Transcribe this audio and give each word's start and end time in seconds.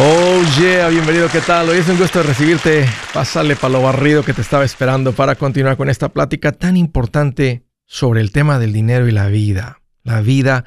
Oh 0.00 0.42
yeah, 0.60 0.88
bienvenido, 0.88 1.28
¿qué 1.28 1.40
tal? 1.40 1.68
Hoy 1.68 1.78
es 1.78 1.88
un 1.88 1.98
gusto 1.98 2.22
recibirte. 2.22 2.86
Pásale 3.12 3.56
para 3.56 3.72
lo 3.72 3.82
barrido 3.82 4.22
que 4.22 4.32
te 4.32 4.42
estaba 4.42 4.64
esperando 4.64 5.12
para 5.12 5.34
continuar 5.34 5.76
con 5.76 5.90
esta 5.90 6.10
plática 6.10 6.52
tan 6.52 6.76
importante 6.76 7.64
sobre 7.84 8.20
el 8.20 8.30
tema 8.30 8.60
del 8.60 8.72
dinero 8.72 9.08
y 9.08 9.10
la 9.10 9.26
vida. 9.26 9.80
La 10.04 10.20
vida 10.20 10.64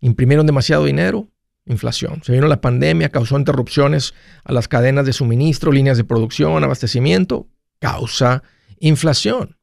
Imprimieron 0.00 0.46
demasiado 0.46 0.84
dinero, 0.84 1.28
inflación. 1.66 2.22
Se 2.24 2.32
vino 2.32 2.48
la 2.48 2.60
pandemia, 2.60 3.10
causó 3.10 3.38
interrupciones 3.38 4.14
a 4.44 4.52
las 4.52 4.66
cadenas 4.68 5.06
de 5.06 5.12
suministro, 5.12 5.72
líneas 5.72 5.96
de 5.96 6.04
producción, 6.04 6.62
abastecimiento, 6.64 7.48
causa 7.78 8.42
inflación. 8.78 9.56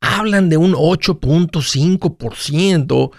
Hablan 0.00 0.48
de 0.48 0.56
un 0.56 0.74
8.5%, 0.74 3.10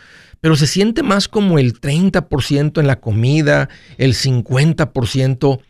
pero 0.41 0.55
se 0.55 0.65
siente 0.67 1.03
más 1.03 1.27
como 1.29 1.59
el 1.59 1.79
30% 1.79 2.79
en 2.79 2.87
la 2.87 2.99
comida, 2.99 3.69
el 3.97 4.13
50%, 4.13 5.61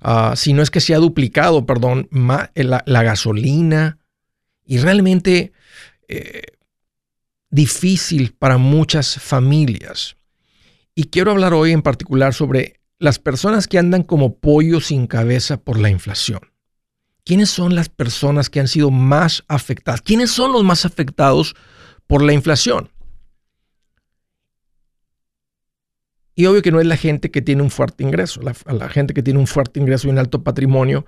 ah, 0.00 0.34
si 0.36 0.52
no 0.52 0.62
es 0.62 0.70
que 0.70 0.80
se 0.80 0.94
ha 0.94 0.98
duplicado, 0.98 1.66
perdón, 1.66 2.08
la, 2.54 3.02
gasolina. 3.02 3.98
Y 4.64 4.78
realmente 4.78 5.52
eh, 6.06 6.42
difícil 7.50 8.32
para 8.38 8.56
muchas 8.56 9.16
familias. 9.16 10.16
Y 10.94 11.04
quiero 11.04 11.30
hablar 11.30 11.54
hoy 11.54 11.72
en 11.72 11.82
particular 11.82 12.34
sobre 12.34 12.80
las 12.98 13.18
personas 13.18 13.66
que 13.66 13.78
andan 13.78 14.02
como 14.02 14.38
pollo 14.38 14.80
sin 14.80 15.06
cabeza 15.06 15.56
por 15.56 15.78
la 15.78 15.90
inflación. 15.90 16.40
¿Quiénes 17.24 17.50
son 17.50 17.74
las 17.74 17.88
personas 17.88 18.50
que 18.50 18.60
han 18.60 18.68
sido 18.68 18.90
más 18.90 19.44
afectadas? 19.48 20.02
¿Quiénes 20.02 20.30
son 20.30 20.52
los 20.52 20.64
más 20.64 20.84
afectados 20.84 21.54
por 22.06 22.22
la 22.22 22.32
inflación? 22.32 22.90
Y 26.34 26.46
obvio 26.46 26.62
que 26.62 26.72
no 26.72 26.80
es 26.80 26.86
la 26.86 26.96
gente 26.96 27.30
que 27.30 27.42
tiene 27.42 27.62
un 27.62 27.70
fuerte 27.70 28.02
ingreso. 28.02 28.40
La, 28.40 28.88
gente 28.88 29.14
que 29.14 29.22
tiene 29.22 29.38
un 29.38 29.46
fuerte 29.46 29.78
ingreso 29.78 30.08
y 30.08 30.10
un 30.10 30.18
alto 30.18 30.42
patrimonio, 30.42 31.04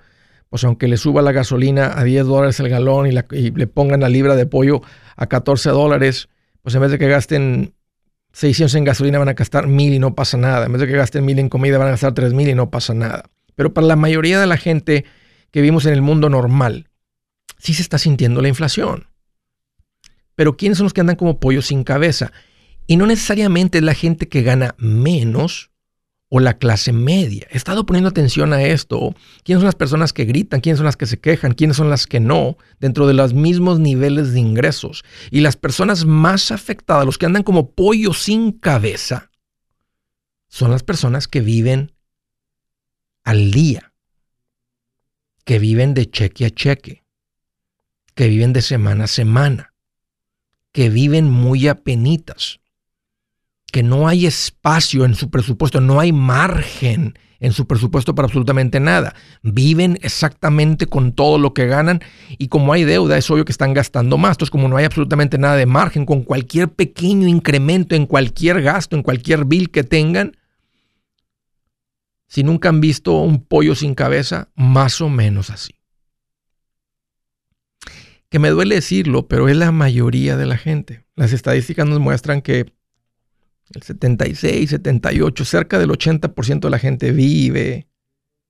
pues 0.49 0.63
aunque 0.63 0.87
le 0.87 0.97
suba 0.97 1.21
la 1.21 1.31
gasolina 1.31 1.97
a 1.97 2.03
10 2.03 2.25
dólares 2.25 2.59
el 2.59 2.69
galón 2.69 3.07
y, 3.07 3.15
y 3.35 3.51
le 3.51 3.67
pongan 3.67 4.01
la 4.01 4.09
libra 4.09 4.35
de 4.35 4.45
pollo 4.45 4.81
a 5.15 5.27
14 5.27 5.71
dólares, 5.71 6.29
pues 6.61 6.75
en 6.75 6.81
vez 6.81 6.91
de 6.91 6.99
que 6.99 7.07
gasten 7.07 7.73
600 8.33 8.75
en 8.75 8.83
gasolina 8.83 9.19
van 9.19 9.29
a 9.29 9.33
gastar 9.33 9.67
1000 9.67 9.93
y 9.93 9.99
no 9.99 10.15
pasa 10.15 10.37
nada. 10.37 10.65
En 10.65 10.73
vez 10.73 10.81
de 10.81 10.87
que 10.87 10.93
gasten 10.93 11.23
1000 11.23 11.39
en 11.39 11.49
comida 11.49 11.77
van 11.77 11.87
a 11.87 11.91
gastar 11.91 12.13
3000 12.13 12.49
y 12.49 12.55
no 12.55 12.69
pasa 12.69 12.93
nada. 12.93 13.29
Pero 13.55 13.73
para 13.73 13.87
la 13.87 13.95
mayoría 13.95 14.39
de 14.39 14.47
la 14.47 14.57
gente 14.57 15.05
que 15.51 15.61
vivimos 15.61 15.85
en 15.85 15.93
el 15.93 16.01
mundo 16.01 16.29
normal, 16.29 16.89
sí 17.59 17.73
se 17.73 17.83
está 17.83 17.99
sintiendo 17.99 18.41
la 18.41 18.47
inflación. 18.47 19.07
Pero 20.35 20.57
¿quiénes 20.57 20.79
son 20.79 20.85
los 20.85 20.93
que 20.93 21.01
andan 21.01 21.15
como 21.15 21.39
pollos 21.39 21.67
sin 21.67 21.83
cabeza? 21.83 22.31
Y 22.87 22.97
no 22.97 23.05
necesariamente 23.05 23.77
es 23.77 23.83
la 23.83 23.93
gente 23.93 24.27
que 24.27 24.41
gana 24.41 24.73
menos 24.79 25.69
o 26.35 26.39
la 26.39 26.57
clase 26.57 26.93
media. 26.93 27.45
He 27.51 27.57
estado 27.57 27.85
poniendo 27.85 28.09
atención 28.09 28.53
a 28.53 28.63
esto. 28.63 29.13
¿Quiénes 29.43 29.59
son 29.59 29.67
las 29.67 29.75
personas 29.75 30.13
que 30.13 30.25
gritan? 30.25 30.61
¿Quiénes 30.61 30.79
son 30.79 30.87
las 30.87 30.97
que 30.97 31.05
se 31.05 31.19
quejan? 31.19 31.53
¿Quiénes 31.53 31.77
son 31.77 31.91
las 31.91 32.07
que 32.07 32.19
no? 32.19 32.57
Dentro 32.79 33.05
de 33.05 33.13
los 33.13 33.35
mismos 33.35 33.79
niveles 33.79 34.33
de 34.33 34.39
ingresos. 34.39 35.05
Y 35.29 35.41
las 35.41 35.57
personas 35.57 36.05
más 36.05 36.49
afectadas, 36.49 37.05
los 37.05 37.19
que 37.19 37.27
andan 37.27 37.43
como 37.43 37.69
pollo 37.69 38.13
sin 38.13 38.51
cabeza, 38.51 39.29
son 40.47 40.71
las 40.71 40.81
personas 40.81 41.27
que 41.27 41.41
viven 41.41 41.93
al 43.23 43.51
día, 43.51 43.93
que 45.45 45.59
viven 45.59 45.93
de 45.93 46.09
cheque 46.09 46.47
a 46.47 46.49
cheque, 46.49 47.03
que 48.15 48.27
viven 48.27 48.53
de 48.53 48.63
semana 48.63 49.03
a 49.03 49.07
semana, 49.07 49.75
que 50.71 50.89
viven 50.89 51.29
muy 51.29 51.67
apenitas 51.67 52.59
que 53.73 53.81
no 53.81 54.07
hay 54.07 54.27
espacio 54.27 55.03
en 55.03 55.15
su 55.15 55.31
presupuesto, 55.31 55.81
no 55.81 55.99
hay 55.99 56.11
margen 56.11 57.17
en 57.39 57.53
su 57.53 57.65
presupuesto 57.65 58.13
para 58.13 58.27
absolutamente 58.27 58.79
nada. 58.79 59.15
Viven 59.41 59.97
exactamente 60.03 60.85
con 60.85 61.11
todo 61.11 61.39
lo 61.39 61.55
que 61.55 61.65
ganan 61.65 61.99
y 62.37 62.49
como 62.49 62.71
hay 62.71 62.83
deuda, 62.83 63.17
es 63.17 63.31
obvio 63.31 63.45
que 63.45 63.51
están 63.51 63.73
gastando 63.73 64.19
más. 64.19 64.35
Entonces, 64.35 64.51
como 64.51 64.67
no 64.67 64.77
hay 64.77 64.85
absolutamente 64.85 65.39
nada 65.39 65.55
de 65.55 65.65
margen, 65.65 66.05
con 66.05 66.21
cualquier 66.21 66.69
pequeño 66.69 67.27
incremento 67.27 67.95
en 67.95 68.05
cualquier 68.05 68.61
gasto, 68.61 68.95
en 68.95 69.01
cualquier 69.01 69.43
bill 69.45 69.71
que 69.71 69.83
tengan, 69.83 70.37
si 72.27 72.43
nunca 72.43 72.69
han 72.69 72.79
visto 72.79 73.13
un 73.21 73.43
pollo 73.43 73.73
sin 73.73 73.95
cabeza, 73.95 74.49
más 74.53 75.01
o 75.01 75.09
menos 75.09 75.49
así. 75.49 75.73
Que 78.29 78.37
me 78.37 78.51
duele 78.51 78.75
decirlo, 78.75 79.27
pero 79.27 79.49
es 79.49 79.57
la 79.57 79.71
mayoría 79.71 80.37
de 80.37 80.45
la 80.45 80.57
gente. 80.57 81.05
Las 81.15 81.33
estadísticas 81.33 81.87
nos 81.87 81.99
muestran 81.99 82.43
que 82.43 82.71
el 83.73 83.81
76, 83.81 84.69
78, 84.69 85.45
cerca 85.45 85.79
del 85.79 85.89
80% 85.89 86.59
de 86.59 86.69
la 86.69 86.79
gente 86.79 87.11
vive 87.11 87.87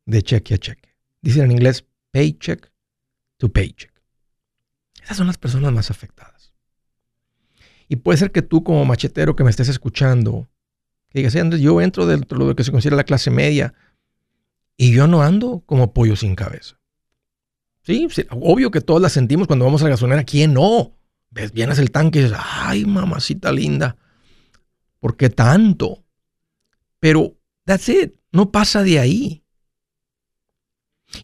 de 0.05 0.21
cheque 0.21 0.55
a 0.55 0.57
cheque. 0.57 0.95
Dicen 1.21 1.43
en 1.45 1.51
inglés 1.51 1.85
paycheck 2.11 2.71
to 3.37 3.49
paycheck. 3.49 3.93
Esas 5.03 5.17
son 5.17 5.27
las 5.27 5.37
personas 5.37 5.71
más 5.71 5.91
afectadas. 5.91 6.53
Y 7.87 7.97
puede 7.97 8.17
ser 8.17 8.31
que 8.31 8.41
tú 8.41 8.63
como 8.63 8.85
machetero 8.85 9.35
que 9.35 9.43
me 9.43 9.49
estés 9.49 9.69
escuchando, 9.69 10.49
que 11.09 11.19
digas, 11.19 11.35
Andrés, 11.35 11.61
yo 11.61 11.79
entro 11.81 12.05
dentro 12.05 12.39
de 12.39 12.45
lo 12.45 12.55
que 12.55 12.63
se 12.63 12.71
considera 12.71 12.95
la 12.95 13.03
clase 13.03 13.29
media 13.29 13.73
y 14.77 14.93
yo 14.93 15.07
no 15.07 15.21
ando 15.21 15.61
como 15.65 15.93
pollo 15.93 16.15
sin 16.15 16.35
cabeza. 16.35 16.79
Sí, 17.83 18.07
obvio 18.31 18.71
que 18.71 18.81
todos 18.81 19.01
la 19.01 19.09
sentimos 19.09 19.47
cuando 19.47 19.65
vamos 19.65 19.81
a 19.81 19.85
la 19.85 19.91
gasolinera. 19.91 20.23
¿Quién 20.23 20.53
no? 20.53 20.95
Vienes 21.29 21.79
el 21.79 21.91
tanque 21.91 22.19
y 22.19 22.23
dices, 22.23 22.37
ay, 22.41 22.85
mamacita 22.85 23.51
linda. 23.51 23.97
¿Por 25.03 25.17
qué 25.17 25.29
tanto? 25.29 26.05
Pero 27.01 27.35
that's 27.65 27.89
it, 27.89 28.13
no 28.31 28.53
pasa 28.53 28.83
de 28.83 28.99
ahí. 28.99 29.43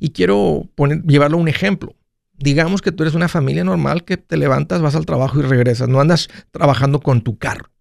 Y 0.01 0.09
quiero 0.09 0.67
poner, 0.75 1.01
llevarlo 1.03 1.37
a 1.37 1.39
un 1.39 1.47
ejemplo. 1.47 1.95
Digamos 2.33 2.81
que 2.81 2.91
tú 2.91 3.03
eres 3.03 3.15
una 3.15 3.29
familia 3.29 3.63
normal 3.63 4.03
que 4.03 4.17
te 4.17 4.35
levantas, 4.35 4.81
vas 4.81 4.95
al 4.95 5.05
trabajo 5.05 5.39
y 5.39 5.43
regresas. 5.43 5.87
No 5.87 6.01
andas 6.01 6.27
trabajando 6.51 6.99
con 6.99 7.21
tu 7.21 7.37
carro. 7.37 7.71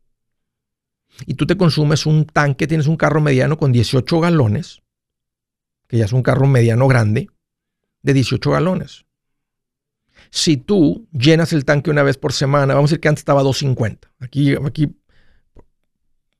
Y 1.27 1.35
tú 1.35 1.47
te 1.47 1.57
consumes 1.57 2.07
un 2.07 2.27
tanque, 2.27 2.69
tienes 2.69 2.87
un 2.87 2.97
carro 2.97 3.21
mediano 3.21 3.59
con 3.59 3.73
18 3.73 4.21
galones, 4.21 4.83
que 5.89 5.99
ya 5.99 6.05
es 6.05 6.13
un 6.13 6.23
carro 6.23 6.47
mediano 6.47 6.87
grande, 6.87 7.29
de 8.03 8.13
18 8.13 8.53
galones. 8.53 9.05
Si 10.31 10.59
tú 10.59 11.09
llenas 11.11 11.53
el 11.53 11.65
tanque 11.65 11.91
una 11.91 12.05
vez 12.05 12.19
por 12.19 12.33
semana, 12.33 12.75
vamos 12.75 12.91
a 12.91 12.93
decir 12.93 13.01
que 13.01 13.09
antes 13.09 13.23
estaba 13.23 13.43
250. 13.43 14.13
Aquí, 14.21 14.55
aquí 14.65 14.95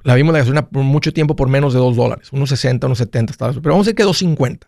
la 0.05 0.15
vimos 0.15 0.33
la 0.33 0.41
gasolina 0.41 0.69
por 0.69 0.83
mucho 0.85 1.13
tiempo 1.13 1.37
por 1.37 1.49
menos 1.49 1.73
de 1.73 1.81
2 1.81 1.97
dólares, 1.97 2.33
unos 2.33 2.49
60, 2.51 2.87
unos 2.87 2.99
70, 2.99 3.35
pero 3.39 3.61
vamos 3.63 3.87
a 3.87 3.91
decir 3.91 3.95
que 3.95 4.05
2.50. 4.05 4.61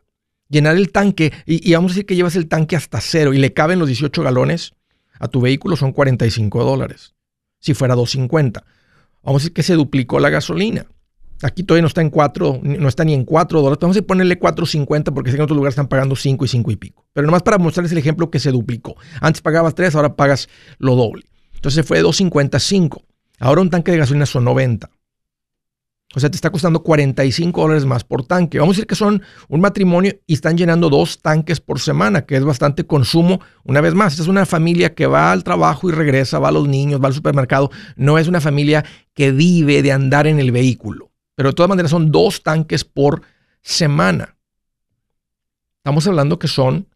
Llenar 0.48 0.76
el 0.76 0.90
tanque 0.90 1.32
y, 1.46 1.72
vamos 1.72 1.92
a 1.92 1.94
decir 1.94 2.06
que 2.06 2.16
llevas 2.16 2.34
el 2.34 2.48
tanque 2.48 2.74
hasta 2.74 3.00
cero 3.00 3.32
y 3.32 3.38
le 3.38 3.52
caben 3.52 3.78
los 3.78 3.86
18 3.86 4.22
galones 4.22 4.74
a 5.20 5.28
tu 5.28 5.40
vehículo 5.40 5.76
son 5.76 5.92
45 5.92 6.64
dólares. 6.64 7.14
Si 7.60 7.74
fuera 7.74 7.94
2.50. 7.94 8.64
Vamos 9.22 9.42
a 9.42 9.44
decir 9.44 9.52
que 9.52 9.62
se 9.62 9.74
duplicó 9.74 10.18
la 10.18 10.30
gasolina. 10.30 10.86
Aquí 11.42 11.62
todavía 11.62 11.82
no 11.82 11.88
está 11.88 12.00
en 12.00 12.10
4, 12.10 12.60
no 12.62 12.88
está 12.88 13.04
ni 13.04 13.14
en 13.14 13.24
4 13.24 13.60
dólares. 13.60 13.78
Vamos 13.80 13.96
a 13.96 14.02
ponerle 14.02 14.40
4.50 14.40 15.14
porque 15.14 15.30
sé 15.30 15.36
que 15.36 15.40
en 15.40 15.44
otros 15.44 15.56
lugares 15.56 15.72
están 15.72 15.88
pagando 15.88 16.16
5 16.16 16.44
y 16.44 16.48
5 16.48 16.70
y 16.70 16.76
pico. 16.76 17.06
Pero 17.12 17.26
nomás 17.26 17.42
para 17.42 17.58
mostrarles 17.58 17.92
el 17.92 17.98
ejemplo 17.98 18.30
que 18.30 18.40
se 18.40 18.50
duplicó. 18.50 18.96
Antes 19.20 19.42
pagabas 19.42 19.74
3, 19.74 19.94
ahora 19.94 20.16
pagas 20.16 20.48
lo 20.78 20.96
doble. 20.96 21.26
Entonces 21.54 21.84
fue 21.86 21.98
de 21.98 22.04
2.55. 22.04 23.04
Ahora 23.38 23.60
un 23.60 23.70
tanque 23.70 23.92
de 23.92 23.98
gasolina 23.98 24.26
son 24.26 24.44
90. 24.44 24.90
O 26.12 26.18
sea, 26.18 26.28
te 26.28 26.36
está 26.36 26.50
costando 26.50 26.82
45 26.82 27.60
dólares 27.60 27.84
más 27.84 28.02
por 28.02 28.26
tanque. 28.26 28.58
Vamos 28.58 28.74
a 28.74 28.76
decir 28.76 28.86
que 28.88 28.96
son 28.96 29.22
un 29.48 29.60
matrimonio 29.60 30.12
y 30.26 30.34
están 30.34 30.56
llenando 30.56 30.90
dos 30.90 31.20
tanques 31.22 31.60
por 31.60 31.78
semana, 31.78 32.26
que 32.26 32.36
es 32.36 32.44
bastante 32.44 32.84
consumo. 32.84 33.40
Una 33.62 33.80
vez 33.80 33.94
más, 33.94 34.18
es 34.18 34.26
una 34.26 34.44
familia 34.44 34.94
que 34.94 35.06
va 35.06 35.30
al 35.30 35.44
trabajo 35.44 35.88
y 35.88 35.92
regresa, 35.92 36.40
va 36.40 36.48
a 36.48 36.52
los 36.52 36.66
niños, 36.66 37.00
va 37.00 37.06
al 37.06 37.14
supermercado. 37.14 37.70
No 37.94 38.18
es 38.18 38.26
una 38.26 38.40
familia 38.40 38.84
que 39.14 39.30
vive 39.30 39.82
de 39.82 39.92
andar 39.92 40.26
en 40.26 40.40
el 40.40 40.50
vehículo. 40.50 41.12
Pero 41.36 41.50
de 41.50 41.54
todas 41.54 41.70
maneras 41.70 41.92
son 41.92 42.10
dos 42.10 42.42
tanques 42.42 42.84
por 42.84 43.22
semana. 43.62 44.36
Estamos 45.76 46.08
hablando 46.08 46.40
que 46.40 46.48
son 46.48 46.88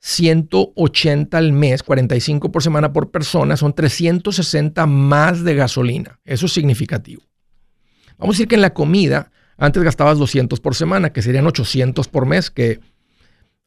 180 0.00 1.36
al 1.36 1.52
mes, 1.52 1.82
45 1.82 2.50
por 2.50 2.62
semana 2.62 2.92
por 2.92 3.10
persona, 3.10 3.58
son 3.58 3.74
360 3.74 4.86
más 4.86 5.44
de 5.44 5.54
gasolina. 5.54 6.20
Eso 6.24 6.46
es 6.46 6.52
significativo. 6.52 7.22
Vamos 8.18 8.34
a 8.34 8.36
decir 8.36 8.48
que 8.48 8.54
en 8.54 8.62
la 8.62 8.74
comida 8.74 9.30
antes 9.56 9.82
gastabas 9.82 10.18
200 10.18 10.60
por 10.60 10.74
semana, 10.74 11.12
que 11.12 11.22
serían 11.22 11.46
800 11.46 12.08
por 12.08 12.26
mes, 12.26 12.50
que 12.50 12.80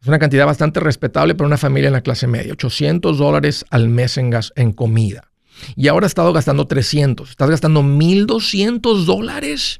es 0.01 0.07
una 0.07 0.19
cantidad 0.19 0.45
bastante 0.45 0.79
respetable 0.79 1.35
para 1.35 1.47
una 1.47 1.57
familia 1.57 1.87
en 1.87 1.93
la 1.93 2.01
clase 2.01 2.27
media. 2.27 2.53
800 2.53 3.17
dólares 3.17 3.65
al 3.69 3.89
mes 3.89 4.17
en, 4.17 4.29
gas, 4.29 4.53
en 4.55 4.73
comida. 4.73 5.31
Y 5.75 5.87
ahora 5.87 6.05
has 6.05 6.11
estado 6.11 6.33
gastando 6.33 6.67
300. 6.67 7.29
Estás 7.29 7.49
gastando 7.49 7.81
1.200 7.81 9.05
dólares 9.05 9.79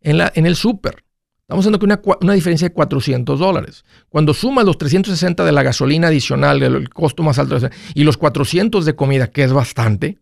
en, 0.00 0.20
en 0.34 0.46
el 0.46 0.56
súper. 0.56 1.04
Estamos 1.42 1.66
hablando 1.66 1.84
una, 1.84 2.00
una, 2.20 2.32
diferencia 2.34 2.68
de 2.68 2.72
400 2.72 3.38
dólares. 3.38 3.84
Cuando 4.08 4.32
sumas 4.34 4.64
los 4.64 4.78
360 4.78 5.44
de 5.44 5.52
la 5.52 5.64
gasolina 5.64 6.06
adicional, 6.06 6.62
el 6.62 6.88
costo 6.90 7.24
más 7.24 7.40
alto, 7.40 7.58
y 7.92 8.04
los 8.04 8.16
400 8.16 8.84
de 8.84 8.94
comida, 8.94 9.26
que 9.26 9.42
es 9.42 9.52
bastante, 9.52 10.18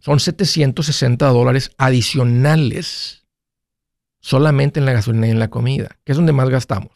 son 0.00 0.20
760 0.20 1.26
dólares 1.28 1.70
adicionales 1.78 3.26
solamente 4.20 4.80
en 4.80 4.86
la 4.86 4.92
gasolina 4.92 5.28
y 5.28 5.30
en 5.30 5.38
la 5.38 5.50
comida, 5.50 5.98
que 6.04 6.12
es 6.12 6.16
donde 6.16 6.32
más 6.32 6.48
gastamos. 6.48 6.92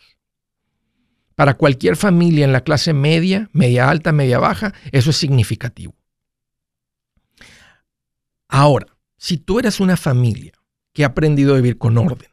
Para 1.37 1.55
cualquier 1.55 1.97
familia 1.97 2.45
en 2.45 2.53
la 2.53 2.63
clase 2.63 2.93
media, 2.93 3.49
media 3.53 3.89
alta, 3.89 4.13
media 4.13 4.39
baja, 4.39 4.75
eso 4.93 5.11
es 5.11 5.17
significativo. 5.17 5.95
Ahora, 8.49 8.89
si 9.17 9.39
tú 9.39 9.59
eres 9.59 9.81
una 9.81 9.97
familia 9.97 10.53
que 10.93 11.05
ha 11.05 11.09
aprendido 11.09 11.53
a 11.55 11.57
vivir 11.57 11.79
con 11.79 11.97
orden, 11.99 12.31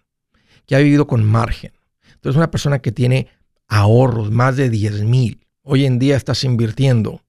que 0.66 0.76
ha 0.76 0.80
vivido 0.80 1.06
con 1.06 1.24
margen, 1.24 1.74
tú 2.20 2.30
eres 2.30 2.38
una 2.38 2.50
persona 2.50 2.80
que 2.80 2.92
tiene 2.92 3.28
ahorros, 3.68 4.32
más 4.32 4.58
de 4.58 4.70
10 4.70 5.04
mil, 5.04 5.46
hoy 5.62 5.86
en 5.86 6.00
día 6.00 6.18
estás 6.18 6.44
invirtiendo, 6.44 7.22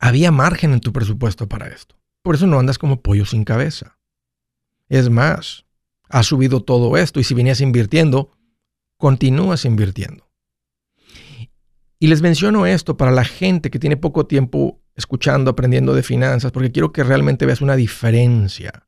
había 0.00 0.32
margen 0.32 0.72
en 0.72 0.80
tu 0.80 0.92
presupuesto 0.92 1.48
para 1.48 1.68
esto. 1.68 1.97
Por 2.28 2.34
eso 2.34 2.46
no 2.46 2.58
andas 2.58 2.76
como 2.76 3.00
pollo 3.00 3.24
sin 3.24 3.42
cabeza. 3.42 3.96
Es 4.90 5.08
más, 5.08 5.64
has 6.10 6.26
subido 6.26 6.62
todo 6.62 6.98
esto 6.98 7.20
y 7.20 7.24
si 7.24 7.32
venías 7.32 7.62
invirtiendo, 7.62 8.32
continúas 8.98 9.64
invirtiendo. 9.64 10.28
Y 11.98 12.08
les 12.08 12.20
menciono 12.20 12.66
esto 12.66 12.98
para 12.98 13.12
la 13.12 13.24
gente 13.24 13.70
que 13.70 13.78
tiene 13.78 13.96
poco 13.96 14.26
tiempo 14.26 14.78
escuchando, 14.94 15.52
aprendiendo 15.52 15.94
de 15.94 16.02
finanzas, 16.02 16.52
porque 16.52 16.70
quiero 16.70 16.92
que 16.92 17.02
realmente 17.02 17.46
veas 17.46 17.62
una 17.62 17.76
diferencia 17.76 18.86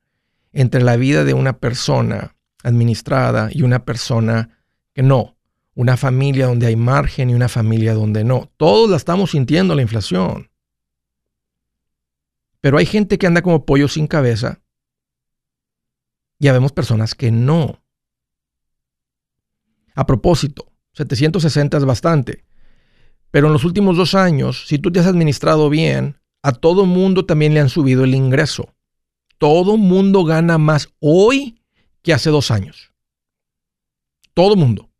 entre 0.52 0.82
la 0.82 0.96
vida 0.96 1.24
de 1.24 1.32
una 1.32 1.60
persona 1.60 2.36
administrada 2.62 3.48
y 3.50 3.62
una 3.62 3.86
persona 3.86 4.50
que 4.92 5.02
no. 5.02 5.38
Una 5.74 5.96
familia 5.96 6.44
donde 6.44 6.66
hay 6.66 6.76
margen 6.76 7.30
y 7.30 7.34
una 7.34 7.48
familia 7.48 7.94
donde 7.94 8.22
no. 8.22 8.50
Todos 8.58 8.90
la 8.90 8.98
estamos 8.98 9.30
sintiendo 9.30 9.74
la 9.74 9.80
inflación. 9.80 10.49
Pero 12.60 12.78
hay 12.78 12.86
gente 12.86 13.18
que 13.18 13.26
anda 13.26 13.42
como 13.42 13.64
pollo 13.64 13.88
sin 13.88 14.06
cabeza. 14.06 14.60
Ya 16.38 16.52
vemos 16.52 16.72
personas 16.72 17.14
que 17.14 17.30
no. 17.30 17.82
A 19.94 20.06
propósito, 20.06 20.72
760 20.92 21.78
es 21.78 21.84
bastante. 21.84 22.44
Pero 23.30 23.46
en 23.46 23.52
los 23.52 23.64
últimos 23.64 23.96
dos 23.96 24.14
años, 24.14 24.66
si 24.66 24.78
tú 24.78 24.90
te 24.90 25.00
has 25.00 25.06
administrado 25.06 25.70
bien, 25.70 26.20
a 26.42 26.52
todo 26.52 26.86
mundo 26.86 27.26
también 27.26 27.54
le 27.54 27.60
han 27.60 27.68
subido 27.68 28.04
el 28.04 28.14
ingreso. 28.14 28.74
Todo 29.38 29.76
mundo 29.76 30.24
gana 30.24 30.58
más 30.58 30.88
hoy 31.00 31.62
que 32.02 32.12
hace 32.12 32.30
dos 32.30 32.50
años. 32.50 32.92
Todo 34.34 34.56
mundo. 34.56 34.90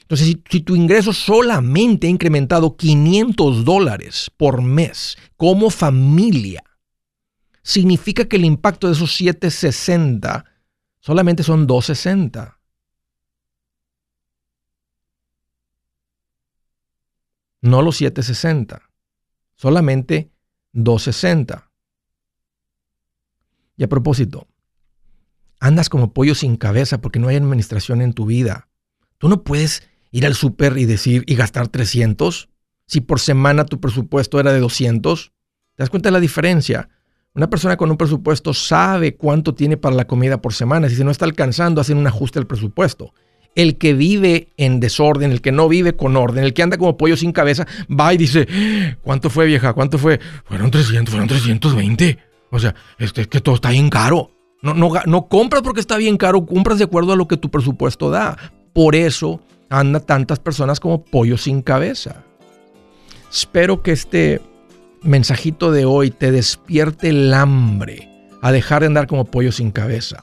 Entonces, 0.00 0.26
si, 0.26 0.42
si, 0.48 0.60
tu 0.60 0.74
ingreso 0.74 1.12
solamente 1.12 2.06
ha 2.06 2.10
incrementado 2.10 2.76
500 2.76 3.64
dólares 3.64 4.30
por 4.36 4.62
mes 4.62 5.18
como 5.36 5.68
familia, 5.68 6.64
significa 7.68 8.24
que 8.24 8.36
el 8.36 8.46
impacto 8.46 8.86
de 8.86 8.94
esos 8.94 9.14
760 9.14 10.46
solamente 11.00 11.42
son 11.42 11.66
260. 11.66 12.58
No 17.60 17.82
los 17.82 17.98
760, 17.98 18.90
solamente 19.54 20.32
260. 20.72 21.70
Y 23.76 23.84
a 23.84 23.88
propósito, 23.88 24.48
andas 25.60 25.90
como 25.90 26.14
pollo 26.14 26.34
sin 26.34 26.56
cabeza 26.56 27.02
porque 27.02 27.18
no 27.18 27.28
hay 27.28 27.36
administración 27.36 28.00
en 28.00 28.14
tu 28.14 28.24
vida. 28.24 28.70
Tú 29.18 29.28
no 29.28 29.44
puedes 29.44 29.86
ir 30.10 30.24
al 30.24 30.34
súper 30.34 30.78
y 30.78 30.86
decir 30.86 31.22
y 31.26 31.34
gastar 31.34 31.68
300 31.68 32.48
si 32.86 33.02
por 33.02 33.20
semana 33.20 33.66
tu 33.66 33.78
presupuesto 33.78 34.40
era 34.40 34.54
de 34.54 34.60
200. 34.60 35.34
¿Te 35.74 35.82
das 35.82 35.90
cuenta 35.90 36.08
de 36.08 36.12
la 36.12 36.20
diferencia? 36.20 36.88
Una 37.38 37.48
persona 37.48 37.76
con 37.76 37.88
un 37.88 37.96
presupuesto 37.96 38.52
sabe 38.52 39.14
cuánto 39.14 39.54
tiene 39.54 39.76
para 39.76 39.94
la 39.94 40.08
comida 40.08 40.42
por 40.42 40.52
semana. 40.52 40.88
Si 40.88 41.04
no 41.04 41.12
está 41.12 41.24
alcanzando, 41.24 41.80
hacen 41.80 41.96
un 41.96 42.08
ajuste 42.08 42.40
al 42.40 42.48
presupuesto. 42.48 43.14
El 43.54 43.78
que 43.78 43.94
vive 43.94 44.48
en 44.56 44.80
desorden, 44.80 45.30
el 45.30 45.40
que 45.40 45.52
no 45.52 45.68
vive 45.68 45.94
con 45.94 46.16
orden, 46.16 46.42
el 46.42 46.52
que 46.52 46.64
anda 46.64 46.78
como 46.78 46.96
pollo 46.96 47.16
sin 47.16 47.30
cabeza, 47.30 47.64
va 47.88 48.12
y 48.12 48.16
dice, 48.16 48.48
¿cuánto 49.02 49.30
fue 49.30 49.46
vieja? 49.46 49.72
¿Cuánto 49.72 49.98
fue? 49.98 50.18
Fueron 50.46 50.72
300, 50.72 51.12
fueron 51.12 51.28
320. 51.28 52.18
O 52.50 52.58
sea, 52.58 52.74
es 52.98 53.12
que 53.12 53.40
todo 53.40 53.54
está 53.54 53.70
bien 53.70 53.88
caro. 53.88 54.32
No, 54.60 54.74
no, 54.74 54.90
no 55.06 55.28
compras 55.28 55.62
porque 55.62 55.78
está 55.78 55.96
bien 55.96 56.16
caro, 56.16 56.44
compras 56.44 56.78
de 56.78 56.86
acuerdo 56.86 57.12
a 57.12 57.16
lo 57.16 57.28
que 57.28 57.36
tu 57.36 57.52
presupuesto 57.52 58.10
da. 58.10 58.36
Por 58.72 58.96
eso 58.96 59.40
anda 59.70 60.00
tantas 60.00 60.40
personas 60.40 60.80
como 60.80 61.04
pollo 61.04 61.38
sin 61.38 61.62
cabeza. 61.62 62.24
Espero 63.30 63.80
que 63.80 63.92
este 63.92 64.40
mensajito 65.02 65.72
de 65.72 65.84
hoy 65.84 66.10
te 66.10 66.30
despierte 66.32 67.08
el 67.08 67.32
hambre 67.34 68.08
a 68.42 68.52
dejar 68.52 68.80
de 68.80 68.86
andar 68.86 69.06
como 69.06 69.24
pollo 69.24 69.52
sin 69.52 69.70
cabeza. 69.70 70.22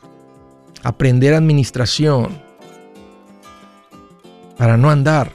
Aprender 0.84 1.34
administración 1.34 2.42
para 4.58 4.78
no 4.78 4.90
andar 4.90 5.32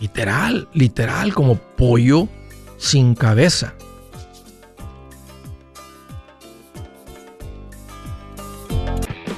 literal, 0.00 0.68
literal 0.72 1.34
como 1.34 1.56
pollo 1.56 2.28
sin 2.78 3.14
cabeza. 3.14 3.74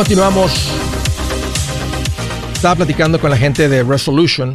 Continuamos. 0.00 0.72
Estaba 2.54 2.76
platicando 2.76 3.20
con 3.20 3.28
la 3.28 3.36
gente 3.36 3.68
de 3.68 3.82
Resolution 3.82 4.54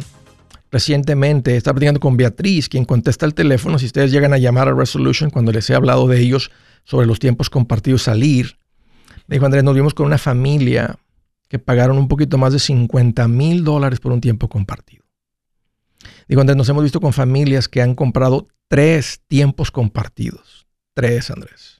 recientemente. 0.72 1.56
Estaba 1.56 1.74
platicando 1.74 2.00
con 2.00 2.16
Beatriz, 2.16 2.68
quien 2.68 2.84
contesta 2.84 3.26
el 3.26 3.32
teléfono. 3.32 3.78
Si 3.78 3.86
ustedes 3.86 4.10
llegan 4.10 4.32
a 4.32 4.38
llamar 4.38 4.66
a 4.66 4.74
Resolution 4.74 5.30
cuando 5.30 5.52
les 5.52 5.70
he 5.70 5.76
hablado 5.76 6.08
de 6.08 6.18
ellos 6.18 6.50
sobre 6.82 7.06
los 7.06 7.20
tiempos 7.20 7.48
compartidos 7.48 8.02
salir. 8.02 8.58
Me 9.28 9.36
dijo 9.36 9.46
Andrés, 9.46 9.62
nos 9.62 9.76
vimos 9.76 9.94
con 9.94 10.06
una 10.06 10.18
familia 10.18 10.98
que 11.48 11.60
pagaron 11.60 11.96
un 11.96 12.08
poquito 12.08 12.38
más 12.38 12.52
de 12.52 12.58
50 12.58 13.28
mil 13.28 13.62
dólares 13.62 14.00
por 14.00 14.10
un 14.10 14.20
tiempo 14.20 14.48
compartido. 14.48 15.04
Digo, 16.26 16.40
Andrés, 16.40 16.56
nos 16.56 16.68
hemos 16.68 16.82
visto 16.82 17.00
con 17.00 17.12
familias 17.12 17.68
que 17.68 17.82
han 17.82 17.94
comprado 17.94 18.48
tres 18.66 19.20
tiempos 19.28 19.70
compartidos. 19.70 20.66
Tres, 20.92 21.30
Andrés 21.30 21.75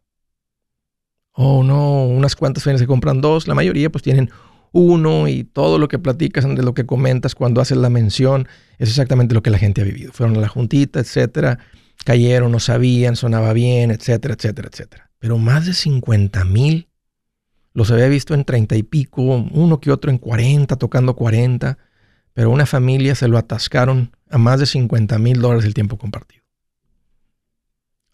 oh 1.37 1.63
no, 1.63 2.05
unas 2.07 2.35
cuantas 2.35 2.65
se 2.65 2.87
compran 2.87 3.21
dos, 3.21 3.47
la 3.47 3.55
mayoría 3.55 3.91
pues 3.91 4.03
tienen 4.03 4.31
uno 4.73 5.29
y 5.29 5.45
todo 5.45 5.79
lo 5.79 5.89
que 5.89 5.99
platicas, 5.99 6.45
de 6.45 6.63
lo 6.63 6.75
que 6.75 6.87
comentas 6.87 7.35
cuando 7.35 7.61
haces 7.61 7.79
la 7.79 7.91
mención, 7.91 8.49
es 8.79 8.89
exactamente 8.89 9.35
lo 9.35 9.43
que 9.43 9.51
la 9.51 9.59
gente 9.59 9.81
ha 9.81 9.85
vivido. 9.85 10.13
Fueron 10.13 10.37
a 10.37 10.41
la 10.41 10.49
juntita, 10.49 11.01
etcétera, 11.01 11.59
cayeron, 12.05 12.53
no 12.53 12.61
sabían, 12.61 13.17
sonaba 13.17 13.53
bien, 13.53 13.91
etcétera, 13.91 14.35
etcétera, 14.35 14.69
etcétera. 14.71 15.11
Pero 15.19 15.39
más 15.39 15.67
de 15.67 15.75
50 15.75 16.45
mil 16.45 16.89
los 17.73 17.91
había 17.91 18.09
visto 18.09 18.35
en 18.35 18.45
30 18.45 18.77
y 18.77 18.83
pico, 18.83 19.23
uno 19.23 19.81
que 19.81 19.91
otro 19.91 20.11
en 20.11 20.19
40, 20.19 20.77
tocando 20.77 21.15
40, 21.15 21.79
pero 22.33 22.51
una 22.51 22.67
familia 22.67 23.15
se 23.15 23.29
lo 23.29 23.39
atascaron 23.39 24.17
a 24.31 24.39
más 24.39 24.61
de 24.61 24.67
50 24.67 25.19
mil 25.19 25.41
dólares 25.41 25.65
el 25.65 25.75
tiempo 25.75 25.99
compartido. 25.99 26.43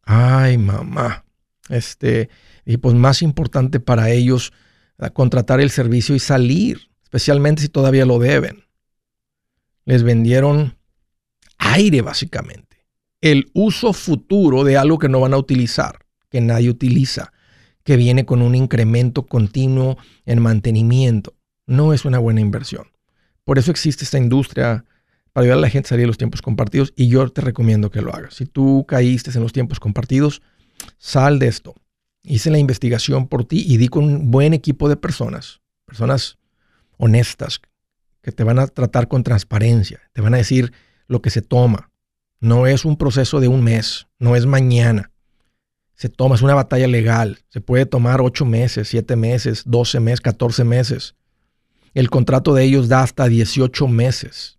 Ay, 0.04 0.58
mamá. 0.58 1.24
Este, 1.68 2.28
y 2.64 2.76
pues 2.76 2.94
más 2.94 3.22
importante 3.22 3.80
para 3.80 4.10
ellos 4.10 4.52
contratar 5.10 5.60
el 5.60 5.70
servicio 5.70 6.14
y 6.14 6.20
salir, 6.20 6.90
especialmente 7.02 7.62
si 7.62 7.68
todavía 7.68 8.06
lo 8.06 8.18
deben. 8.18 8.64
Les 9.84 10.02
vendieron 10.02 10.76
aire 11.58 12.02
básicamente, 12.02 12.86
el 13.20 13.50
uso 13.52 13.92
futuro 13.92 14.64
de 14.64 14.76
algo 14.76 14.98
que 14.98 15.08
no 15.08 15.20
van 15.20 15.34
a 15.34 15.38
utilizar, 15.38 15.98
que 16.28 16.40
nadie 16.40 16.70
utiliza, 16.70 17.32
que 17.84 17.96
viene 17.96 18.24
con 18.24 18.42
un 18.42 18.54
incremento 18.54 19.26
continuo 19.26 19.98
en 20.24 20.40
mantenimiento. 20.40 21.34
No 21.66 21.92
es 21.92 22.04
una 22.04 22.18
buena 22.18 22.40
inversión. 22.40 22.92
Por 23.44 23.58
eso 23.58 23.72
existe 23.72 24.04
esta 24.04 24.18
industria 24.18 24.84
para 25.32 25.44
ayudar 25.44 25.58
a 25.58 25.62
la 25.62 25.70
gente 25.70 25.88
a 25.88 25.90
salir 25.90 26.04
de 26.04 26.08
los 26.08 26.18
tiempos 26.18 26.42
compartidos 26.42 26.92
y 26.94 27.08
yo 27.08 27.28
te 27.28 27.40
recomiendo 27.40 27.90
que 27.90 28.02
lo 28.02 28.14
hagas. 28.14 28.34
Si 28.34 28.46
tú 28.46 28.84
caíste 28.86 29.30
en 29.34 29.42
los 29.42 29.52
tiempos 29.52 29.80
compartidos, 29.80 30.42
sal 30.98 31.38
de 31.40 31.48
esto 31.48 31.74
hice 32.22 32.50
la 32.50 32.58
investigación 32.58 33.28
por 33.28 33.44
ti 33.44 33.64
y 33.66 33.76
di 33.76 33.88
con 33.88 34.04
un 34.04 34.30
buen 34.30 34.54
equipo 34.54 34.88
de 34.88 34.96
personas, 34.96 35.60
personas 35.84 36.38
honestas, 36.96 37.60
que 38.22 38.32
te 38.32 38.44
van 38.44 38.58
a 38.58 38.68
tratar 38.68 39.08
con 39.08 39.24
transparencia, 39.24 40.00
te 40.12 40.22
van 40.22 40.34
a 40.34 40.38
decir 40.38 40.72
lo 41.08 41.20
que 41.20 41.30
se 41.30 41.42
toma. 41.42 41.90
No 42.40 42.66
es 42.66 42.84
un 42.84 42.96
proceso 42.96 43.40
de 43.40 43.48
un 43.48 43.62
mes, 43.62 44.06
no 44.18 44.36
es 44.36 44.46
mañana. 44.46 45.10
Se 45.94 46.08
toma, 46.08 46.34
es 46.34 46.42
una 46.42 46.54
batalla 46.54 46.88
legal. 46.88 47.40
Se 47.48 47.60
puede 47.60 47.86
tomar 47.86 48.20
ocho 48.20 48.44
meses, 48.44 48.88
siete 48.88 49.14
meses, 49.14 49.62
doce 49.66 50.00
meses, 50.00 50.20
catorce 50.20 50.64
meses. 50.64 51.14
El 51.94 52.10
contrato 52.10 52.54
de 52.54 52.64
ellos 52.64 52.88
da 52.88 53.02
hasta 53.02 53.28
18 53.28 53.86
meses. 53.86 54.58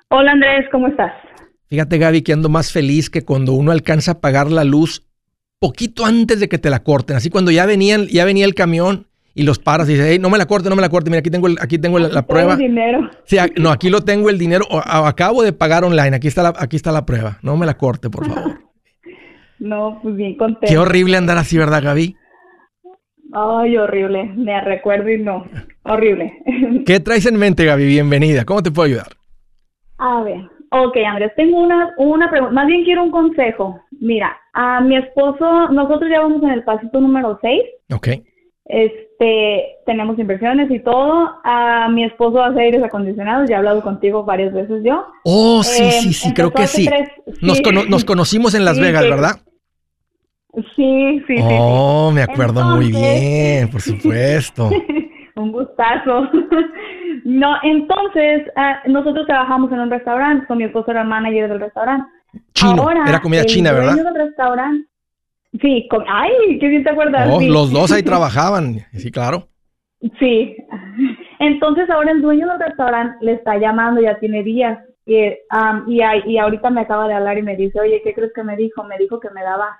Hola 0.09 0.33
Andrés, 0.33 0.67
¿cómo 0.71 0.87
estás? 0.87 1.11
Fíjate 1.65 1.97
Gaby 1.97 2.21
que 2.21 2.33
ando 2.33 2.49
más 2.49 2.71
feliz 2.71 3.09
que 3.09 3.25
cuando 3.25 3.53
uno 3.53 3.71
alcanza 3.71 4.11
a 4.11 4.21
pagar 4.21 4.51
la 4.51 4.63
luz 4.63 5.07
poquito 5.57 6.05
antes 6.05 6.39
de 6.39 6.47
que 6.47 6.59
te 6.59 6.69
la 6.69 6.83
corten, 6.83 7.15
así 7.15 7.31
cuando 7.31 7.49
ya 7.49 7.65
venían, 7.65 8.05
ya 8.07 8.23
venía 8.25 8.45
el 8.45 8.53
camión 8.53 9.07
y 9.35 9.43
los 9.43 9.59
paras 9.59 9.89
y 9.89 9.93
dices, 9.93 10.07
hey, 10.09 10.19
no 10.19 10.29
me 10.29 10.37
la 10.37 10.45
corte, 10.45 10.69
no 10.69 10.75
me 10.75 10.81
la 10.81 10.89
corte, 10.89 11.09
mira, 11.09 11.19
aquí 11.19 11.31
tengo, 11.31 11.47
el, 11.47 11.57
aquí 11.59 11.79
tengo 11.79 11.97
la, 11.97 12.25
prueba. 12.25 12.55
dinero. 12.55 13.09
Sí, 13.25 13.37
no, 13.57 13.71
aquí 13.71 13.89
lo 13.89 14.01
tengo 14.01 14.29
el 14.29 14.37
dinero, 14.37 14.65
acabo 14.71 15.41
de 15.41 15.53
pagar 15.53 15.83
online, 15.83 16.15
aquí 16.15 16.27
está 16.27 16.43
la, 16.43 16.53
aquí 16.57 16.75
está 16.75 16.91
la 16.91 17.05
prueba, 17.05 17.39
no 17.41 17.57
me 17.57 17.65
la 17.65 17.75
corte, 17.75 18.09
por 18.09 18.27
favor. 18.27 18.59
no, 19.59 19.99
pues 20.03 20.15
bien 20.15 20.37
contento. 20.37 20.67
Qué 20.67 20.77
horrible 20.77 21.17
andar 21.17 21.37
así, 21.37 21.57
¿verdad, 21.57 21.81
Gaby? 21.83 22.15
Ay, 23.35 23.77
horrible, 23.77 24.25
me 24.35 24.61
recuerdo 24.61 25.09
y 25.09 25.17
no, 25.17 25.45
horrible. 25.83 26.33
¿Qué 26.85 26.99
traes 26.99 27.25
en 27.25 27.37
mente, 27.37 27.65
Gaby? 27.65 27.85
Bienvenida, 27.85 28.45
¿cómo 28.45 28.61
te 28.61 28.69
puedo 28.69 28.85
ayudar? 28.85 29.13
A 29.97 30.21
ver, 30.21 30.41
ok, 30.69 30.97
Andrés, 31.07 31.31
tengo 31.35 31.59
una, 31.59 31.89
una 31.97 32.29
pregunta, 32.29 32.53
más 32.53 32.67
bien 32.67 32.83
quiero 32.83 33.03
un 33.03 33.11
consejo. 33.11 33.81
Mira, 33.99 34.37
a 34.53 34.79
mi 34.81 34.95
esposo, 34.95 35.69
nosotros 35.69 36.07
ya 36.11 36.19
vamos 36.19 36.43
en 36.43 36.49
el 36.49 36.63
pasito 36.63 37.01
número 37.01 37.39
6. 37.41 37.61
Ok 37.95 38.07
este, 38.65 39.77
tenemos 39.85 40.17
inversiones 40.17 40.71
y 40.71 40.79
todo. 40.79 41.39
A 41.43 41.89
mi 41.89 42.03
esposo 42.03 42.41
hace 42.41 42.61
aires 42.61 42.83
acondicionados, 42.83 43.49
ya 43.49 43.55
he 43.55 43.57
hablado 43.57 43.81
contigo 43.81 44.23
varias 44.23 44.53
veces 44.53 44.81
yo. 44.83 45.05
Oh, 45.23 45.63
sí, 45.63 45.91
sí, 45.91 46.07
em, 46.07 46.13
sí, 46.13 46.33
creo 46.33 46.51
que 46.51 46.67
sí. 46.67 46.89
Nos, 47.41 48.05
conocimos 48.05 48.53
en 48.53 48.65
Las 48.65 48.79
Vegas, 48.79 49.03
¿verdad? 49.03 49.35
Sí, 50.75 51.23
sí, 51.27 51.37
sí. 51.37 51.43
Oh, 51.49 52.11
me 52.13 52.21
acuerdo 52.21 52.63
muy 52.63 52.91
bien, 52.91 53.69
por 53.69 53.81
supuesto. 53.81 54.69
un 55.35 55.51
gustazo. 55.51 56.29
no, 57.25 57.55
entonces, 57.63 58.43
ah, 58.55 58.81
nosotros 58.87 59.25
trabajamos 59.25 59.71
en 59.71 59.79
un 59.79 59.89
restaurante, 59.89 60.45
con 60.45 60.59
mi 60.59 60.65
esposo 60.65 60.91
era 60.91 61.03
manager 61.03 61.49
del 61.49 61.59
restaurante. 61.59 62.07
Chino, 62.53 62.89
era 62.89 63.19
comida 63.19 63.45
china, 63.45 63.71
¿verdad? 63.71 63.89
El 63.89 64.03
dueño 64.03 64.13
del 64.13 64.27
restaurante 64.27 64.92
Sí, 65.61 65.87
con, 65.89 66.03
ay, 66.07 66.57
qué 66.59 66.67
bien 66.67 66.83
te 66.83 66.89
acuerdas. 66.89 67.29
Oh, 67.31 67.39
sí. 67.39 67.47
Los 67.47 67.71
dos 67.71 67.91
ahí 67.91 68.03
trabajaban, 68.03 68.79
sí, 68.93 69.11
claro. 69.11 69.47
Sí. 70.19 70.57
Entonces 71.39 71.89
ahora 71.89 72.11
el 72.11 72.21
dueño 72.21 72.47
del 72.47 72.59
restaurante 72.59 73.17
le 73.21 73.33
está 73.33 73.57
llamando, 73.57 74.01
ya 74.01 74.17
tiene 74.19 74.43
días. 74.43 74.79
Y, 75.05 75.17
am, 75.49 75.85
y, 75.87 75.99
y 76.25 76.37
ahorita 76.37 76.69
me 76.69 76.81
acaba 76.81 77.07
de 77.07 77.13
hablar 77.13 77.37
y 77.37 77.41
me 77.43 77.55
dice, 77.55 77.79
oye, 77.79 78.01
¿qué 78.03 78.13
crees 78.13 78.31
que 78.33 78.43
me 78.43 78.55
dijo? 78.55 78.83
Me 78.83 78.97
dijo 78.97 79.19
que 79.19 79.29
me 79.31 79.43
daba 79.43 79.77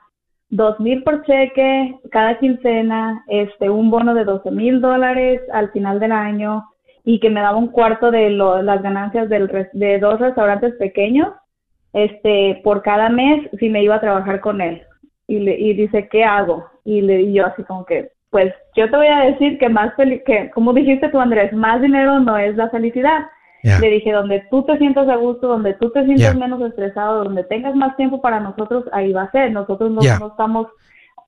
dos 0.49 0.79
mil 0.79 1.01
por 1.03 1.23
cheque 1.25 1.95
cada 2.11 2.37
quincena, 2.39 3.23
este, 3.27 3.69
un 3.69 3.89
bono 3.89 4.13
de 4.13 4.23
12 4.25 4.51
mil 4.51 4.81
dólares 4.81 5.41
al 5.51 5.71
final 5.71 5.99
del 5.99 6.11
año 6.11 6.63
y 7.05 7.19
que 7.19 7.29
me 7.29 7.41
daba 7.41 7.57
un 7.57 7.67
cuarto 7.69 8.11
de 8.11 8.29
lo- 8.29 8.61
las 8.61 8.81
ganancias 8.83 9.27
del 9.29 9.49
de 9.73 9.99
dos 9.99 10.19
restaurantes 10.19 10.73
pequeños, 10.75 11.29
este, 11.93 12.61
por 12.63 12.81
cada 12.83 13.09
mes 13.09 13.49
si 13.59 13.69
me 13.69 13.81
iba 13.83 13.95
a 13.95 14.01
trabajar 14.01 14.39
con 14.41 14.61
él. 14.61 14.83
Y, 15.27 15.39
le, 15.39 15.57
y 15.57 15.73
dice, 15.73 16.07
¿qué 16.09 16.23
hago? 16.23 16.65
Y 16.83 17.01
le 17.01 17.21
y 17.21 17.33
yo 17.33 17.45
así 17.45 17.63
como 17.63 17.85
que, 17.85 18.11
pues 18.29 18.53
yo 18.75 18.89
te 18.89 18.97
voy 18.97 19.07
a 19.07 19.19
decir 19.21 19.57
que 19.57 19.69
más 19.69 19.95
feliz, 19.95 20.21
que 20.25 20.49
como 20.51 20.73
dijiste 20.73 21.09
tú 21.09 21.19
Andrés, 21.19 21.53
más 21.53 21.81
dinero 21.81 22.19
no 22.19 22.37
es 22.37 22.55
la 22.55 22.69
felicidad. 22.69 23.25
Le 23.63 23.89
dije, 23.89 24.11
donde 24.11 24.43
tú 24.51 24.63
te 24.63 24.77
sientas 24.77 25.07
a 25.07 25.15
gusto, 25.15 25.47
donde 25.47 25.73
tú 25.75 25.89
te 25.91 26.03
sientas 26.03 26.35
menos 26.35 26.61
estresado, 26.61 27.23
donde 27.23 27.45
tengas 27.45 27.73
más 27.75 27.95
tiempo 27.95 28.19
para 28.21 28.41
nosotros, 28.41 28.83
ahí 28.91 29.13
va 29.13 29.23
a 29.23 29.31
ser. 29.31 29.51
Nosotros 29.53 29.89
no, 29.89 30.01
no 30.01 30.27
estamos, 30.27 30.67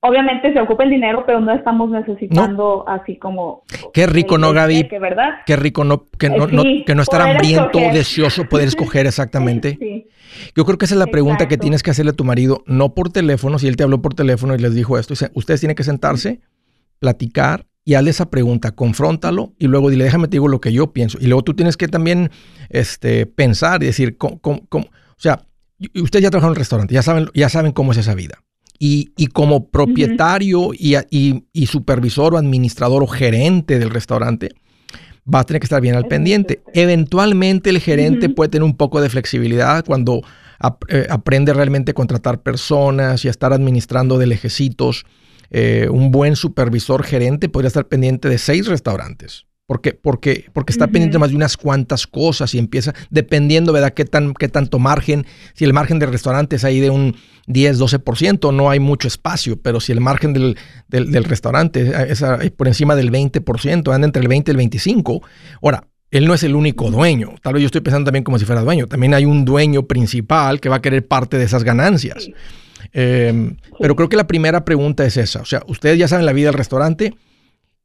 obviamente 0.02 0.52
se 0.52 0.60
ocupa 0.60 0.84
el 0.84 0.90
dinero, 0.90 1.24
pero 1.26 1.40
no 1.40 1.52
estamos 1.52 1.90
necesitando 1.90 2.88
así 2.88 3.16
como... 3.16 3.62
Qué 3.92 4.06
rico, 4.06 4.38
¿no, 4.38 4.52
Gaby? 4.52 4.82
cheque, 4.82 4.98
¿verdad? 4.98 5.30
Qué 5.46 5.56
rico 5.56 5.84
no, 5.84 6.04
que 6.18 6.28
no, 6.30 6.44
Eh, 6.48 6.52
no- 6.52 6.62
que 6.84 6.94
no 6.94 7.02
estar 7.02 7.20
hambriento, 7.22 7.78
deseoso, 7.92 8.44
poder 8.48 8.68
escoger 8.68 9.06
exactamente. 9.06 9.76
Sí. 9.80 10.06
Yo 10.54 10.64
creo 10.64 10.78
que 10.78 10.84
esa 10.84 10.94
es 10.94 10.98
la 10.98 11.06
pregunta 11.06 11.48
que 11.48 11.56
tienes 11.58 11.82
que 11.82 11.90
hacerle 11.90 12.10
a 12.10 12.14
tu 12.14 12.24
marido, 12.24 12.62
no 12.66 12.94
por 12.94 13.10
teléfono, 13.10 13.58
si 13.58 13.68
él 13.68 13.76
te 13.76 13.82
habló 13.84 14.02
por 14.02 14.14
teléfono 14.14 14.54
y 14.54 14.58
les 14.58 14.74
dijo 14.74 14.98
esto, 14.98 15.14
dice, 15.14 15.30
ustedes 15.34 15.60
tienen 15.60 15.76
que 15.76 15.84
sentarse, 15.84 16.40
platicar 16.98 17.66
y 17.84 17.94
hazle 17.94 18.10
esa 18.10 18.30
pregunta, 18.30 18.72
confróntalo 18.72 19.52
y 19.58 19.68
luego 19.68 19.90
dile, 19.90 20.04
déjame 20.04 20.26
te 20.28 20.32
digo 20.32 20.48
lo 20.48 20.60
que 20.60 20.72
yo 20.72 20.92
pienso. 20.92 21.18
Y 21.20 21.26
luego 21.26 21.42
tú 21.42 21.54
tienes 21.54 21.76
que 21.76 21.88
también 21.88 22.30
este, 22.68 23.26
pensar 23.26 23.82
y 23.82 23.86
decir, 23.86 24.16
¿cómo, 24.18 24.40
cómo- 24.40 24.62
cómo? 24.68 24.86
o 24.86 25.18
sea, 25.20 25.42
ustedes 25.94 26.22
ya 26.24 26.30
trabajaron 26.30 26.52
en 26.52 26.56
el 26.56 26.60
restaurante, 26.60 26.94
ya 26.94 27.02
saben, 27.02 27.28
ya 27.34 27.48
saben 27.48 27.72
cómo 27.72 27.92
es 27.92 27.98
esa 27.98 28.14
vida. 28.14 28.38
Y, 28.78 29.10
y 29.16 29.28
como 29.28 29.68
propietario 29.68 30.70
y, 30.74 30.96
y- 31.10 31.44
y 31.52 31.66
supervisor 31.66 32.34
o 32.34 32.38
administrador 32.38 33.02
o 33.02 33.06
gerente 33.06 33.78
del 33.78 33.90
restaurante, 33.90 34.50
va 35.32 35.40
a 35.40 35.44
tener 35.44 35.60
que 35.60 35.64
estar 35.66 35.80
bien 35.80 35.94
al 35.96 36.06
pendiente. 36.06 36.60
Eventualmente 36.74 37.70
el 37.70 37.80
gerente 37.80 38.28
puede 38.28 38.50
tener 38.50 38.64
un 38.64 38.76
poco 38.76 39.00
de 39.00 39.08
flexibilidad 39.08 39.84
cuando 39.84 40.22
ap- 40.58 40.84
eh, 40.88 41.06
aprende 41.10 41.52
realmente 41.52 41.92
a 41.92 41.94
contratar 41.94 42.42
personas 42.42 43.24
y 43.24 43.28
a 43.28 43.30
estar 43.30 43.52
administrando 43.52 44.18
de 44.18 44.26
lejecitos. 44.26 45.04
Eh, 45.50 45.88
un 45.90 46.10
buen 46.10 46.36
supervisor 46.36 47.02
gerente 47.04 47.48
podría 47.48 47.68
estar 47.68 47.86
pendiente 47.88 48.28
de 48.28 48.38
seis 48.38 48.66
restaurantes. 48.66 49.45
Porque, 49.66 49.94
porque, 49.94 50.46
porque 50.52 50.72
está 50.72 50.84
Ujú. 50.84 50.92
pendiente 50.92 51.18
más 51.18 51.30
de 51.30 51.36
unas 51.36 51.56
cuantas 51.56 52.06
cosas 52.06 52.54
y 52.54 52.58
empieza, 52.58 52.94
dependiendo, 53.10 53.72
¿verdad?, 53.72 53.94
qué, 53.94 54.04
tan, 54.04 54.32
qué 54.34 54.48
tanto 54.48 54.78
margen. 54.78 55.26
Si 55.54 55.64
el 55.64 55.72
margen 55.72 55.98
del 55.98 56.12
restaurante 56.12 56.54
es 56.56 56.64
ahí 56.64 56.78
de 56.78 56.90
un 56.90 57.16
10, 57.48 57.80
12%, 57.80 58.54
no 58.54 58.70
hay 58.70 58.78
mucho 58.78 59.08
espacio, 59.08 59.60
pero 59.60 59.80
si 59.80 59.90
el 59.90 60.00
margen 60.00 60.32
del, 60.32 60.56
del, 60.86 61.10
del 61.10 61.24
restaurante 61.24 62.10
es, 62.10 62.22
es 62.22 62.50
por 62.52 62.68
encima 62.68 62.94
del 62.94 63.10
20%, 63.10 63.92
anda 63.92 64.06
entre 64.06 64.22
el 64.22 64.28
20 64.28 64.52
y 64.52 64.54
el 64.54 64.70
25%, 64.70 65.22
ahora, 65.62 65.88
él 66.12 66.26
no 66.26 66.34
es 66.34 66.44
el 66.44 66.54
único 66.54 66.88
dueño. 66.92 67.34
Tal 67.42 67.54
vez 67.54 67.62
yo 67.62 67.66
estoy 67.66 67.80
pensando 67.80 68.06
también 68.06 68.22
como 68.22 68.38
si 68.38 68.44
fuera 68.44 68.62
dueño. 68.62 68.86
También 68.86 69.12
hay 69.14 69.24
un 69.24 69.44
dueño 69.44 69.82
principal 69.88 70.60
que 70.60 70.68
va 70.68 70.76
a 70.76 70.80
querer 70.80 71.06
parte 71.08 71.36
de 71.36 71.44
esas 71.44 71.64
ganancias. 71.64 72.28
Eh, 72.92 73.56
Pero 73.80 73.96
creo 73.96 74.08
que 74.08 74.16
la 74.16 74.28
primera 74.28 74.64
pregunta 74.64 75.04
es 75.04 75.16
esa. 75.16 75.40
O 75.40 75.44
sea, 75.44 75.62
ustedes 75.66 75.98
ya 75.98 76.06
saben 76.06 76.24
la 76.24 76.32
vida 76.32 76.46
del 76.46 76.54
restaurante 76.54 77.14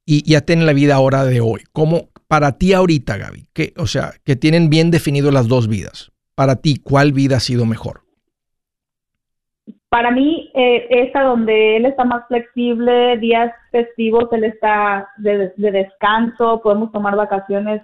y 0.06 0.30
ya 0.30 0.42
tienen 0.42 0.66
la 0.66 0.74
vida 0.74 0.96
ahora 0.96 1.26
de 1.26 1.42
hoy. 1.42 1.62
¿Cómo, 1.72 2.10
para 2.28 2.58
ti 2.58 2.74
ahorita, 2.74 3.18
Gaby, 3.18 3.48
que, 3.54 3.74
o 3.78 3.88
sea, 3.88 4.12
que 4.24 4.36
tienen 4.36 4.70
bien 4.70 4.92
definido 4.92 5.32
las 5.32 5.48
dos 5.48 5.68
vidas? 5.68 6.12
Para 6.36 6.56
ti, 6.56 6.80
¿cuál 6.82 7.12
vida 7.14 7.38
ha 7.38 7.40
sido 7.40 7.66
mejor? 7.66 8.02
Para 9.90 10.10
mí, 10.12 10.50
eh, 10.54 10.88
esta 10.90 11.24
donde 11.24 11.76
él 11.76 11.86
está 11.86 12.06
más 12.06 12.26
flexible, 12.30 13.18
días 13.18 13.52
festivos, 13.72 14.30
él 14.32 14.46
está 14.46 15.10
de, 15.18 15.52
de 15.58 15.72
descanso, 15.72 16.62
podemos 16.64 16.94
tomar 16.94 17.18
vacaciones 17.18 17.82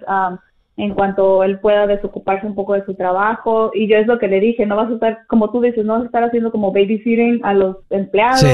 en 0.78 0.94
cuanto 0.94 1.44
él 1.44 1.58
pueda 1.58 1.86
desocuparse 1.86 2.46
un 2.46 2.54
poco 2.54 2.72
de 2.72 2.84
su 2.86 2.94
trabajo. 2.94 3.72
Y 3.74 3.88
yo 3.88 3.96
es 3.98 4.06
lo 4.06 4.18
que 4.18 4.28
le 4.28 4.40
dije, 4.40 4.64
no 4.64 4.76
vas 4.76 4.88
a 4.90 4.94
estar, 4.94 5.26
como 5.26 5.50
tú 5.50 5.60
dices, 5.60 5.84
no 5.84 5.94
vas 5.94 6.02
a 6.04 6.06
estar 6.06 6.24
haciendo 6.24 6.50
como 6.50 6.72
babysitting 6.72 7.40
a 7.44 7.52
los 7.52 7.76
empleados, 7.90 8.40
Sí. 8.40 8.48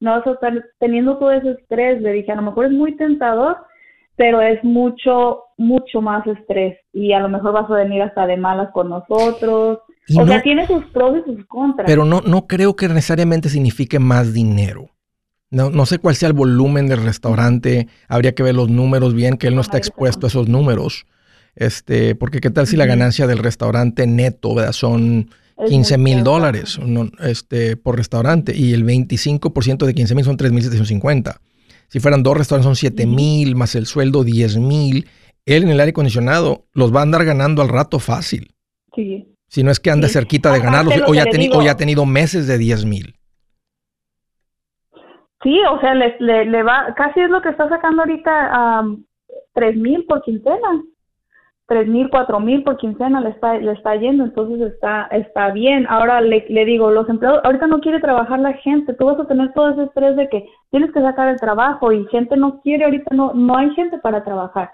No 0.00 0.12
vas 0.12 0.26
a 0.26 0.30
estar 0.32 0.64
teniendo 0.78 1.18
todo 1.18 1.30
ese 1.32 1.52
estrés. 1.52 2.00
Le 2.02 2.12
dije, 2.12 2.32
a 2.32 2.36
lo 2.36 2.42
mejor 2.42 2.66
es 2.66 2.72
muy 2.72 2.96
tentador, 2.96 3.56
pero 4.16 4.40
es 4.42 4.62
mucho, 4.64 5.44
mucho 5.56 6.00
más 6.00 6.26
estrés. 6.26 6.78
Y 6.92 7.12
a 7.12 7.20
lo 7.20 7.28
mejor 7.28 7.52
vas 7.52 7.70
a 7.70 7.74
venir 7.74 8.02
hasta 8.02 8.26
de 8.26 8.36
malas 8.36 8.70
con 8.72 8.88
nosotros. 8.88 9.78
Y 10.08 10.18
o 10.18 10.24
no- 10.24 10.32
sea, 10.32 10.42
tiene 10.42 10.66
sus 10.66 10.84
pros 10.86 11.18
y 11.18 11.30
sus 11.36 11.46
contras. 11.46 11.86
Pero 11.86 12.04
no, 12.04 12.20
no 12.22 12.46
creo 12.46 12.74
que 12.74 12.88
necesariamente 12.88 13.48
signifique 13.48 13.98
más 13.98 14.32
dinero. 14.32 14.88
No, 15.52 15.68
no 15.70 15.84
sé 15.84 15.98
cuál 15.98 16.14
sea 16.14 16.28
el 16.28 16.32
volumen 16.34 16.86
del 16.86 17.02
restaurante. 17.04 17.88
Habría 18.08 18.34
que 18.34 18.42
ver 18.42 18.54
los 18.54 18.68
números 18.68 19.14
bien, 19.14 19.36
que 19.36 19.48
él 19.48 19.54
no 19.56 19.60
está 19.62 19.78
expuesto 19.78 20.26
a 20.26 20.28
esos 20.28 20.48
números. 20.48 21.06
Este, 21.56 22.14
porque 22.14 22.40
qué 22.40 22.50
tal 22.50 22.66
si 22.68 22.76
la 22.76 22.86
ganancia 22.86 23.26
del 23.26 23.38
restaurante 23.38 24.06
neto 24.06 24.54
¿verdad? 24.54 24.72
son 24.72 25.30
15 25.68 25.98
mil 25.98 26.22
dólares 26.24 26.78
no, 26.78 27.08
este, 27.20 27.76
por 27.76 27.96
restaurante 27.96 28.54
y 28.56 28.72
el 28.72 28.84
25% 28.84 29.84
de 29.86 29.94
15 29.94 30.14
mil 30.14 30.24
son 30.24 30.36
3.750. 30.36 31.38
Si 31.88 32.00
fueran 32.00 32.22
dos 32.22 32.36
restaurantes 32.36 32.66
son 32.66 32.76
7 32.76 33.06
mil 33.06 33.56
más 33.56 33.74
el 33.74 33.86
sueldo 33.86 34.22
10 34.24 34.58
mil. 34.58 35.08
Él 35.46 35.62
en 35.64 35.70
el 35.70 35.80
aire 35.80 35.90
acondicionado 35.90 36.66
los 36.72 36.94
va 36.94 37.00
a 37.00 37.02
andar 37.02 37.24
ganando 37.24 37.62
al 37.62 37.68
rato 37.68 37.98
fácil. 37.98 38.54
Sí. 38.94 39.26
Si 39.48 39.62
no 39.64 39.70
es 39.70 39.80
que 39.80 39.90
anda 39.90 40.06
Sí. 40.06 40.14
cerquita 40.14 40.52
de 40.52 40.60
ganarlos 40.60 40.96
lo 40.96 41.06
o 41.08 41.14
ya, 41.14 41.24
teni- 41.24 41.50
o 41.52 41.62
ya 41.62 41.72
ha 41.72 41.76
tenido 41.76 42.06
meses 42.06 42.46
de 42.46 42.58
10 42.58 42.84
mil. 42.84 43.14
Sí, 45.42 45.58
o 45.72 45.80
sea, 45.80 45.94
le, 45.94 46.16
le, 46.20 46.44
le 46.44 46.62
va, 46.62 46.94
casi 46.96 47.20
es 47.20 47.30
lo 47.30 47.40
que 47.40 47.48
está 47.48 47.68
sacando 47.68 48.02
ahorita 48.02 48.84
tres 49.54 49.74
mil 49.76 50.04
por 50.04 50.22
quincena. 50.22 50.82
Tres 51.70 51.86
mil, 51.86 52.10
cuatro 52.10 52.40
mil 52.40 52.64
por 52.64 52.78
quincena 52.78 53.20
le 53.20 53.28
está, 53.30 53.56
le 53.56 53.70
está 53.70 53.94
yendo, 53.94 54.24
entonces 54.24 54.72
está, 54.72 55.06
está 55.12 55.52
bien. 55.52 55.86
Ahora 55.88 56.20
le, 56.20 56.44
le 56.48 56.64
digo, 56.64 56.90
los 56.90 57.08
empleados, 57.08 57.42
ahorita 57.44 57.68
no 57.68 57.78
quiere 57.78 58.00
trabajar 58.00 58.40
la 58.40 58.54
gente, 58.54 58.92
tú 58.94 59.06
vas 59.06 59.20
a 59.20 59.28
tener 59.28 59.52
todo 59.52 59.70
ese 59.70 59.84
estrés 59.84 60.16
de 60.16 60.28
que 60.28 60.44
tienes 60.72 60.90
que 60.92 61.00
sacar 61.00 61.28
el 61.28 61.38
trabajo 61.38 61.92
y 61.92 62.04
gente 62.08 62.36
no 62.36 62.60
quiere, 62.62 62.86
ahorita 62.86 63.14
no, 63.14 63.34
no 63.34 63.56
hay 63.56 63.70
gente 63.76 63.98
para 63.98 64.24
trabajar. 64.24 64.72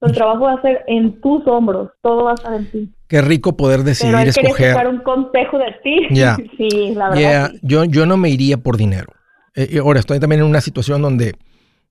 El 0.00 0.10
trabajo 0.10 0.40
va 0.40 0.54
a 0.54 0.62
ser 0.62 0.82
en 0.88 1.20
tus 1.20 1.46
hombros, 1.46 1.90
todo 2.02 2.24
va 2.24 2.32
a 2.32 2.34
estar 2.34 2.54
en 2.54 2.68
ti. 2.72 2.92
Qué 3.06 3.22
rico 3.22 3.56
poder 3.56 3.76
Pero 3.76 3.90
decidir 3.90 4.16
él 4.16 4.28
escuchar 4.30 4.68
escoger. 4.70 4.88
un 4.88 4.98
consejo 4.98 5.58
de 5.58 5.76
ti. 5.84 6.08
Sí, 6.58 6.92
la 6.96 7.10
verdad. 7.10 7.20
Yeah, 7.20 7.48
sí. 7.50 7.60
yo, 7.62 7.84
yo 7.84 8.04
no 8.04 8.16
me 8.16 8.30
iría 8.30 8.56
por 8.56 8.76
dinero. 8.76 9.12
Eh, 9.54 9.68
y 9.70 9.78
ahora 9.78 10.00
estoy 10.00 10.18
también 10.18 10.40
en 10.40 10.48
una 10.48 10.60
situación 10.60 11.02
donde 11.02 11.34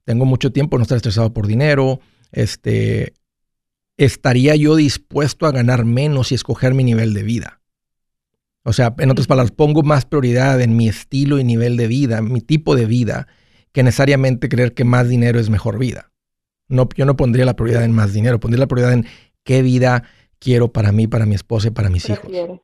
tengo 0.03 0.25
mucho 0.25 0.51
tiempo 0.51 0.77
no 0.77 0.81
estar 0.81 0.97
estresado 0.97 1.31
por 1.31 1.47
dinero. 1.47 1.99
Este, 2.33 3.13
estaría 4.05 4.55
yo 4.55 4.75
dispuesto 4.75 5.45
a 5.45 5.51
ganar 5.51 5.85
menos 5.85 6.31
y 6.31 6.35
escoger 6.35 6.73
mi 6.73 6.83
nivel 6.83 7.13
de 7.13 7.23
vida. 7.23 7.61
O 8.63 8.73
sea, 8.73 8.95
en 8.97 9.11
otras 9.11 9.27
palabras, 9.27 9.51
pongo 9.51 9.83
más 9.83 10.05
prioridad 10.05 10.59
en 10.61 10.75
mi 10.75 10.87
estilo 10.87 11.39
y 11.39 11.43
nivel 11.43 11.77
de 11.77 11.87
vida, 11.87 12.21
mi 12.21 12.41
tipo 12.41 12.75
de 12.75 12.85
vida, 12.85 13.27
que 13.71 13.83
necesariamente 13.83 14.49
creer 14.49 14.73
que 14.73 14.83
más 14.83 15.07
dinero 15.07 15.39
es 15.39 15.49
mejor 15.49 15.77
vida. 15.77 16.11
No, 16.67 16.87
yo 16.95 17.05
no 17.05 17.15
pondría 17.15 17.45
la 17.45 17.55
prioridad 17.55 17.83
en 17.83 17.91
más 17.91 18.13
dinero, 18.13 18.39
pondría 18.39 18.61
la 18.61 18.67
prioridad 18.67 18.93
en 18.93 19.05
qué 19.43 19.61
vida 19.61 20.03
quiero 20.39 20.71
para 20.71 20.91
mí, 20.91 21.07
para 21.07 21.25
mi 21.25 21.35
esposa 21.35 21.67
y 21.67 21.71
para 21.71 21.89
mis 21.89 22.09
hijos. 22.09 22.21
Prefiere. 22.21 22.61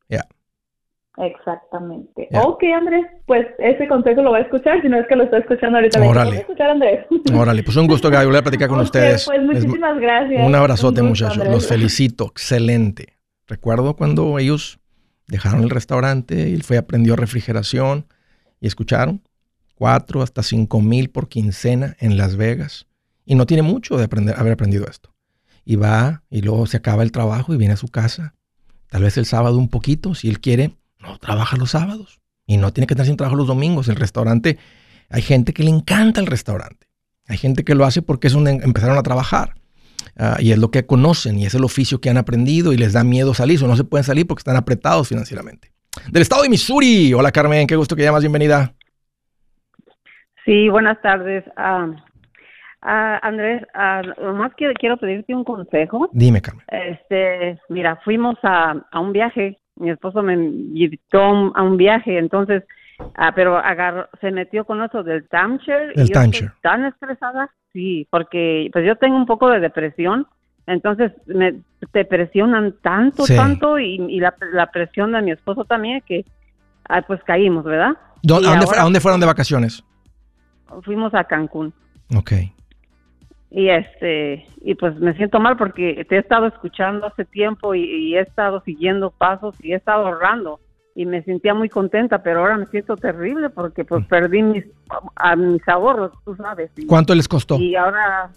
Exactamente. 1.17 2.27
Ya. 2.32 2.41
Ok, 2.43 2.63
Andrés, 2.75 3.06
pues 3.25 3.47
ese 3.60 3.88
consejo 3.88 4.21
lo 4.21 4.32
va 4.32 4.38
a 4.38 4.41
escuchar, 4.41 4.82
si 4.82 4.89
no 4.89 4.97
es 4.99 5.08
que 5.08 5.15
lo 5.15 5.23
está 5.23 5.39
escuchando 5.39 5.77
ahorita. 5.77 5.99
Órale. 6.01 6.30
"Voy 6.30 6.38
a 6.38 6.41
escuchar, 6.41 6.69
Andrés. 6.69 7.06
Órale, 7.34 7.63
pues 7.63 7.75
un 7.77 7.88
gusto, 7.88 8.10
Gaby, 8.10 8.25
volver 8.25 8.39
a 8.39 8.43
platicar 8.43 8.69
con 8.69 8.80
ustedes. 8.80 9.25
Pues 9.25 9.39
Es- 9.39 9.45
muchísimas 9.45 9.99
gracias. 9.99 10.45
Un 10.47 10.56
abrazote, 10.56 11.01
Un 11.01 11.10
gusto, 11.10 11.25
muchachos. 11.25 11.41
Andrés. 11.43 11.56
Los 11.56 11.67
felicito. 11.67 12.25
Excelente. 12.27 13.17
Recuerdo 13.47 13.95
cuando 13.95 14.38
ellos 14.39 14.80
dejaron 15.27 15.63
el 15.63 15.69
restaurante 15.69 16.49
y 16.49 16.53
él 16.53 16.63
fue 16.63 16.77
aprendió 16.77 17.15
refrigeración 17.15 18.06
y 18.60 18.67
escucharon 18.67 19.21
cuatro 19.75 20.21
hasta 20.21 20.43
cinco 20.43 20.82
mil 20.82 21.10
por 21.10 21.30
quincena 21.30 21.95
en 21.99 22.17
Las 22.17 22.36
Vegas. 22.36 22.88
Y 23.25 23.36
no 23.36 23.45
tiene 23.45 23.63
mucho 23.63 23.97
de 23.97 24.06
aprender, 24.06 24.36
haber 24.38 24.53
aprendido 24.53 24.86
esto. 24.89 25.13
Y 25.65 25.75
va 25.75 26.23
y 26.30 26.41
luego 26.41 26.65
se 26.65 26.77
acaba 26.77 27.03
el 27.03 27.12
trabajo 27.12 27.53
y 27.53 27.58
viene 27.58 27.73
a 27.73 27.77
su 27.77 27.89
casa. 27.89 28.34
Tal 28.89 29.03
vez 29.03 29.17
el 29.17 29.25
sábado 29.25 29.58
un 29.58 29.67
poquito, 29.69 30.15
si 30.15 30.30
él 30.30 30.39
quiere, 30.39 30.71
no 31.08 31.17
trabaja 31.17 31.58
los 31.58 31.72
sábados. 31.72 32.22
Y 32.46 32.58
no 32.58 32.72
tiene 32.72 32.88
que 32.88 32.93
estar 32.93 33.06
sin 33.06 33.17
trabajo 33.17 33.36
los 33.36 33.48
domingos. 33.48 33.89
El 33.89 33.96
restaurante, 33.96 34.58
hay 35.10 35.22
gente 35.22 35.54
que 35.54 35.63
le 35.63 35.70
encanta 35.70 36.22
el 36.22 36.28
restaurante. 36.28 36.88
Hay 37.28 37.38
gente 37.38 37.63
que 37.63 37.76
lo 37.76 37.86
hace 37.86 38.02
porque 38.02 38.28
es 38.28 38.34
donde 38.34 38.52
empezaron 38.52 38.98
a 38.98 39.04
trabajar. 39.04 39.56
Ah, 40.17 40.38
y 40.39 40.52
es 40.52 40.58
lo 40.58 40.72
que 40.72 40.86
conocen 40.86 41.38
y 41.38 41.46
es 41.46 41.54
el 41.54 41.63
oficio 41.63 42.00
que 42.00 42.10
han 42.10 42.17
aprendido 42.17 42.74
y 42.74 42.78
les 42.78 42.93
da 42.93 43.04
miedo 43.04 43.34
salir 43.34 43.63
o 43.63 43.67
no 43.67 43.76
se 43.76 43.84
pueden 43.84 44.04
salir 44.04 44.26
porque 44.26 44.39
están 44.39 44.56
apretados 44.56 45.10
financieramente. 45.10 45.72
Del 46.10 46.22
estado 46.22 46.43
de 46.43 46.50
Missouri. 46.50 47.13
Hola 47.13 47.32
Carmen, 47.32 47.67
qué 47.67 47.76
gusto 47.76 47.96
que 47.96 48.04
llamas, 48.04 48.22
bienvenida. 48.22 48.74
Sí, 50.46 50.70
buenas 50.70 51.00
tardes. 51.02 51.43
Ah, 51.58 51.88
ah, 52.82 53.20
Andrés, 53.22 53.63
nomás 54.22 54.54
quiero, 54.56 54.74
quiero 54.80 54.98
pedirte 54.98 55.36
un 55.36 55.43
consejo. 55.43 56.10
Dime, 56.13 56.41
Carmen. 56.41 56.65
Este, 56.70 57.60
mira, 57.70 58.00
fuimos 58.04 58.38
a, 58.43 58.76
a 58.91 59.00
un 59.00 59.12
viaje. 59.12 59.60
Mi 59.79 59.89
esposo 59.91 60.21
me 60.23 60.33
invitó 60.33 61.21
a 61.21 61.61
un 61.63 61.77
viaje, 61.77 62.17
entonces, 62.17 62.63
ah, 63.15 63.31
pero 63.35 63.57
agarró, 63.57 64.07
se 64.21 64.31
metió 64.31 64.65
con 64.65 64.81
eso 64.83 65.03
del 65.03 65.27
timeshare. 65.29 65.93
Del 65.95 66.05
y 66.05 66.13
yo 66.13 66.19
timeshare. 66.21 66.45
estoy 66.47 66.61
tan 66.61 66.85
estresada, 66.85 67.49
sí, 67.73 68.07
porque 68.09 68.69
pues 68.73 68.85
yo 68.85 68.95
tengo 68.95 69.15
un 69.15 69.25
poco 69.25 69.49
de 69.49 69.59
depresión. 69.59 70.27
Entonces 70.65 71.13
me 71.27 71.61
te 71.93 72.03
presionan 72.03 72.75
tanto, 72.81 73.23
Sí. 73.25 73.35
tanto 73.37 73.79
y, 73.79 73.95
y 74.09 74.19
la, 74.19 74.33
la 74.51 74.67
presión 74.71 75.13
de 75.13 75.21
mi 75.21 75.31
esposo 75.31 75.63
también 75.63 76.01
que 76.05 76.25
ah, 76.89 77.01
pues 77.07 77.23
caímos, 77.23 77.63
¿verdad? 77.63 77.91
¿Dó- 78.21 78.41
Y 78.41 78.45
¿A 78.45 78.49
dónde, 78.49 78.65
fu- 78.65 78.71
ahora 78.71 78.81
a 78.81 78.83
dónde 78.83 78.99
fueron 78.99 79.19
de 79.21 79.27
vacaciones? 79.27 79.83
Fuimos 80.83 81.13
a 81.13 81.23
Cancún. 81.23 81.73
Ok. 82.15 82.31
Y 83.49 83.69
este 83.69 84.45
y 84.62 84.75
pues 84.75 84.95
me 84.99 85.13
siento 85.15 85.39
mal 85.39 85.55
porque 85.57 86.05
te 86.10 86.15
he 86.15 86.19
estado 86.19 86.47
escuchando 86.47 87.07
hace 87.07 87.23
tiempo 87.25 87.73
y, 87.75 87.83
y 87.83 88.15
he 88.17 88.21
estado 88.21 88.62
siguiendo 88.65 89.12
pasos 89.12 89.55
y 89.63 89.71
he 89.71 89.75
estado 89.75 90.05
ahorrando 90.07 90.60
y 90.95 91.05
me 91.05 91.23
sentía 91.23 91.53
muy 91.53 91.69
contenta 91.69 92.21
pero 92.23 92.39
ahora 92.41 92.57
me 92.57 92.65
siento 92.65 92.97
terrible 92.97 93.49
porque 93.49 93.86
pues 93.86 94.05
perdí 94.07 94.41
mis 94.43 94.65
a 95.15 95.36
mis 95.38 95.65
ahorros 95.67 96.12
tú 96.25 96.36
sabes 96.36 96.71
y, 96.75 96.86
¿Cuánto 96.88 97.15
les 97.15 97.27
costó? 97.29 97.57
y 97.57 97.75
ahora 97.75 98.31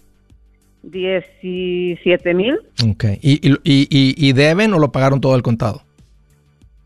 17 0.83 2.33
mil 2.33 2.59
Ok. 2.89 3.03
¿Y, 3.21 3.47
y, 3.49 3.51
y- 3.63 3.87
y- 3.89 4.15
y 4.29 4.33
deben 4.33 4.73
o 4.73 4.79
lo 4.79 4.91
pagaron 4.91 5.19
todo 5.21 5.33
al 5.33 5.41
contado? 5.43 5.81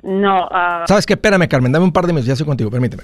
no 0.04 0.48
ah, 0.52 0.86
¿Sabes 0.88 1.06
qué? 1.06 1.14
Espérame, 1.14 1.48
Carmen, 1.48 1.72
dame 1.72 1.86
un 1.86 1.92
par 1.92 2.06
de 2.06 2.14
minutos, 2.14 2.28
ya 2.28 2.34
estoy 2.34 2.46
contigo, 2.48 2.70
permíteme. 2.70 3.04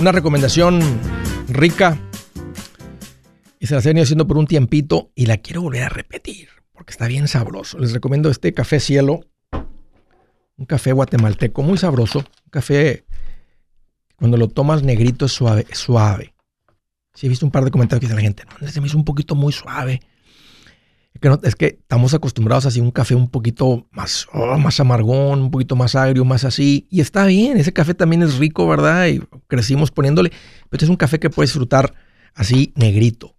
Una 0.00 0.10
recomendación 0.10 0.80
rica. 1.48 1.96
Y 3.60 3.66
se 3.66 3.74
la 3.74 3.80
he 3.80 3.84
venido 3.84 4.02
haciendo 4.02 4.26
por 4.26 4.36
un 4.36 4.48
tiempito 4.48 5.12
y 5.14 5.26
la 5.26 5.36
quiero 5.36 5.62
volver 5.62 5.84
a 5.84 5.88
repetir 5.88 6.48
porque 6.72 6.90
está 6.90 7.06
bien 7.06 7.28
sabroso. 7.28 7.78
Les 7.78 7.92
recomiendo 7.92 8.30
este 8.30 8.52
café 8.52 8.80
cielo. 8.80 9.20
Un 10.56 10.66
café 10.66 10.90
guatemalteco 10.90 11.62
muy 11.62 11.78
sabroso. 11.78 12.18
Un 12.18 12.50
café 12.50 13.04
cuando 14.16 14.36
lo 14.36 14.48
tomas 14.48 14.82
negrito 14.82 15.26
es 15.26 15.32
suave. 15.32 15.66
suave. 15.72 16.34
Sí, 17.14 17.26
he 17.26 17.28
visto 17.28 17.46
un 17.46 17.52
par 17.52 17.64
de 17.64 17.70
comentarios 17.70 18.00
que 18.00 18.06
dicen 18.06 18.16
la 18.16 18.22
gente, 18.22 18.42
no, 18.60 18.66
se 18.66 18.80
me 18.80 18.88
hizo 18.88 18.96
un 18.96 19.04
poquito 19.04 19.36
muy 19.36 19.52
suave. 19.52 20.00
Es 21.14 21.20
que, 21.20 21.28
no- 21.28 21.40
estamos 21.42 22.14
acostumbrados 22.14 22.64
a 22.64 22.68
así 22.68 22.80
un 22.80 22.90
café 22.90 23.14
un 23.14 23.28
poquito 23.28 23.88
más, 23.90 24.26
oh, 24.32 24.56
más 24.58 24.78
amargón, 24.80 25.42
un 25.42 25.50
poquito 25.50 25.76
más 25.76 25.94
agrio, 25.94 26.24
más 26.24 26.44
así. 26.44 26.86
Y 26.90 27.00
está 27.00 27.26
bien, 27.26 27.56
ese 27.58 27.72
café 27.72 27.94
también 27.94 28.22
es 28.22 28.38
rico, 28.38 28.66
¿verdad? 28.68 29.08
Y 29.08 29.20
crecimos 29.48 29.90
poniéndole. 29.90 30.30
Pero 30.30 30.68
este 30.72 30.84
es 30.84 30.90
un 30.90 30.96
café 30.96 31.18
que 31.18 31.30
puedes 31.30 31.50
disfrutar 31.50 31.94
así 32.34 32.72
negrito, 32.76 33.36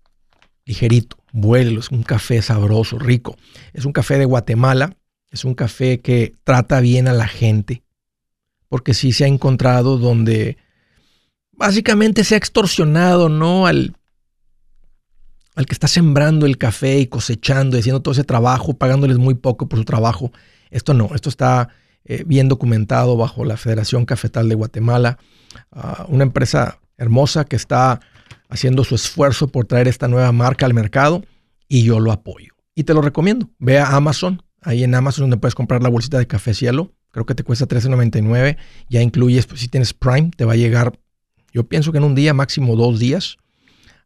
ligerito. 0.65 1.17
Vuelo, 1.33 1.79
es 1.79 1.89
un 1.91 2.03
café 2.03 2.41
sabroso, 2.41 2.99
rico. 2.99 3.37
Es 3.73 3.85
un 3.85 3.93
café 3.93 4.17
de 4.17 4.25
Guatemala. 4.25 4.97
Es 5.31 5.45
un 5.45 5.53
café 5.53 6.01
que 6.01 6.33
trata 6.43 6.81
bien 6.81 7.07
a 7.07 7.13
la 7.13 7.27
gente. 7.27 7.83
Porque 8.67 8.93
sí 8.93 9.13
se 9.13 9.23
ha 9.23 9.27
encontrado 9.27 9.97
donde 9.97 10.57
básicamente 11.53 12.25
se 12.25 12.35
ha 12.35 12.37
extorsionado, 12.37 13.29
¿no? 13.29 13.65
Al, 13.65 13.95
al 15.55 15.65
que 15.65 15.73
está 15.73 15.87
sembrando 15.87 16.45
el 16.45 16.57
café 16.57 16.99
y 16.99 17.07
cosechando 17.07 17.77
haciendo 17.77 18.01
todo 18.01 18.13
ese 18.13 18.23
trabajo, 18.23 18.73
pagándoles 18.73 19.17
muy 19.17 19.35
poco 19.35 19.67
por 19.67 19.79
su 19.79 19.85
trabajo. 19.85 20.31
Esto 20.69 20.93
no, 20.93 21.09
esto 21.13 21.29
está 21.29 21.69
eh, 22.05 22.23
bien 22.25 22.47
documentado 22.47 23.17
bajo 23.17 23.45
la 23.45 23.57
Federación 23.57 24.05
Cafetal 24.05 24.49
de 24.49 24.55
Guatemala, 24.55 25.17
ah, 25.71 26.05
una 26.07 26.23
empresa 26.23 26.79
hermosa 26.97 27.45
que 27.45 27.55
está 27.55 27.99
haciendo 28.49 28.83
su 28.83 28.95
esfuerzo 28.95 29.47
por 29.47 29.65
traer 29.65 29.87
esta 29.87 30.07
nueva 30.07 30.31
marca 30.31 30.65
al 30.65 30.73
mercado 30.73 31.23
y 31.67 31.83
yo 31.83 31.99
lo 31.99 32.11
apoyo. 32.11 32.53
Y 32.75 32.83
te 32.83 32.93
lo 32.93 33.01
recomiendo. 33.01 33.49
Ve 33.59 33.79
a 33.79 33.95
Amazon, 33.95 34.43
ahí 34.61 34.83
en 34.83 34.95
Amazon 34.95 35.23
donde 35.23 35.37
puedes 35.37 35.55
comprar 35.55 35.83
la 35.83 35.89
bolsita 35.89 36.17
de 36.17 36.27
café 36.27 36.53
cielo. 36.53 36.93
Creo 37.11 37.25
que 37.25 37.35
te 37.35 37.43
cuesta 37.43 37.67
$13.99. 37.67 38.57
Ya 38.89 39.01
incluyes, 39.01 39.45
pues, 39.47 39.61
si 39.61 39.67
tienes 39.67 39.93
Prime, 39.93 40.31
te 40.35 40.45
va 40.45 40.53
a 40.53 40.57
llegar, 40.57 40.97
yo 41.53 41.67
pienso 41.67 41.91
que 41.91 41.97
en 41.97 42.05
un 42.05 42.15
día, 42.15 42.33
máximo 42.33 42.75
dos 42.75 42.99
días. 42.99 43.37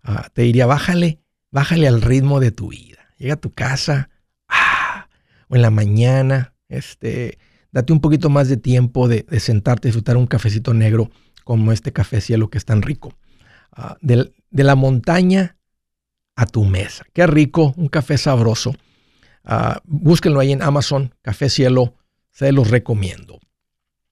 Ah, 0.03 0.29
te 0.33 0.43
diría, 0.43 0.65
bájale, 0.65 1.19
bájale 1.55 1.87
al 1.87 2.01
ritmo 2.01 2.41
de 2.41 2.51
tu 2.51 2.67
vida. 2.67 2.97
Llega 3.17 3.35
a 3.35 3.39
tu 3.39 3.49
casa, 3.49 4.09
ah, 4.49 5.07
o 5.47 5.55
en 5.55 5.61
la 5.61 5.69
mañana, 5.69 6.53
este, 6.67 7.39
date 7.71 7.93
un 7.93 8.01
poquito 8.01 8.29
más 8.29 8.49
de 8.49 8.57
tiempo 8.57 9.07
de, 9.07 9.25
de 9.29 9.39
sentarte 9.39 9.87
disfrutar 9.87 10.17
un 10.17 10.27
cafecito 10.27 10.73
negro 10.73 11.09
como 11.45 11.71
este 11.71 11.93
café 11.93 12.19
cielo 12.19 12.49
que 12.49 12.57
es 12.57 12.65
tan 12.65 12.81
rico. 12.81 13.13
Ah, 13.71 13.95
de 14.01 14.33
la 14.51 14.75
montaña 14.75 15.55
a 16.35 16.45
tu 16.45 16.65
mesa. 16.65 17.05
Qué 17.13 17.25
rico, 17.25 17.73
un 17.77 17.87
café 17.87 18.17
sabroso. 18.17 18.75
Ah, 19.45 19.79
búsquenlo 19.85 20.41
ahí 20.41 20.51
en 20.51 20.61
Amazon, 20.61 21.15
Café 21.21 21.47
Cielo, 21.47 21.93
se 22.31 22.51
los 22.51 22.69
recomiendo. 22.69 23.39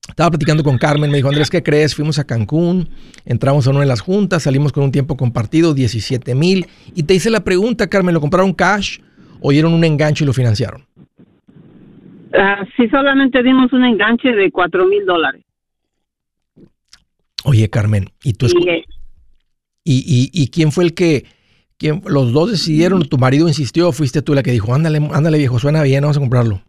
Estaba 0.07 0.31
platicando 0.31 0.63
con 0.63 0.77
Carmen, 0.77 1.09
me 1.09 1.17
dijo, 1.17 1.29
Andrés, 1.29 1.49
¿qué 1.49 1.63
crees? 1.63 1.95
Fuimos 1.95 2.19
a 2.19 2.25
Cancún, 2.25 2.89
entramos 3.25 3.65
a 3.65 3.69
una 3.71 3.79
de 3.79 3.85
las 3.85 4.01
juntas, 4.01 4.43
salimos 4.43 4.71
con 4.71 4.83
un 4.83 4.91
tiempo 4.91 5.15
compartido, 5.17 5.73
17 5.73 6.35
mil. 6.35 6.67
Y 6.93 7.03
te 7.03 7.13
hice 7.13 7.29
la 7.29 7.43
pregunta, 7.43 7.87
Carmen, 7.87 8.13
¿lo 8.13 8.21
compraron 8.21 8.53
cash 8.53 8.99
o 9.39 9.51
dieron 9.51 9.73
un 9.73 9.83
enganche 9.83 10.23
y 10.23 10.27
lo 10.27 10.33
financiaron? 10.33 10.85
ah, 12.33 12.65
sí 12.75 12.87
solamente 12.89 13.43
dimos 13.43 13.71
un 13.73 13.85
enganche 13.85 14.29
de 14.29 14.51
cuatro 14.51 14.85
mil 14.87 15.05
dólares 15.05 15.43
Oye, 17.45 17.69
Carmen, 17.69 18.09
¿y 18.23 18.33
tú 18.33 18.47
y, 18.47 18.69
eh, 18.69 18.85
¿Y, 19.83 20.31
y, 20.33 20.43
y 20.43 20.47
quién 20.47 20.71
fue 20.71 20.85
el 20.85 20.93
que, 20.93 21.25
quién, 21.77 22.01
los 22.05 22.31
dos 22.31 22.51
decidieron, 22.51 23.03
tu 23.03 23.17
marido 23.17 23.49
insistió, 23.49 23.91
fuiste 23.91 24.21
tú 24.21 24.33
la 24.33 24.43
que 24.43 24.51
dijo, 24.51 24.73
ándale, 24.73 25.05
ándale 25.11 25.37
viejo, 25.37 25.59
suena 25.59 25.83
bien, 25.83 26.03
vamos 26.03 26.15
a 26.15 26.21
comprarlo? 26.21 26.61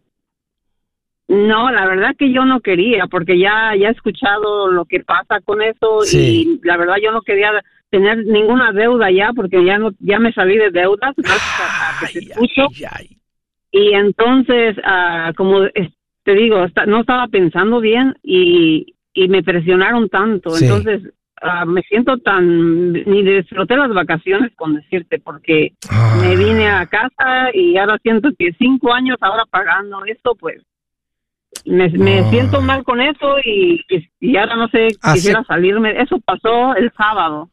No, 1.27 1.71
la 1.71 1.87
verdad 1.87 2.15
que 2.17 2.31
yo 2.31 2.45
no 2.45 2.59
quería, 2.59 3.07
porque 3.07 3.39
ya, 3.39 3.73
ya 3.75 3.87
he 3.89 3.91
escuchado 3.91 4.71
lo 4.71 4.85
que 4.85 4.99
pasa 4.99 5.41
con 5.43 5.61
eso 5.61 6.01
Sí. 6.01 6.59
y 6.61 6.67
la 6.67 6.77
verdad 6.77 6.95
yo 7.01 7.11
no 7.11 7.21
quería 7.21 7.51
tener 7.89 8.25
ninguna 8.25 8.71
deuda 8.71 9.09
ya, 9.09 9.31
porque 9.35 9.63
ya 9.65 9.77
no, 9.79 9.91
ya 9.99 10.19
me 10.19 10.31
salí 10.33 10.57
de 10.57 10.69
deudas, 10.69 11.13
gracias 11.17 11.59
a, 11.59 11.97
a 11.97 12.07
que 12.07 12.19
te 12.19 12.25
escucho. 12.31 12.67
ay, 12.69 12.85
ay. 12.91 13.17
Y 13.71 13.93
entonces, 13.93 14.75
ah, 14.83 15.33
como 15.35 15.61
te 16.23 16.33
digo, 16.33 16.65
no 16.87 16.99
estaba 17.01 17.27
pensando 17.27 17.79
bien 17.81 18.15
y, 18.23 18.95
y 19.13 19.27
me 19.27 19.43
presionaron 19.43 20.07
tanto. 20.09 20.51
Sí. 20.51 20.65
Entonces, 20.65 21.11
ah, 21.41 21.65
me 21.65 21.81
siento 21.83 22.17
tan. 22.19 22.93
Ni 22.93 23.23
disfruté 23.23 23.75
las 23.75 23.93
vacaciones 23.93 24.51
con 24.55 24.75
decirte, 24.75 25.19
porque 25.19 25.73
Ah. 25.89 26.17
me 26.21 26.35
vine 26.37 26.67
a 26.69 26.85
casa 26.85 27.49
y 27.53 27.77
ahora 27.77 27.97
siento 28.01 28.29
que 28.37 28.53
cinco 28.57 28.93
años 28.93 29.17
ahora 29.21 29.43
pagando 29.49 30.05
esto, 30.05 30.35
pues. 30.35 30.61
Me, 31.65 31.89
me 31.89 32.19
Ah. 32.19 32.29
siento 32.29 32.61
mal 32.61 32.83
con 32.83 33.01
eso 33.01 33.37
y, 33.45 33.81
y, 34.19 34.37
ahora 34.37 34.55
no 34.55 34.67
sé, 34.69 34.87
Hace- 35.01 35.15
quisiera 35.17 35.43
salirme. 35.47 36.01
Eso 36.01 36.19
pasó 36.25 36.75
el 36.75 36.91
sábado. 36.97 37.49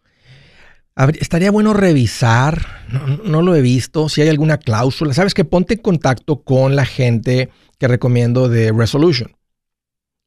A 0.94 1.07
ver, 1.07 1.16
estaría 1.20 1.51
bueno 1.51 1.72
revisar, 1.72 2.66
no, 2.90 3.16
no 3.25 3.42
lo 3.42 3.55
he 3.57 3.62
visto, 3.62 4.09
si 4.11 4.20
hay 4.20 4.29
alguna 4.29 4.59
cláusula. 4.59 5.14
Sabes 5.14 5.33
que 5.33 5.44
ponte 5.44 5.75
en 5.75 5.81
contacto 5.81 6.42
con 6.42 6.77
la 6.77 6.85
gente 6.85 7.48
que 7.79 7.88
recomiendo 7.88 8.48
de 8.48 8.72
Resolution. 8.72 9.33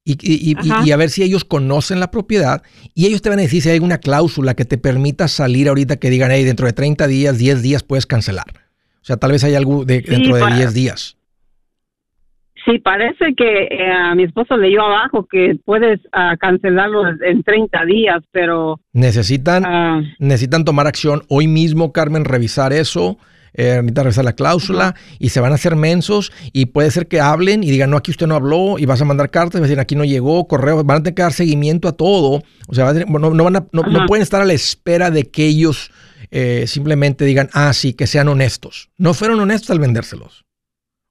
Y, 0.07 0.13
y- 0.21 0.55
y- 0.85 0.91
a 0.91 0.97
ver 0.97 1.09
si 1.09 1.23
ellos 1.23 1.45
conocen 1.45 1.99
la 1.99 2.11
propiedad 2.11 2.61
y 2.93 3.07
ellos 3.07 3.21
te 3.23 3.29
van 3.29 3.39
a 3.39 3.41
decir 3.43 3.61
si 3.63 3.69
hay 3.69 3.75
alguna 3.75 3.97
cláusula 3.97 4.53
que 4.53 4.63
te 4.65 4.77
permita 4.77 5.27
salir 5.27 5.67
ahorita 5.67 5.97
que 5.97 6.11
digan, 6.11 6.29
hey, 6.31 6.43
dentro 6.43 6.67
de 6.67 6.73
30 6.73 7.07
días, 7.07 7.37
10 7.39 7.61
días 7.63 7.81
puedes 7.83 8.05
cancelar. 8.05 8.45
O 9.01 9.05
sea, 9.05 9.17
tal 9.17 9.31
vez 9.31 9.43
hay 9.43 9.55
algo 9.55 9.83
de, 9.85 10.01
Sí, 10.01 10.11
dentro 10.11 10.35
de 10.35 10.41
para- 10.41 10.55
10 10.57 10.73
días. 10.75 11.17
Sí, 12.65 12.79
parece 12.79 13.35
que 13.37 13.65
eh, 13.69 13.91
a 13.91 14.15
mi 14.15 14.23
esposo 14.23 14.57
leyó 14.57 14.81
abajo 14.81 15.27
que 15.29 15.55
puedes 15.63 15.99
ah, 16.11 16.35
cancelarlo 16.39 17.03
en 17.23 17.43
30 17.43 17.85
días, 17.85 18.23
pero 18.31 18.79
Necesitan, 18.93 19.63
ah, 19.65 20.01
necesitan 20.19 20.65
tomar 20.65 20.87
acción 20.87 21.23
hoy 21.29 21.47
mismo, 21.47 21.91
Carmen, 21.93 22.25
revisar 22.25 22.73
eso. 22.73 23.17
Eh, 23.57 23.75
necesitan 23.77 24.03
revisar 24.03 24.25
la 24.25 24.33
cláusula 24.33 24.95
y 25.17 25.29
se 25.29 25.39
van 25.39 25.53
a 25.53 25.55
hacer 25.55 25.77
mensos 25.77 26.33
y 26.51 26.65
puede 26.65 26.91
ser 26.91 27.07
que 27.07 27.21
hablen 27.21 27.63
y 27.63 27.71
digan, 27.71 27.89
no, 27.89 27.95
aquí 27.95 28.11
usted 28.11 28.27
no 28.27 28.35
habló 28.35 28.77
y 28.77 28.85
vas 28.85 29.01
a 29.01 29.05
mandar 29.05 29.29
cartas 29.29 29.59
y 29.59 29.61
vas 29.61 29.67
a 29.67 29.69
decir, 29.69 29.79
aquí 29.79 29.95
no 29.95 30.03
llegó, 30.03 30.45
correo, 30.47 30.83
van 30.83 30.97
a 30.97 31.03
tener 31.03 31.13
que 31.15 31.21
dar 31.21 31.31
seguimiento 31.31 31.87
a 31.87 31.93
todo. 31.93 32.41
O 32.67 32.73
sea, 32.73 32.83
va 32.83 32.89
a 32.89 32.93
tener- 32.93 33.09
no, 33.09 33.29
no 33.29 33.43
van 33.45 33.55
a- 33.55 33.65
no- 33.71 33.83
no 33.83 34.05
pueden 34.07 34.23
estar 34.23 34.41
a 34.41 34.45
la 34.45 34.51
espera 34.53 35.09
de 35.11 35.23
que 35.29 35.45
ellos 35.45 35.91
eh, 36.31 36.65
simplemente 36.67 37.23
digan, 37.23 37.47
ah, 37.53 37.71
sí, 37.71 37.93
que 37.93 38.07
sean 38.07 38.27
honestos. 38.27 38.89
No 38.97 39.13
fueron 39.13 39.39
honestos 39.39 39.69
al 39.69 39.79
vendérselos. 39.79 40.43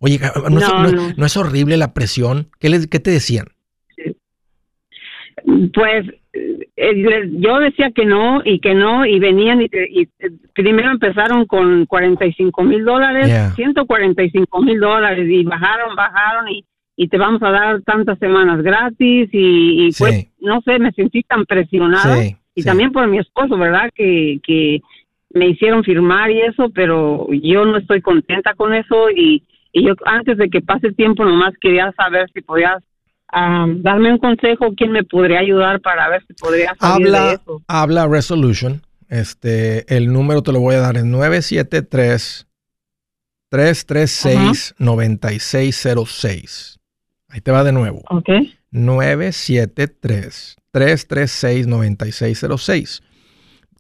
Oye, 0.05 0.19
¿no, 0.51 0.59
es, 0.59 0.69
No, 0.69 0.83
no- 0.83 0.93
no. 0.93 1.13
no 1.17 1.27
es 1.27 1.37
horrible 1.37 1.77
la 1.79 1.95
presión? 1.95 2.49
¿Qué, 2.61 2.69
les, 2.69 2.87
qué 2.87 3.01
te 3.01 3.11
decían? 3.11 3.47
pues 5.75 6.07
eh, 6.33 7.31
yo 7.33 7.59
decía 7.59 7.91
que 7.95 8.05
no 8.07 8.43
y 8.45 8.61
que 8.61 8.75
no 8.75 9.05
y 9.07 9.19
venían 9.19 9.63
y, 9.63 9.67
y, 9.91 10.09
primero 10.55 10.91
empezaron 10.91 11.45
con 11.47 11.87
45 11.87 12.63
mil 12.65 12.85
dólares, 12.85 13.29
Yeah. 13.29 13.53
145 13.55 14.63
mil 14.63 14.81
dólares 14.81 15.27
y 15.29 15.45
bajaron, 15.45 15.95
bajaron 15.97 16.49
y, 16.49 16.65
y 16.97 17.09
te 17.09 17.19
vamos 17.19 17.43
a 17.43 17.51
dar 17.51 17.83
tantas 17.83 18.19
semanas 18.19 18.63
gratis 18.63 19.29
y, 19.33 19.87
y 19.87 19.93
Sí. 19.93 19.99
pues 20.03 20.27
no 20.41 20.61
sé, 20.63 20.79
me 20.79 20.93
sentí 20.93 21.23
tan 21.23 21.45
presionada 21.45 22.17
Sí, 22.23 22.37
y 22.55 22.63
sí. 22.63 22.67
también 22.69 22.93
por 22.93 23.07
mi 23.09 23.19
esposo, 23.19 23.57
¿verdad? 23.57 23.91
Que, 23.95 24.41
que 24.45 24.81
me 25.31 25.49
hicieron 25.49 25.83
firmar 25.85 26.31
y 26.31 26.41
eso, 26.43 26.71
pero 26.71 27.27
yo 27.33 27.65
no 27.65 27.77
estoy 27.79 28.01
contenta 28.01 28.55
con 28.55 28.73
eso 28.75 29.11
y, 29.11 29.43
y 29.75 29.87
yo 29.87 29.93
antes 30.07 30.39
de 30.39 30.49
que 30.49 30.63
pase 30.63 30.87
el 30.87 30.97
tiempo 30.97 31.25
nomás 31.25 31.53
quería 31.61 31.93
saber 31.93 32.31
si 32.33 32.41
podías 32.41 32.83
darme 33.33 34.13
un 34.13 34.19
consejo, 34.19 34.75
quién 34.77 34.93
me 34.93 35.03
podría 35.03 35.41
ayudar 35.41 35.81
para 35.81 36.09
ver 36.09 36.25
si 36.27 36.35
podría 36.35 36.75
salir 36.81 37.11
de 37.11 37.17
Habla, 37.19 37.33
eso. 37.33 37.63
habla 37.67 38.07
Resolution. 38.07 38.83
Este, 39.09 39.97
el 39.97 40.13
número 40.13 40.43
te 40.43 40.53
lo 40.53 40.61
voy 40.61 40.77
a 40.77 40.81
dar 40.81 40.97
en 40.97 41.11
973 41.11 42.47
336 43.49 44.75
9606. 44.79 46.79
Ahí 47.29 47.41
te 47.41 47.51
va 47.51 47.65
de 47.65 47.73
nuevo. 47.73 48.03
¿Ok? 48.09 48.29
973 48.71 50.57
336 50.71 51.67
9606. 51.67 53.03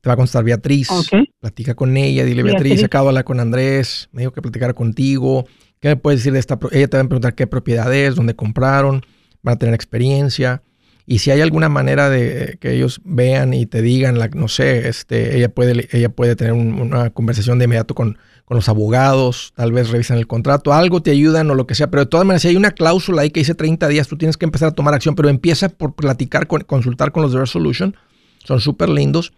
Te 0.00 0.08
va 0.08 0.14
a 0.14 0.16
contestar 0.16 0.44
Beatriz. 0.44 0.90
Ok. 0.90 1.28
Platica 1.40 1.74
con 1.74 1.96
ella, 1.96 2.24
dile 2.24 2.42
Beatriz, 2.42 2.70
Beatriz. 2.70 2.84
acabo 2.84 3.06
de 3.06 3.10
hablar 3.10 3.24
con 3.24 3.40
Andrés, 3.40 4.08
me 4.12 4.22
dijo 4.22 4.32
que 4.32 4.42
platicara 4.42 4.74
contigo. 4.74 5.46
¿Qué 5.84 5.88
me 5.90 5.96
puedes 5.96 6.20
decir 6.20 6.32
de 6.32 6.38
esta? 6.38 6.58
Ella 6.72 6.88
te 6.88 6.96
va 6.96 7.02
a 7.02 7.06
preguntar 7.06 7.34
qué 7.34 7.46
propiedad 7.46 7.92
es, 7.92 8.14
dónde 8.14 8.34
compraron, 8.34 9.02
van 9.42 9.56
a 9.56 9.58
tener 9.58 9.74
experiencia. 9.74 10.62
Y 11.04 11.18
si 11.18 11.30
hay 11.30 11.42
alguna 11.42 11.68
manera 11.68 12.08
de 12.08 12.56
que 12.58 12.72
ellos 12.72 13.02
vean 13.04 13.52
y 13.52 13.66
te 13.66 13.82
digan, 13.82 14.18
no 14.34 14.48
sé, 14.48 14.88
este, 14.88 15.36
ella 15.36 15.50
puede, 15.50 15.86
ella 15.92 16.08
puede 16.08 16.36
tener 16.36 16.54
un- 16.54 16.80
una 16.80 17.10
conversación 17.10 17.58
de 17.58 17.66
inmediato 17.66 17.94
con, 17.94 18.16
con 18.46 18.54
los 18.56 18.70
abogados, 18.70 19.52
tal 19.56 19.72
vez 19.72 19.90
revisan 19.90 20.16
el 20.16 20.26
contrato, 20.26 20.72
algo 20.72 21.02
te 21.02 21.10
ayudan 21.10 21.50
o 21.50 21.54
lo 21.54 21.66
que 21.66 21.74
sea, 21.74 21.90
pero 21.90 22.04
de 22.04 22.08
todas 22.08 22.24
maneras, 22.26 22.40
si 22.40 22.48
hay 22.48 22.56
una 22.56 22.70
cláusula 22.70 23.20
ahí 23.20 23.28
que 23.28 23.40
dice 23.40 23.54
30 23.54 23.86
días, 23.88 24.08
tú 24.08 24.16
tienes 24.16 24.38
que 24.38 24.46
empezar 24.46 24.68
a 24.70 24.72
tomar 24.72 24.94
acción, 24.94 25.14
pero 25.14 25.28
empieza 25.28 25.68
por 25.68 25.94
platicar, 25.94 26.46
con, 26.46 26.62
consultar 26.62 27.12
con 27.12 27.22
los 27.24 27.34
de 27.34 27.40
Resolution, 27.40 27.94
son 28.42 28.60
súper 28.62 28.88
lindos 28.88 29.34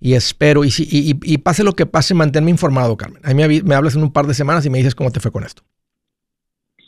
y 0.00 0.14
espero, 0.14 0.64
y, 0.64 0.70
si, 0.70 0.88
y, 0.90 1.36
pase 1.36 1.62
lo 1.64 1.74
que 1.76 1.84
pase, 1.84 2.14
manténme 2.14 2.50
informado, 2.50 2.96
Carmen. 2.96 3.20
Me, 3.36 3.44
avi- 3.46 3.62
me 3.62 3.74
hablas 3.74 3.94
en 3.94 4.02
un 4.02 4.12
par 4.14 4.26
de 4.26 4.32
semanas 4.32 4.64
y 4.64 4.70
me 4.70 4.78
dices 4.78 4.94
cómo 4.94 5.10
te 5.10 5.20
fue 5.20 5.30
con 5.30 5.44
esto. 5.44 5.62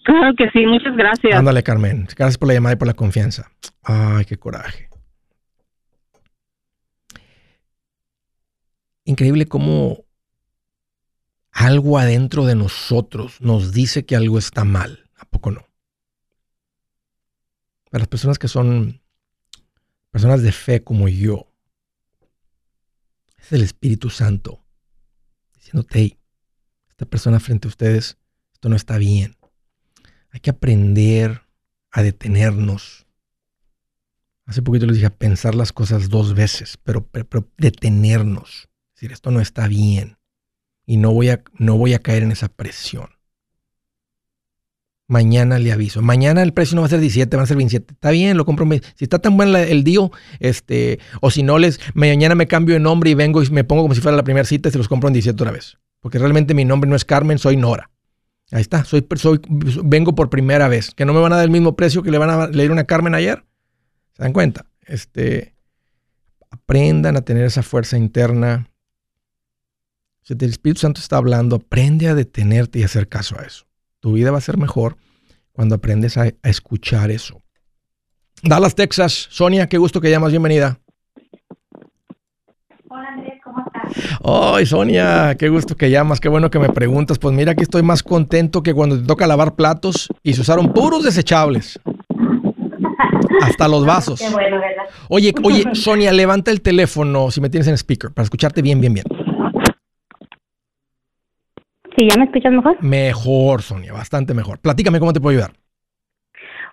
Claro 0.04 0.34
que 0.36 0.50
sí, 0.50 0.66
muchas 0.66 0.94
gracias. 0.96 1.34
Ándale, 1.34 1.62
Carmen. 1.62 2.06
Gracias 2.16 2.36
por 2.36 2.48
la 2.48 2.54
llamada 2.54 2.74
y 2.74 2.76
por 2.76 2.86
la 2.86 2.94
confianza. 2.94 3.50
Ay, 3.82 4.24
qué 4.26 4.36
coraje. 4.36 4.88
Increíble 9.04 9.46
cómo 9.46 10.04
algo 11.52 11.98
adentro 11.98 12.44
de 12.44 12.54
nosotros 12.54 13.40
nos 13.40 13.72
dice 13.72 14.04
que 14.04 14.14
algo 14.14 14.38
está 14.38 14.64
mal. 14.64 15.10
¿A 15.16 15.24
poco 15.24 15.50
no? 15.50 15.66
Para 17.90 18.02
las 18.02 18.08
personas 18.08 18.38
que 18.38 18.48
son 18.48 19.00
personas 20.10 20.42
de 20.42 20.52
fe 20.52 20.84
como 20.84 21.08
yo, 21.08 21.50
es 23.38 23.52
el 23.52 23.62
Espíritu 23.62 24.10
Santo 24.10 24.64
diciéndote, 25.54 26.18
esta 26.90 27.06
persona 27.06 27.40
frente 27.40 27.68
a 27.68 27.70
ustedes, 27.70 28.18
esto 28.52 28.68
no 28.68 28.76
está 28.76 28.98
bien. 28.98 29.34
Hay 30.34 30.40
que 30.40 30.50
aprender 30.50 31.42
a 31.92 32.02
detenernos. 32.02 33.06
Hace 34.46 34.62
poquito 34.62 34.84
les 34.84 34.96
dije 34.96 35.06
a 35.06 35.16
pensar 35.16 35.54
las 35.54 35.72
cosas 35.72 36.08
dos 36.08 36.34
veces, 36.34 36.76
pero, 36.82 37.08
detenernos. 37.56 38.68
Es 38.88 38.94
decir, 38.96 39.12
esto 39.12 39.30
no 39.30 39.40
está 39.40 39.68
bien. 39.68 40.18
Y 40.86 40.96
no 40.96 41.12
voy, 41.12 41.28
a, 41.28 41.44
no 41.56 41.78
voy 41.78 41.94
a 41.94 42.00
caer 42.00 42.24
en 42.24 42.32
esa 42.32 42.48
presión. 42.48 43.10
Mañana 45.06 45.60
le 45.60 45.70
aviso. 45.70 46.02
Mañana 46.02 46.42
el 46.42 46.52
precio 46.52 46.74
no 46.74 46.80
va 46.82 46.86
a 46.86 46.90
ser 46.90 46.98
17, 46.98 47.36
va 47.36 47.44
a 47.44 47.46
ser 47.46 47.56
27. 47.56 47.94
Está 47.94 48.10
bien, 48.10 48.36
lo 48.36 48.44
compro. 48.44 48.68
Si 48.96 49.04
está 49.04 49.20
tan 49.20 49.36
bueno 49.36 49.56
el 49.56 49.84
deal, 49.84 50.10
este, 50.40 50.98
o 51.20 51.30
si 51.30 51.44
no 51.44 51.58
les, 51.58 51.78
mañana 51.94 52.34
me 52.34 52.48
cambio 52.48 52.74
de 52.74 52.80
nombre 52.80 53.08
y 53.08 53.14
vengo 53.14 53.40
y 53.40 53.48
me 53.50 53.62
pongo 53.62 53.82
como 53.82 53.94
si 53.94 54.00
fuera 54.00 54.16
la 54.16 54.24
primera 54.24 54.44
cita 54.44 54.68
y 54.68 54.72
se 54.72 54.78
los 54.78 54.88
compro 54.88 55.06
en 55.08 55.12
17 55.12 55.40
otra 55.40 55.52
vez. 55.52 55.78
Porque 56.00 56.18
realmente 56.18 56.54
mi 56.54 56.64
nombre 56.64 56.90
no 56.90 56.96
es 56.96 57.04
Carmen, 57.04 57.38
soy 57.38 57.56
Nora. 57.56 57.88
Ahí 58.50 58.60
está, 58.60 58.84
soy, 58.84 59.06
soy, 59.16 59.40
vengo 59.84 60.14
por 60.14 60.30
primera 60.30 60.68
vez. 60.68 60.94
Que 60.94 61.04
no 61.04 61.12
me 61.12 61.20
van 61.20 61.32
a 61.32 61.36
dar 61.36 61.44
el 61.44 61.50
mismo 61.50 61.76
precio 61.76 62.02
que 62.02 62.10
le 62.10 62.18
van 62.18 62.30
a 62.30 62.46
le 62.46 62.62
dieron 62.62 62.78
a 62.78 62.84
Carmen 62.84 63.14
ayer. 63.14 63.44
¿Se 64.12 64.22
dan 64.22 64.32
cuenta? 64.32 64.66
Este, 64.82 65.54
aprendan 66.50 67.16
a 67.16 67.22
tener 67.22 67.44
esa 67.44 67.62
fuerza 67.62 67.96
interna. 67.96 68.70
Si 70.22 70.34
el 70.34 70.44
Espíritu 70.44 70.80
Santo 70.80 71.00
está 71.00 71.16
hablando, 71.16 71.56
aprende 71.56 72.08
a 72.08 72.14
detenerte 72.14 72.78
y 72.78 72.82
hacer 72.82 73.08
caso 73.08 73.38
a 73.38 73.42
eso. 73.42 73.66
Tu 74.00 74.12
vida 74.12 74.30
va 74.30 74.38
a 74.38 74.42
ser 74.42 74.56
mejor 74.56 74.96
cuando 75.52 75.74
aprendes 75.74 76.16
a, 76.16 76.22
a 76.22 76.48
escuchar 76.48 77.10
eso. 77.10 77.42
Dallas, 78.42 78.74
Texas. 78.74 79.28
Sonia, 79.30 79.68
qué 79.68 79.78
gusto 79.78 80.00
que 80.00 80.10
llamas. 80.10 80.30
Bienvenida. 80.30 80.78
Hola 82.88 83.08
Andrés, 83.08 83.40
¿cómo 83.42 83.64
estás? 83.66 83.83
Ay, 84.24 84.66
Sonia, 84.66 85.36
qué 85.38 85.48
gusto 85.48 85.76
que 85.76 85.90
llamas, 85.90 86.20
qué 86.20 86.28
bueno 86.28 86.50
que 86.50 86.58
me 86.58 86.68
preguntas. 86.68 87.18
Pues 87.18 87.34
mira, 87.34 87.52
aquí 87.52 87.62
estoy 87.62 87.82
más 87.82 88.02
contento 88.02 88.62
que 88.62 88.74
cuando 88.74 88.98
te 88.98 89.06
toca 89.06 89.26
lavar 89.26 89.54
platos 89.54 90.08
y 90.22 90.32
se 90.34 90.40
usaron 90.40 90.72
puros 90.72 91.04
desechables. 91.04 91.80
Hasta 93.42 93.68
los 93.68 93.84
vasos. 93.84 94.20
Qué 94.20 94.30
bueno, 94.30 94.58
¿verdad? 94.58 94.84
Oye, 95.08 95.32
oye, 95.42 95.64
Sonia, 95.74 96.12
levanta 96.12 96.50
el 96.50 96.60
teléfono 96.62 97.30
si 97.30 97.40
me 97.40 97.50
tienes 97.50 97.68
en 97.68 97.74
speaker 97.74 98.10
para 98.12 98.24
escucharte 98.24 98.62
bien, 98.62 98.80
bien, 98.80 98.94
bien. 98.94 99.06
Sí, 101.96 102.08
¿ya 102.10 102.18
me 102.18 102.24
escuchas 102.24 102.52
mejor? 102.52 102.82
Mejor, 102.82 103.62
Sonia, 103.62 103.92
bastante 103.92 104.34
mejor. 104.34 104.58
Platícame 104.58 104.98
cómo 104.98 105.12
te 105.12 105.20
puedo 105.20 105.38
ayudar. 105.38 105.52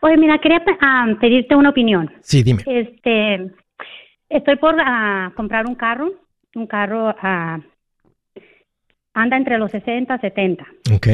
Oye, 0.01 0.17
mira, 0.17 0.39
quería 0.39 0.63
ah, 0.81 1.05
pedirte 1.19 1.55
una 1.55 1.69
opinión. 1.69 2.11
Sí, 2.21 2.41
dime. 2.41 2.63
Este, 2.65 3.51
estoy 4.29 4.55
por 4.55 4.75
ah, 4.79 5.31
comprar 5.35 5.67
un 5.67 5.75
carro, 5.75 6.09
un 6.55 6.67
carro 6.67 7.13
ah, 7.21 7.59
anda 9.13 9.37
entre 9.37 9.57
los 9.57 9.71
60 9.71 10.15
y 10.15 10.19
70. 10.19 10.65
Ok. 10.95 11.07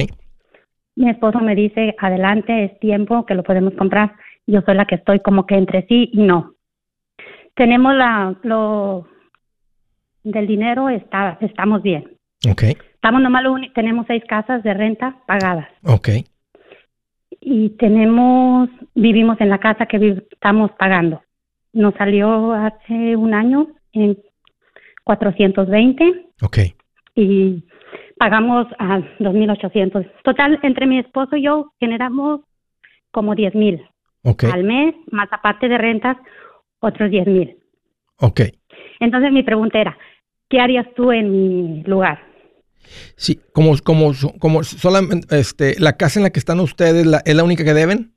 Mi 0.95 1.09
esposo 1.09 1.39
me 1.39 1.55
dice, 1.55 1.95
adelante, 1.99 2.63
es 2.65 2.79
tiempo 2.79 3.25
que 3.25 3.35
lo 3.35 3.43
podemos 3.43 3.73
comprar. 3.75 4.13
Yo 4.47 4.61
soy 4.61 4.75
la 4.75 4.85
que 4.85 4.95
estoy 4.95 5.19
como 5.19 5.45
que 5.45 5.55
entre 5.55 5.85
sí 5.87 6.09
y 6.11 6.23
no. 6.23 6.53
Tenemos 7.55 7.93
la, 7.93 8.35
lo 8.43 9.07
del 10.23 10.47
dinero, 10.47 10.89
está, 10.89 11.37
estamos 11.41 11.81
bien. 11.83 12.11
Ok. 12.49 12.63
Estamos 12.93 13.21
nomás, 13.21 13.43
lo 13.43 13.55
tenemos 13.75 14.05
seis 14.07 14.23
casas 14.27 14.63
de 14.63 14.73
renta 14.73 15.17
pagadas. 15.27 15.67
Ok. 15.83 16.09
y 17.39 17.69
tenemos, 17.77 18.69
vivimos 18.95 19.39
en 19.39 19.49
la 19.49 19.59
casa 19.59 19.85
que 19.85 20.23
estamos 20.31 20.71
pagando. 20.71 21.21
Nos 21.73 21.93
salió 21.95 22.53
hace 22.53 23.15
un 23.15 23.33
año 23.33 23.67
en 23.93 24.17
420 25.07 26.27
Ok. 26.41 26.57
y 27.15 27.63
pagamos 28.19 28.67
a 28.77 28.99
2.800. 29.19 30.11
Total, 30.23 30.59
entre 30.63 30.85
mi 30.85 30.99
esposo 30.99 31.35
y 31.37 31.43
yo 31.43 31.71
generamos 31.79 32.41
como 33.11 33.33
10.000. 33.33 33.81
al 34.53 34.63
mes, 34.63 34.93
más 35.11 35.29
aparte 35.31 35.69
de 35.69 35.77
rentas, 35.77 36.17
otros 36.79 37.09
10 37.09 37.27
mil. 37.27 37.57
Ok. 38.19 38.41
Entonces 38.99 39.31
mi 39.31 39.43
pregunta 39.43 39.79
era, 39.79 39.97
¿qué 40.49 40.59
harías 40.59 40.85
tú 40.95 41.11
en 41.11 41.31
mi 41.31 41.83
lugar? 41.83 42.19
Sí, 43.15 43.39
como, 43.53 43.75
como, 43.83 44.11
como 44.39 44.63
solamente, 44.63 45.27
este, 45.39 45.79
la 45.79 45.93
casa 45.93 46.19
en 46.19 46.23
la 46.23 46.29
que 46.29 46.39
están 46.39 46.59
ustedes, 46.59 47.05
la, 47.05 47.21
¿es 47.25 47.35
la 47.35 47.43
única 47.43 47.63
que 47.63 47.73
deben? 47.73 48.13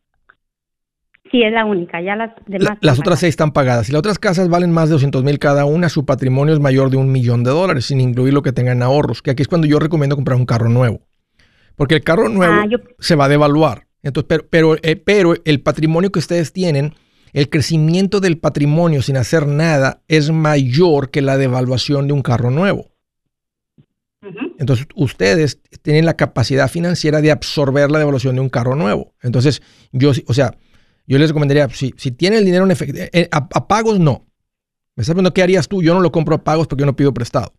Sí, 1.31 1.43
es 1.43 1.53
la 1.53 1.64
única, 1.64 2.01
ya 2.03 2.16
las 2.16 2.33
demás. 2.47 2.79
las 2.81 2.99
otras 2.99 3.21
seis 3.21 3.31
están 3.31 3.53
pagadas. 3.53 3.87
Si 3.87 3.93
las 3.93 4.01
otras 4.01 4.19
casas 4.19 4.49
valen 4.49 4.73
más 4.73 4.88
de 4.88 4.95
200 4.95 5.23
mil 5.23 5.38
cada 5.38 5.64
una, 5.64 5.88
su 5.88 6.05
patrimonio 6.05 6.55
es 6.55 6.61
mayor 6.61 6.90
de 6.90 6.97
un 6.97 7.12
millón 7.12 7.45
de 7.45 7.51
dólares, 7.51 7.87
sin 7.87 8.01
incluir 8.01 8.35
lo 8.35 8.43
que 8.43 8.53
tengan 8.53 8.83
ahorros, 8.83 9.23
que 9.23 9.31
aquí 9.31 9.43
es 9.43 9.49
cuando 9.49 9.69
yo 9.69 9.79
recomiendo 9.79 10.16
comprar 10.16 10.37
un 10.37 10.47
carro 10.47 10.69
nuevo. 10.69 11.03
Porque 11.77 11.95
el 11.95 12.03
carro 12.03 12.29
nuevo 12.29 12.53
ah, 12.53 12.66
se 12.99 13.14
va 13.14 13.27
a 13.27 13.29
devaluar. 13.29 13.87
Entonces, 14.03 14.27
pero, 14.29 14.47
pero, 14.51 14.77
eh, 14.83 14.97
pero 14.97 15.35
el 15.45 15.61
patrimonio 15.61 16.11
que 16.11 16.19
ustedes 16.19 16.53
tienen, 16.53 16.95
el 17.33 17.49
crecimiento 17.49 18.19
del 18.19 18.38
patrimonio 18.38 19.01
sin 19.01 19.16
hacer 19.16 19.47
nada 19.47 20.03
es 20.09 20.31
mayor 20.33 21.11
que 21.11 21.23
la 21.23 21.37
devaluación 21.37 22.09
de 22.09 22.12
un 22.12 22.23
carro 22.23 22.51
nuevo. 22.51 22.90
Entonces, 24.59 24.87
ustedes 24.95 25.61
tienen 25.81 26.05
la 26.05 26.14
capacidad 26.14 26.69
financiera 26.69 27.23
de 27.23 27.31
absorber 27.31 27.90
la 27.90 27.99
devaluación 27.99 28.35
de 28.35 28.43
un 28.43 28.51
carro 28.51 28.77
nuevo. 28.77 29.14
Entonces, 29.23 29.62
yo, 29.93 30.12
o 30.27 30.35
sea, 30.35 30.55
yo 31.11 31.18
les 31.18 31.31
recomendaría, 31.31 31.68
si, 31.70 31.92
si 31.96 32.12
tiene 32.12 32.38
el 32.38 32.44
dinero 32.44 32.64
en 32.64 32.70
efectivo, 32.70 33.05
eh, 33.12 33.29
a, 33.33 33.66
pagos 33.66 33.99
no. 33.99 34.27
Me 34.94 35.03
estás 35.03 35.14
preguntando 35.14 35.35
qué 35.35 35.42
harías 35.42 35.66
tú. 35.66 35.83
Yo 35.83 35.92
no 35.92 36.01
lo 36.01 36.12
compro 36.12 36.37
a 36.37 36.44
pagos 36.44 36.68
porque 36.68 36.83
yo 36.83 36.87
no 36.87 36.94
pido 36.94 37.12
prestado. 37.12 37.53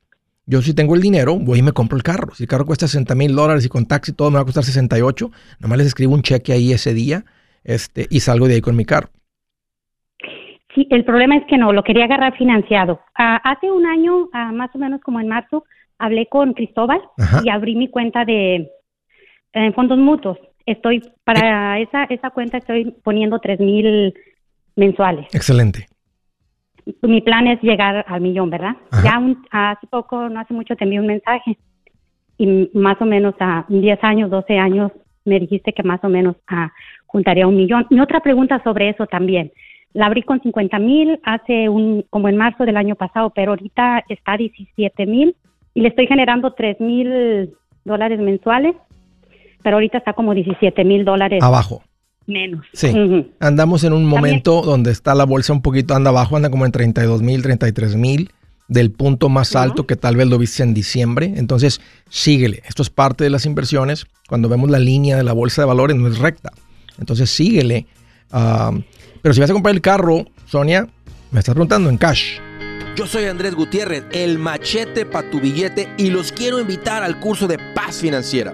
Yo 0.45 0.61
si 0.61 0.73
tengo 0.73 0.95
el 0.95 1.01
dinero, 1.01 1.37
voy 1.37 1.59
y 1.59 1.61
me 1.61 1.73
compro 1.73 1.97
el 1.97 2.03
carro. 2.03 2.33
Si 2.33 2.43
el 2.43 2.49
carro 2.49 2.65
cuesta 2.65 2.87
60 2.87 3.13
mil 3.15 3.35
dólares 3.35 3.65
y 3.65 3.69
con 3.69 3.85
taxi 3.85 4.13
todo 4.13 4.31
me 4.31 4.35
va 4.35 4.43
a 4.43 4.45
costar 4.45 4.63
68, 4.63 5.31
nomás 5.59 5.79
les 5.79 5.87
escribo 5.87 6.13
un 6.13 6.21
cheque 6.21 6.53
ahí 6.53 6.71
ese 6.71 6.93
día 6.93 7.25
este, 7.65 8.07
y 8.09 8.21
salgo 8.21 8.47
de 8.47 8.53
ahí 8.53 8.61
con 8.61 8.77
mi 8.77 8.85
carro. 8.85 9.09
Sí, 10.73 10.87
el 10.89 11.03
problema 11.03 11.35
es 11.35 11.43
que 11.49 11.57
no, 11.57 11.73
lo 11.73 11.83
quería 11.83 12.05
agarrar 12.05 12.37
financiado. 12.37 13.01
Ah, 13.17 13.35
hace 13.43 13.69
un 13.69 13.85
año, 13.85 14.29
ah, 14.31 14.53
más 14.53 14.73
o 14.73 14.77
menos 14.77 15.01
como 15.01 15.19
en 15.19 15.27
marzo, 15.27 15.65
hablé 15.99 16.27
con 16.27 16.53
Cristóbal 16.53 17.01
y 17.43 17.49
abrí 17.49 17.75
mi 17.75 17.89
cuenta 17.89 18.23
de 18.23 18.71
en 19.51 19.73
fondos 19.73 19.97
mutuos. 19.97 20.37
Estoy, 20.65 21.01
para 21.23 21.79
esa, 21.79 22.03
esa 22.05 22.29
cuenta 22.29 22.57
estoy 22.57 22.91
poniendo 23.03 23.39
tres 23.39 23.59
mil 23.59 24.13
mensuales. 24.75 25.27
Excelente. 25.33 25.87
Mi 27.01 27.21
plan 27.21 27.47
es 27.47 27.61
llegar 27.61 28.05
al 28.07 28.21
millón, 28.21 28.49
¿verdad? 28.49 28.75
Ya 29.03 29.21
hace 29.51 29.87
poco, 29.87 30.29
no 30.29 30.39
hace 30.39 30.53
mucho, 30.53 30.75
te 30.75 30.83
envié 30.83 30.99
un 30.99 31.07
mensaje 31.07 31.57
y 32.41 32.71
más 32.73 32.99
o 32.99 33.05
menos 33.05 33.35
a 33.39 33.65
10 33.69 34.03
años, 34.03 34.31
12 34.31 34.57
años, 34.57 34.91
me 35.25 35.39
dijiste 35.39 35.73
que 35.73 35.83
más 35.83 36.03
o 36.03 36.09
menos 36.09 36.37
ah, 36.47 36.71
juntaría 37.05 37.45
un 37.45 37.55
millón. 37.55 37.85
Y 37.91 37.99
otra 37.99 38.21
pregunta 38.21 38.59
sobre 38.63 38.89
eso 38.89 39.05
también. 39.05 39.51
La 39.93 40.07
abrí 40.07 40.23
con 40.23 40.41
50 40.41 40.79
mil 40.79 41.19
hace 41.23 41.69
un, 41.69 42.03
como 42.09 42.29
en 42.29 42.37
marzo 42.37 42.65
del 42.65 42.77
año 42.77 42.95
pasado, 42.95 43.29
pero 43.29 43.51
ahorita 43.51 44.05
está 44.09 44.37
17 44.37 45.05
mil 45.05 45.35
y 45.75 45.81
le 45.81 45.89
estoy 45.89 46.07
generando 46.07 46.53
3 46.53 46.79
mil 46.79 47.53
dólares 47.85 48.19
mensuales 48.19 48.75
pero 49.63 49.77
ahorita 49.77 49.97
está 49.99 50.13
como 50.13 50.33
17 50.33 50.83
mil 50.83 51.05
dólares. 51.05 51.41
Abajo. 51.43 51.83
Menos. 52.27 52.65
Sí. 52.73 52.93
Andamos 53.39 53.83
en 53.83 53.93
un 53.93 54.05
momento 54.05 54.61
donde 54.61 54.91
está 54.91 55.15
la 55.15 55.25
bolsa 55.25 55.53
un 55.53 55.61
poquito, 55.61 55.95
anda 55.95 56.11
abajo, 56.11 56.35
anda 56.35 56.49
como 56.49 56.65
en 56.65 56.71
32 56.71 57.21
mil, 57.21 57.41
33 57.41 57.95
mil, 57.95 58.31
del 58.67 58.91
punto 58.91 59.27
más 59.27 59.55
alto 59.55 59.87
que 59.87 59.95
tal 59.95 60.15
vez 60.15 60.27
lo 60.27 60.37
viste 60.37 60.63
en 60.63 60.73
diciembre. 60.73 61.33
Entonces, 61.35 61.81
síguele. 62.09 62.61
Esto 62.67 62.83
es 62.83 62.89
parte 62.89 63.23
de 63.23 63.29
las 63.29 63.45
inversiones. 63.45 64.05
Cuando 64.29 64.49
vemos 64.49 64.69
la 64.69 64.79
línea 64.79 65.17
de 65.17 65.23
la 65.23 65.33
bolsa 65.33 65.63
de 65.63 65.65
valores, 65.65 65.97
no 65.97 66.07
es 66.07 66.19
recta. 66.19 66.51
Entonces, 66.99 67.29
síguele. 67.29 67.87
Pero 68.29 69.33
si 69.33 69.41
vas 69.41 69.49
a 69.49 69.53
comprar 69.53 69.75
el 69.75 69.81
carro, 69.81 70.25
Sonia, 70.45 70.87
me 71.31 71.39
estás 71.39 71.53
preguntando 71.53 71.89
en 71.89 71.97
cash. 71.97 72.39
Yo 72.95 73.07
soy 73.07 73.25
Andrés 73.25 73.55
Gutiérrez, 73.55 74.05
el 74.11 74.37
machete 74.37 75.05
para 75.05 75.29
tu 75.29 75.39
billete, 75.39 75.89
y 75.97 76.09
los 76.09 76.31
quiero 76.31 76.59
invitar 76.59 77.03
al 77.03 77.19
curso 77.19 77.47
de 77.47 77.57
paz 77.73 77.99
financiera. 77.99 78.53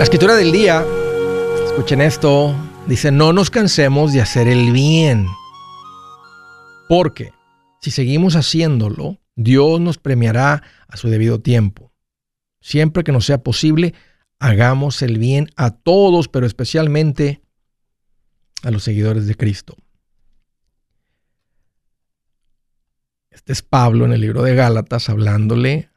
La 0.00 0.04
escritura 0.04 0.34
del 0.34 0.50
día, 0.50 0.82
escuchen 1.66 2.00
esto, 2.00 2.56
dice, 2.86 3.12
no 3.12 3.34
nos 3.34 3.50
cansemos 3.50 4.14
de 4.14 4.22
hacer 4.22 4.48
el 4.48 4.72
bien. 4.72 5.26
Porque 6.88 7.34
si 7.82 7.90
seguimos 7.90 8.34
haciéndolo, 8.34 9.18
Dios 9.36 9.78
nos 9.78 9.98
premiará 9.98 10.62
a 10.88 10.96
su 10.96 11.10
debido 11.10 11.42
tiempo. 11.42 11.92
Siempre 12.62 13.04
que 13.04 13.12
nos 13.12 13.26
sea 13.26 13.42
posible, 13.42 13.92
hagamos 14.38 15.02
el 15.02 15.18
bien 15.18 15.50
a 15.56 15.70
todos, 15.70 16.28
pero 16.28 16.46
especialmente 16.46 17.42
a 18.62 18.70
los 18.70 18.82
seguidores 18.82 19.26
de 19.26 19.34
Cristo. 19.34 19.76
Este 23.28 23.52
es 23.52 23.60
Pablo 23.60 24.06
en 24.06 24.14
el 24.14 24.22
libro 24.22 24.42
de 24.44 24.54
Gálatas 24.54 25.10
hablándole 25.10 25.90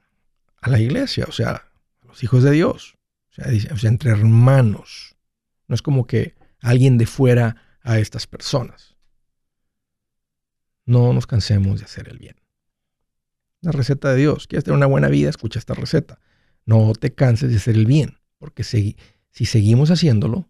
a 0.60 0.70
la 0.70 0.82
iglesia, 0.82 1.24
o 1.30 1.32
sea, 1.32 1.52
a 1.52 2.06
los 2.06 2.22
hijos 2.22 2.44
de 2.44 2.52
Dios. 2.52 2.98
O 3.38 3.78
sea, 3.78 3.90
entre 3.90 4.12
hermanos. 4.12 5.16
No 5.68 5.76
es 5.76 5.82
como 5.82 6.06
que 6.06 6.36
alguien 6.62 6.98
de 6.98 7.06
fuera 7.06 7.56
a 7.82 8.00
estas 8.00 8.28
personas. 8.28 8.96
No 10.86 11.14
nos 11.14 11.26
cansemos 11.26 11.80
de 11.80 11.86
hacer 11.86 12.10
el 12.10 12.20
bien. 12.20 12.36
La 13.62 13.72
receta 13.72 14.12
de 14.12 14.18
Dios. 14.18 14.48
¿Quieres 14.48 14.66
tener 14.66 14.78
una 14.78 14.86
buena 14.86 15.08
vida? 15.08 15.30
Escucha 15.30 15.60
esta 15.60 15.74
receta. 15.74 16.20
No 16.66 16.94
te 16.94 17.14
canses 17.14 17.50
de 17.50 17.58
hacer 17.58 17.76
el 17.76 17.86
bien, 17.86 18.18
porque 18.38 18.64
si, 18.64 18.98
si 19.32 19.46
seguimos 19.46 19.90
haciéndolo, 19.90 20.50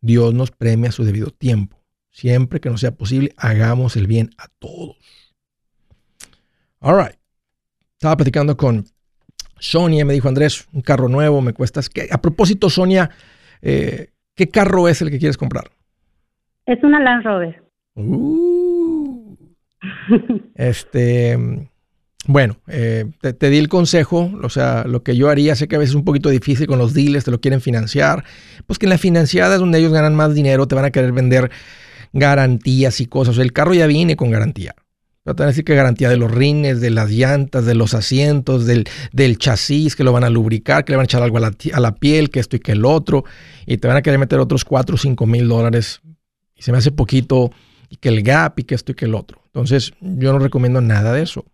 Dios 0.00 0.34
nos 0.34 0.50
premia 0.50 0.88
a 0.88 0.92
su 0.92 1.04
debido 1.04 1.30
tiempo. 1.30 1.82
Siempre 2.10 2.60
que 2.60 2.70
nos 2.70 2.80
sea 2.80 2.96
posible, 2.96 3.32
hagamos 3.36 3.96
el 3.96 4.06
bien 4.06 4.30
a 4.38 4.48
todos. 4.58 4.96
All 6.80 6.96
right. 6.96 7.18
Estaba 7.92 8.16
platicando 8.16 8.56
con 8.56 8.86
Sonia 9.60 10.04
me 10.04 10.14
dijo, 10.14 10.28
Andrés, 10.28 10.66
un 10.72 10.80
carro 10.80 11.08
nuevo 11.08 11.40
me 11.40 11.52
cuesta. 11.52 11.80
A 12.10 12.20
propósito, 12.20 12.68
Sonia, 12.68 13.10
eh, 13.62 14.08
¿qué 14.34 14.48
carro 14.48 14.88
es 14.88 15.00
el 15.02 15.10
que 15.10 15.18
quieres 15.18 15.36
comprar? 15.36 15.70
Es 16.66 16.82
una 16.82 16.98
Land 17.00 17.24
Rover. 17.24 17.62
Uh. 17.94 19.36
este, 20.54 21.38
bueno, 22.26 22.56
eh, 22.68 23.06
te, 23.20 23.50
di 23.50 23.58
el 23.58 23.68
consejo, 23.68 24.30
o 24.42 24.48
sea, 24.48 24.84
lo 24.86 25.02
que 25.02 25.16
yo 25.16 25.28
haría, 25.28 25.54
sé 25.54 25.68
que 25.68 25.76
a 25.76 25.78
veces 25.78 25.90
es 25.90 25.96
un 25.96 26.04
poquito 26.04 26.28
difícil 26.28 26.66
con 26.66 26.78
los 26.78 26.94
dealers, 26.94 27.24
te 27.24 27.30
lo 27.30 27.40
quieren 27.40 27.60
financiar, 27.60 28.24
pues 28.66 28.78
que 28.78 28.86
en 28.86 28.90
la 28.90 28.98
financiada 28.98 29.54
es 29.54 29.60
donde 29.60 29.78
ellos 29.78 29.92
ganan 29.92 30.14
más 30.14 30.34
dinero, 30.34 30.68
te 30.68 30.74
van 30.74 30.84
a 30.84 30.90
querer 30.90 31.12
vender 31.12 31.50
garantías 32.12 33.00
y 33.00 33.06
cosas. 33.06 33.38
el 33.38 33.52
carro 33.52 33.74
ya 33.74 33.86
viene 33.86 34.16
con 34.16 34.30
garantía. 34.30 34.74
Va 35.38 35.44
a 35.44 35.48
decir 35.48 35.64
que 35.64 35.74
garantía 35.74 36.08
de 36.08 36.16
los 36.16 36.30
rines, 36.30 36.80
de 36.80 36.90
las 36.90 37.10
llantas, 37.10 37.66
de 37.66 37.74
los 37.74 37.94
asientos, 37.94 38.66
del, 38.66 38.84
del, 39.12 39.38
chasis, 39.38 39.96
que 39.96 40.04
lo 40.04 40.12
van 40.12 40.24
a 40.24 40.30
lubricar, 40.30 40.84
que 40.84 40.92
le 40.92 40.96
van 40.96 41.04
a 41.04 41.06
echar 41.06 41.22
algo 41.22 41.38
a 41.38 41.40
la, 41.40 41.52
a 41.72 41.80
la, 41.80 41.94
piel, 41.94 42.30
que 42.30 42.40
esto 42.40 42.56
y 42.56 42.60
que 42.60 42.72
el 42.72 42.84
otro, 42.84 43.24
y 43.66 43.78
te 43.78 43.88
van 43.88 43.96
a 43.96 44.02
querer 44.02 44.18
meter 44.18 44.38
otros 44.38 44.64
4 44.64 44.94
o 44.94 44.98
5 44.98 45.26
mil 45.26 45.48
dólares. 45.48 46.00
Y 46.56 46.62
se 46.62 46.72
me 46.72 46.78
hace 46.78 46.92
poquito, 46.92 47.50
y 47.88 47.96
que 47.96 48.08
el 48.08 48.22
gap, 48.22 48.58
y 48.58 48.64
que 48.64 48.74
esto 48.74 48.92
y 48.92 48.94
que 48.94 49.06
el 49.06 49.14
otro. 49.14 49.40
Entonces, 49.46 49.92
yo 50.00 50.32
no 50.32 50.38
recomiendo 50.38 50.80
nada 50.80 51.12
de 51.12 51.22
eso. 51.22 51.44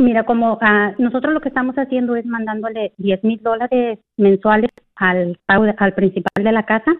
Mira, 0.00 0.24
como 0.24 0.58
ah, 0.62 0.92
nosotros 0.96 1.34
lo 1.34 1.40
que 1.42 1.50
estamos 1.50 1.76
haciendo 1.76 2.16
es 2.16 2.24
mandándole 2.24 2.94
10 2.96 3.22
mil 3.22 3.38
dólares 3.42 3.98
mensuales 4.16 4.70
al 4.96 5.38
al 5.46 5.94
principal 5.94 6.42
de 6.42 6.52
la 6.52 6.64
casa. 6.64 6.92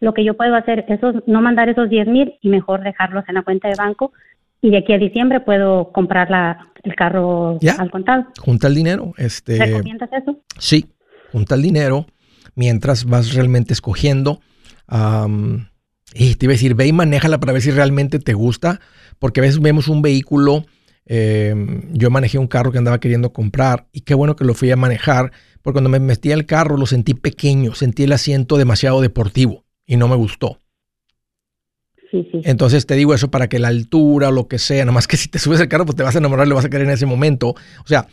Lo 0.00 0.14
que 0.14 0.24
yo 0.24 0.34
puedo 0.34 0.56
hacer 0.56 0.84
es 0.88 1.00
no 1.26 1.40
mandar 1.42 1.68
esos 1.68 1.88
10 1.88 2.08
mil 2.08 2.34
y 2.40 2.48
mejor 2.48 2.82
dejarlos 2.82 3.24
en 3.28 3.36
la 3.36 3.42
cuenta 3.42 3.68
de 3.68 3.76
banco. 3.76 4.12
Y 4.60 4.70
de 4.70 4.78
aquí 4.78 4.92
a 4.92 4.98
diciembre 4.98 5.40
puedo 5.40 5.92
comprar 5.92 6.30
la, 6.30 6.72
el 6.82 6.94
carro 6.94 7.58
al 7.78 7.90
contado. 7.90 8.26
Junta 8.38 8.66
el 8.66 8.74
dinero. 8.74 9.12
Este, 9.16 9.58
¿Recomiendas 9.58 10.10
eso? 10.12 10.40
Sí, 10.58 10.86
junta 11.32 11.54
el 11.54 11.62
dinero 11.62 12.06
mientras 12.54 13.04
vas 13.04 13.34
realmente 13.34 13.72
escogiendo. 13.72 14.40
am, 14.88 15.68
y 16.14 16.34
te 16.34 16.46
iba 16.46 16.52
a 16.52 16.54
decir, 16.54 16.74
ve 16.74 16.86
y 16.86 16.92
manéjala 16.92 17.38
para 17.38 17.52
ver 17.52 17.62
si 17.62 17.70
realmente 17.70 18.18
te 18.18 18.32
gusta, 18.32 18.80
porque 19.18 19.40
a 19.40 19.42
veces 19.42 19.60
vemos 19.60 19.88
un 19.88 20.02
vehículo. 20.02 20.64
em, 21.06 21.90
yo 21.92 22.10
manejé 22.10 22.38
un 22.38 22.48
carro 22.48 22.70
que 22.70 22.78
andaba 22.78 23.00
queriendo 23.00 23.32
comprar 23.32 23.86
y 23.92 24.02
qué 24.02 24.14
bueno 24.14 24.36
que 24.36 24.44
lo 24.44 24.52
fui 24.54 24.70
a 24.70 24.76
manejar, 24.76 25.32
porque 25.62 25.76
cuando 25.76 25.88
me 25.88 26.00
metí 26.00 26.32
al 26.32 26.44
carro 26.44 26.76
lo 26.76 26.84
sentí 26.84 27.14
pequeño, 27.14 27.74
sentí 27.74 28.02
el 28.04 28.12
asiento 28.12 28.58
demasiado 28.58 29.00
deportivo 29.00 29.64
y 29.86 29.96
no 29.96 30.08
me 30.08 30.16
gustó. 30.16 30.58
Entonces 32.44 32.86
te 32.86 32.94
digo 32.94 33.14
eso 33.14 33.30
para 33.30 33.48
que 33.48 33.58
la 33.58 33.68
altura 33.68 34.28
o 34.28 34.32
lo 34.32 34.48
que 34.48 34.58
sea, 34.58 34.84
nada 34.84 34.92
más 34.92 35.06
que 35.06 35.16
si 35.16 35.28
te 35.28 35.38
subes 35.40 35.60
al 35.60 35.68
carro, 35.68 35.84
pues 35.84 35.96
te 35.96 36.02
vas 36.02 36.14
a 36.14 36.18
enamorar, 36.18 36.48
lo 36.48 36.54
vas 36.54 36.64
a 36.64 36.70
querer 36.70 36.86
en 36.86 36.92
ese 36.92 37.06
momento. 37.06 37.48
O 37.50 37.86
sea, 37.86 38.06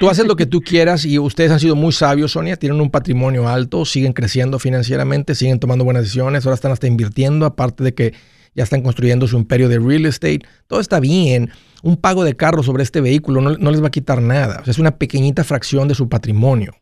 tú- 0.00 0.08
haces 0.08 0.26
lo 0.26 0.36
que 0.36 0.46
tú 0.46 0.60
quieras 0.60 1.04
y 1.04 1.18
ustedes 1.18 1.50
han 1.50 1.60
sido 1.60 1.76
muy 1.76 1.92
sabios, 1.92 2.32
Sonia, 2.32 2.56
tienen 2.56 2.80
un 2.80 2.90
patrimonio 2.90 3.48
alto, 3.48 3.84
siguen 3.84 4.12
creciendo 4.12 4.58
financieramente, 4.58 5.34
siguen 5.34 5.58
tomando 5.58 5.84
buenas 5.84 6.04
decisiones, 6.04 6.44
ahora 6.46 6.54
están 6.54 6.72
hasta 6.72 6.86
invirtiendo, 6.86 7.46
aparte 7.46 7.84
de 7.84 7.94
que 7.94 8.14
ya 8.54 8.62
están 8.62 8.82
construyendo 8.82 9.26
su 9.26 9.36
imperio 9.36 9.68
de 9.68 9.78
real 9.80 10.06
estate. 10.06 10.40
Todo 10.68 10.80
está 10.80 11.00
bien. 11.00 11.50
Un 11.82 11.96
pago 11.96 12.22
de 12.24 12.34
carro 12.36 12.62
sobre 12.62 12.82
este 12.84 13.00
vehículo 13.00 13.40
no, 13.40 13.70
les 13.70 13.82
va 13.82 13.88
a 13.88 13.90
quitar 13.90 14.22
nada. 14.22 14.60
O 14.60 14.64
sea, 14.64 14.70
es 14.70 14.78
una 14.78 14.96
pequeñita 14.96 15.42
fracción 15.42 15.88
de 15.88 15.94
su 15.96 16.08
patrimonio. 16.08 16.72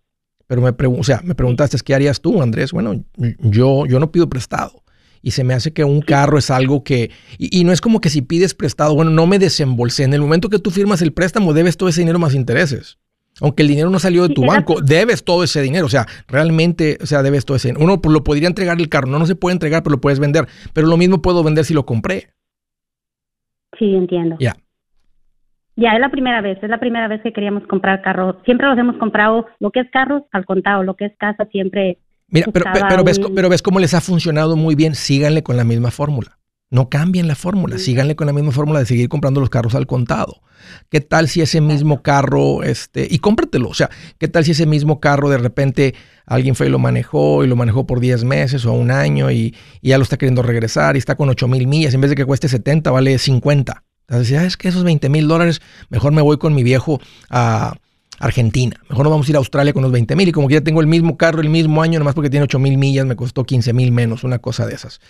Pero 0.47 0.61
me, 0.61 0.71
o 0.87 1.03
sea, 1.03 1.23
me 1.25 1.35
preguntaste, 1.35 1.79
¿qué 1.83 1.95
harías 1.95 2.21
tú, 2.21 2.43
Andrés? 2.43 2.73
Bueno, 2.73 3.03
yo, 3.39 3.87
yo 3.87 3.99
no 3.99 4.13
pido 4.13 4.29
prestado. 4.29 4.82
Y 5.23 5.31
se 5.31 5.45
me 5.45 5.55
hace 5.55 5.73
que 5.73 5.85
un 5.85 6.01
carro 6.01 6.39
es 6.39 6.51
algo 6.51 6.83
que... 6.83 7.11
Y, 7.39 7.61
y 7.61 7.65
no 7.65 7.73
es 7.73 7.81
como 7.81 8.01
que 8.01 8.11
si 8.11 8.23
pides 8.23 8.55
prestado, 8.55 8.95
bueno, 8.95 9.11
no 9.11 9.27
me 9.27 9.39
desembolsé. 9.39 10.05
En 10.05 10.15
el 10.15 10.21
momento 10.21 10.49
que 10.49 10.59
tú 10.59 10.71
firmas 10.71 11.01
el 11.01 11.13
préstamo, 11.13 11.53
debes 11.53 11.77
todo 11.77 11.89
ese 11.89 12.01
dinero 12.01 12.19
más 12.19 12.35
intereses. 12.35 12.99
Aunque 13.41 13.63
el 13.63 13.69
dinero 13.69 13.89
no 13.89 13.99
salió 13.99 14.29
de 14.29 14.35
tu 14.35 14.45
banco, 14.45 14.81
debes 14.81 15.25
todo 15.25 15.43
ese 15.43 15.63
dinero. 15.63 15.87
O 15.87 15.89
sea, 15.89 16.07
realmente, 16.29 16.99
o 17.01 17.07
sea, 17.07 17.23
debes 17.23 17.45
todo 17.45 17.57
ese 17.57 17.69
dinero. 17.69 17.85
Uno 17.85 18.01
pues, 18.01 18.13
lo 18.13 18.23
podría 18.23 18.49
entregar 18.49 18.79
el 18.79 18.89
carro. 18.89 19.09
No, 19.09 19.19
no 19.19 19.27
se 19.27 19.35
puede 19.35 19.55
entregar, 19.55 19.83
pero 19.83 19.95
lo 19.95 20.01
puedes 20.01 20.21
vender. 20.21 20.47
Pero 20.75 20.87
lo 20.87 20.97
mismo 20.97 21.23
puedo 21.23 21.43
vender 21.43 21.65
si 21.65 21.73
lo 21.73 21.87
compré. 21.87 22.29
Sí, 23.79 23.95
entiendo. 23.95 24.37
Ya. 24.39 24.55
Ya, 25.77 25.93
es 25.95 26.01
la 26.01 26.11
primera 26.11 26.43
vez, 26.43 26.63
es 26.63 26.69
la 26.69 26.79
primera 26.79 27.09
vez 27.09 27.23
que 27.23 27.33
queríamos 27.33 27.67
comprar 27.67 28.03
carros. 28.03 28.37
Siempre 28.45 28.67
los 28.67 28.79
hemos 28.79 28.99
comprado, 28.99 29.47
lo 29.59 29.71
que 29.71 29.81
es 29.81 29.91
carros, 29.91 30.23
al 30.31 30.45
contado, 30.45 30.83
lo 30.83 30.95
que 30.97 31.07
es 31.07 31.17
casa, 31.17 31.47
siempre. 31.47 31.99
Mira, 32.33 32.47
pero, 32.53 32.65
pero, 32.89 33.05
ves, 33.05 33.21
pero 33.35 33.49
ves 33.49 33.63
cómo 33.63 33.79
les 33.79 33.95
ha 33.95 34.01
funcionado 34.01 34.57
muy 34.57 34.75
bien. 34.75 34.95
Síganle 34.95 35.43
con 35.43 35.57
la 35.57 35.65
misma 35.65 35.91
fórmula. 35.91 36.39
No 36.71 36.89
cambien 36.89 37.29
la 37.29 37.35
fórmula. 37.35 37.77
Síganle 37.79 38.17
con 38.17 38.27
la 38.27 38.33
misma 38.33 38.51
fórmula 38.51 38.81
de 38.81 38.87
seguir 38.87 39.11
comprando 39.11 39.41
los 39.41 39.51
carros 39.51 39.75
al 39.75 39.87
contado. 39.87 40.41
¿Qué 40.89 41.03
tal 41.03 41.29
si 41.29 41.43
ese 41.43 41.61
mismo 41.61 42.03
carro, 42.03 42.63
este, 42.63 43.07
y 43.11 43.19
cómpratelo? 43.19 43.69
O 43.69 43.75
sea, 43.75 43.91
¿qué 44.19 44.27
tal 44.27 44.45
si 44.45 44.53
ese 44.53 44.65
mismo 44.65 44.99
carro 44.99 45.29
de 45.29 45.37
repente 45.37 45.95
alguien 46.25 46.55
fue 46.55 46.69
y 46.69 46.71
lo 46.71 46.79
manejó 46.79 47.45
y 47.45 47.49
lo 47.49 47.57
manejó 47.57 47.87
por 47.87 48.01
10 48.01 48.25
meses 48.25 48.65
o 48.65 48.73
un 48.73 48.91
año 48.91 49.31
y, 49.31 49.55
y 49.83 49.91
ya 49.91 49.99
lo 49.99 50.05
está 50.05 50.17
queriendo 50.17 50.43
regresar 50.43 50.97
y 50.97 50.99
está 50.99 51.15
con 51.15 51.29
8 51.29 51.47
mil 51.47 51.67
millas? 51.67 51.93
En 51.93 52.01
vez 52.01 52.09
de 52.09 52.17
que 52.17 52.25
cueste 52.25 52.49
70, 52.49 52.91
vale 52.91 53.19
50. 53.19 53.85
Entonces, 54.09 54.39
"Ah, 54.39 54.47
es 54.47 54.57
que 54.57 54.69
esos 54.69 54.85
20 54.85 55.11
mil 55.11 55.29
dólares, 55.29 55.61
mejor 55.91 56.13
me 56.13 56.23
voy 56.23 56.39
con 56.39 56.55
mi 56.55 56.63
viejo 56.63 57.01
a 57.29 57.75
Argentina. 58.19 58.77
Mejor 58.89 59.05
nos 59.05 59.11
vamos 59.11 59.29
a 59.29 59.31
ir 59.31 59.37
a 59.37 59.39
Australia 59.39 59.73
con 59.73 59.83
los 59.83 59.93
20 59.93 60.15
mil 60.17 60.29
y 60.29 60.33
como 60.33 60.49
que 60.49 60.55
ya 60.55 60.61
tengo 60.61 60.81
el 60.81 60.87
mismo 60.87 61.17
carro 61.17 61.41
el 61.41 61.49
mismo 61.49 61.83
año, 61.83 61.99
nomás 61.99 62.15
porque 62.15 62.31
tiene 62.31 62.45
8 62.45 62.59
mil 62.59 62.79
millas, 62.79 63.07
me 63.07 63.17
costó 63.17 63.45
15 63.45 63.73
mil 63.73 63.93
menos, 63.93 64.25
una 64.25 64.39
cosa 64.39 64.67
de 64.67 64.75
esas. 64.75 65.01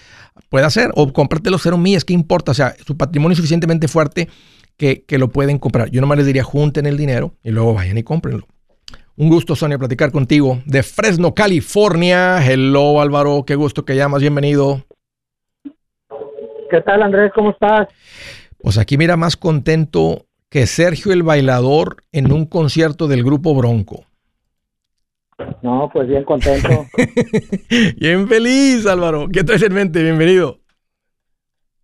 Puede 0.49 0.69
ser, 0.71 0.91
o 0.95 1.13
cómpratelo 1.13 1.59
cero 1.59 1.79
millas, 1.79 2.05
¿qué 2.05 2.15
importa? 2.15 2.53
O 2.53 2.55
sea, 2.55 2.75
su 2.87 2.97
patrimonio 2.97 3.33
es 3.33 3.39
suficientemente 3.39 3.89
fuerte 3.89 4.29
que, 4.77 5.05
que 5.05 5.19
lo 5.19 5.29
pueden 5.29 5.59
comprar. 5.59 5.91
Yo 5.91 6.01
nomás 6.01 6.19
les 6.19 6.27
diría, 6.27 6.45
junten 6.45 6.87
el 6.87 6.97
dinero 6.97 7.35
y 7.43 7.51
luego 7.51 7.75
vayan 7.75 7.99
y 7.99 8.03
cómprenlo. 8.03 8.47
Un 9.15 9.29
gusto, 9.29 9.55
Sonia, 9.55 9.79
platicar 9.79 10.11
contigo 10.11 10.63
de 10.65 10.83
Fresno, 10.83 11.35
California. 11.35 12.39
Hello, 12.45 13.01
Álvaro, 13.01 13.45
qué 13.47 13.57
gusto 13.57 13.85
que 13.85 13.95
llamas, 13.95 14.23
bienvenido. 14.23 14.85
¿Qué 16.71 16.81
tal, 16.81 17.03
Andrés? 17.03 17.31
¿Cómo 17.35 17.51
estás? 17.51 17.89
Pues 18.59 18.79
aquí 18.79 18.97
mira 18.97 19.19
más 19.19 19.37
contento 19.37 20.25
que 20.53 20.67
Sergio 20.67 21.15
el 21.15 21.23
bailador 21.23 22.03
en 22.13 22.31
un 22.31 22.45
concierto 22.45 23.09
del 23.09 23.25
grupo 23.25 23.55
Bronco. 23.55 24.05
No, 25.63 25.89
pues 25.91 26.07
bien 26.07 26.25
contento. 26.25 26.69
Bien 27.99 28.29
feliz, 28.29 28.87
Álvaro. 28.87 29.29
¿Qué 29.33 29.43
traes 29.43 29.63
en 29.63 29.73
mente? 29.73 30.03
Bienvenido. 30.03 30.59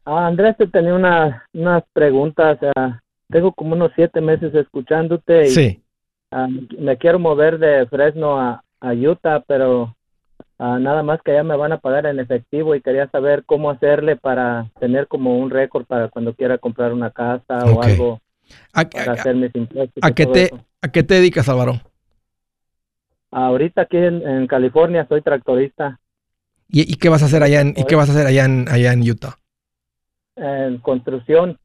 Ah, 0.05 0.27
Andrés, 0.27 0.55
te 0.59 0.66
tenía 0.66 0.95
una, 0.95 1.47
unas 1.55 1.83
preguntas. 1.95 2.59
ah, 2.77 3.01
tengo 3.31 3.53
como 3.53 3.73
unos 3.75 3.91
siete 3.97 4.21
meses 4.21 4.55
escuchándote 4.55 5.47
y 5.47 5.49
Sí. 5.49 5.83
ah, 6.31 6.47
me 6.79 6.99
quiero 6.99 7.19
mover 7.19 7.59
de 7.59 7.87
Fresno 7.87 8.39
a, 8.39 8.62
a 8.81 8.93
Utah, 8.93 9.43
pero 9.47 9.97
ah, 10.59 10.79
nada 10.79 11.03
más 11.03 11.21
que 11.23 11.33
ya 11.33 11.43
me 11.43 11.57
van 11.57 11.73
a 11.73 11.79
pagar 11.79 12.05
en 12.05 12.21
efectivo 12.21 12.75
y 12.75 12.83
quería 12.83 13.09
saber 13.09 13.45
cómo 13.47 13.71
hacerle 13.71 14.16
para 14.16 14.71
tener 14.79 15.09
como 15.09 15.39
un 15.39 15.49
récord 15.51 15.87
para 15.87 16.09
cuando 16.09 16.35
quiera 16.35 16.59
comprar 16.59 16.93
una 16.93 17.11
casa 17.11 17.64
o 17.64 17.83
algo 17.83 18.21
¿A, 18.72 18.82
para 18.90 19.12
a- 19.12 19.14
hacer 19.14 19.34
mis 19.36 19.55
impuestos. 19.55 20.05
a 20.05 20.11
qué 20.12 20.26
te, 20.26 20.44
eso. 20.44 20.64
¿A 20.82 20.88
qué 20.92 21.03
te 21.03 21.14
dedicas, 21.14 21.49
Álvaro? 21.49 21.80
Ahorita 23.30 23.82
aquí 23.82 23.96
en, 23.99 24.26
en 24.26 24.46
California 24.46 25.07
soy 25.09 25.22
tractorista 25.22 25.99
¿Y, 26.70 26.92
y 26.92 26.96
qué 26.96 27.09
vas 27.09 27.22
a 27.22 27.26
hacer 27.26 27.42
allá 27.42 27.61
en, 27.62 27.74
y 27.76 27.84
qué 27.84 27.94
vas 27.94 28.09
a 28.09 28.12
hacer 28.12 28.26
allá 28.26 28.44
en, 28.44 28.66
allá 28.68 28.92
en 28.92 29.09
Utah? 29.11 29.38
en 30.36 30.78
construcción, 30.78 31.59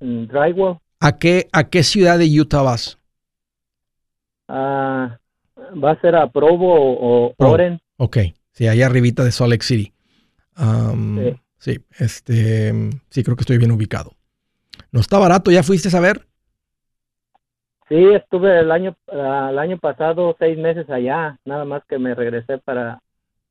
en 0.00 0.28
drywall. 0.28 0.78
¿A 1.00 1.18
qué, 1.18 1.48
¿A 1.52 1.68
qué 1.68 1.82
ciudad 1.82 2.18
de 2.18 2.40
Utah 2.40 2.62
vas? 2.62 2.98
Ah, 4.48 5.18
¿Va 5.82 5.90
a 5.92 6.00
ser 6.00 6.14
a 6.14 6.28
Provo 6.28 6.74
o, 6.74 7.26
o 7.26 7.34
Provo. 7.34 7.52
Oren? 7.54 7.78
Ok, 7.98 8.18
sí, 8.52 8.68
allá 8.68 8.86
arribita 8.86 9.24
de 9.24 9.32
Salt 9.32 9.50
Lake 9.50 9.64
City. 9.64 9.92
Sí. 10.56 11.36
sí, 11.58 11.78
este, 11.98 12.72
sí, 13.10 13.22
creo 13.22 13.36
que 13.36 13.42
estoy 13.42 13.58
bien 13.58 13.70
ubicado. 13.72 14.12
¿No 14.92 15.00
está 15.00 15.18
barato? 15.18 15.50
¿Ya 15.50 15.62
fuiste 15.62 15.94
a 15.96 16.00
ver? 16.00 16.22
Sí, 17.88 17.96
estuve 18.14 18.60
el 18.60 18.70
año 18.70 18.94
ah, 19.10 19.48
el 19.50 19.58
año 19.58 19.78
pasado 19.78 20.36
seis 20.38 20.58
meses 20.58 20.88
allá, 20.90 21.38
nada 21.44 21.64
más 21.64 21.82
que 21.88 21.98
me 21.98 22.14
regresé 22.14 22.58
para 22.58 23.00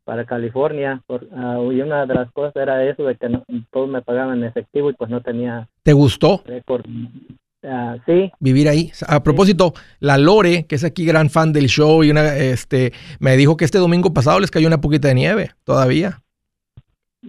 para 0.03 0.25
California. 0.25 1.01
Por, 1.05 1.27
ah, 1.35 1.59
y 1.71 1.81
una 1.81 2.05
de 2.05 2.13
las 2.13 2.31
cosas 2.31 2.55
era 2.55 2.83
eso 2.83 3.03
de 3.03 3.15
que 3.15 3.29
no, 3.29 3.43
todos 3.71 3.89
me 3.89 4.01
pagaban 4.01 4.37
en 4.37 4.45
efectivo 4.45 4.89
y 4.89 4.93
pues 4.93 5.09
no 5.09 5.21
tenía 5.21 5.67
¿Te 5.83 5.93
gustó 5.93 6.43
récord. 6.45 6.85
Ah, 7.63 7.97
sí, 8.05 8.31
vivir 8.39 8.69
ahí? 8.69 8.91
A 9.07 9.23
propósito, 9.23 9.73
la 9.99 10.17
Lore, 10.17 10.67
que 10.67 10.75
es 10.75 10.83
aquí 10.83 11.05
gran 11.05 11.29
fan 11.29 11.51
del 11.51 11.67
show, 11.67 12.03
y 12.03 12.11
una, 12.11 12.35
este, 12.37 12.93
me 13.19 13.35
dijo 13.35 13.57
que 13.57 13.65
este 13.65 13.79
domingo 13.79 14.13
pasado 14.13 14.39
les 14.39 14.51
cayó 14.51 14.67
una 14.67 14.79
poquita 14.79 15.07
de 15.07 15.15
nieve, 15.15 15.51
todavía. 15.63 16.21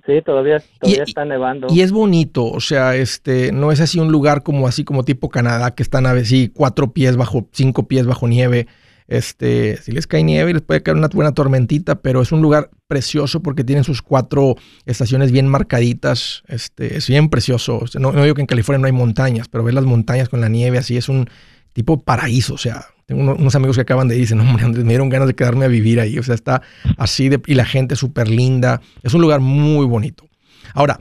Sí, 0.07 0.22
todavía 0.24 0.62
todavía 0.80 1.05
Y- 1.07 1.09
está 1.09 1.24
nevando. 1.24 1.66
Y 1.70 1.80
es 1.82 1.92
bonito, 1.92 2.44
o 2.46 2.61
sea, 2.61 2.94
este, 2.96 3.53
no 3.53 3.72
es 3.72 3.80
así 3.80 3.99
un 3.99 4.11
lugar 4.12 4.42
como 4.42 4.66
así 4.68 4.84
como 4.84 5.05
tipo 5.05 5.28
Canadá, 5.28 5.74
que 5.74 5.82
están 5.82 6.07
a 6.07 6.18
si 6.24 6.49
cuatro 6.49 6.92
pies 6.92 7.16
bajo, 7.16 7.49
cinco 7.53 7.86
pies 7.88 8.07
bajo 8.07 8.26
nieve. 8.28 8.66
Este, 9.11 9.78
si 9.78 9.92
les 9.92 10.07
cae 10.07 10.22
nieve, 10.22 10.53
les 10.53 10.61
puede 10.61 10.82
caer 10.82 10.99
una 10.99 11.09
buena 11.09 11.32
tormentita, 11.32 12.03
pero 12.03 12.20
es 12.20 12.30
un 12.30 12.42
lugar 12.42 12.68
precioso 12.88 13.40
porque 13.40 13.64
tienen 13.64 13.82
sus 13.84 14.03
cuatro 14.03 14.57
estaciones 14.84 15.32
bien 15.32 15.49
marcaditas. 15.49 16.42
Este, 16.46 16.99
es 16.99 17.09
bien 17.09 17.30
precioso. 17.30 17.82
No, 17.99 18.12
no 18.12 18.22
digo 18.22 18.34
que 18.34 18.42
en 18.42 18.46
California 18.46 18.78
no 18.80 18.86
hay 18.86 18.92
montañas, 18.92 19.49
pero 19.49 19.64
ver 19.64 19.72
las 19.72 19.84
montañas 19.86 20.28
con 20.28 20.42
la 20.42 20.51
nieve 20.51 20.76
así 20.76 20.99
es 20.99 21.09
un 21.09 21.26
tipo 21.72 21.99
paraíso. 22.01 22.53
O 22.53 22.59
sea, 22.59 22.84
tengo 23.09 23.22
uno- 23.22 23.36
unos 23.36 23.54
amigos 23.54 23.74
que 23.76 23.80
acaban 23.82 24.06
de 24.06 24.14
ir 24.16 24.18
y 24.18 24.20
dicen, 24.24 24.38
hombre, 24.40 24.64
Andrés, 24.66 24.84
me 24.84 24.90
dieron 24.90 25.09
ganas 25.09 25.28
de 25.28 25.34
quedarme 25.34 25.64
a 25.64 25.68
vivir 25.68 25.98
ahí. 25.98 26.18
O 26.18 26.22
sea, 26.22 26.34
está 26.34 26.61
así 26.98 27.30
de, 27.30 27.40
y 27.46 27.54
la 27.54 27.64
gente 27.64 27.96
súper 27.96 28.28
linda. 28.28 28.82
Es 29.02 29.14
un 29.14 29.22
lugar 29.22 29.40
muy 29.40 29.86
bonito. 29.86 30.24
Ahora, 30.74 31.00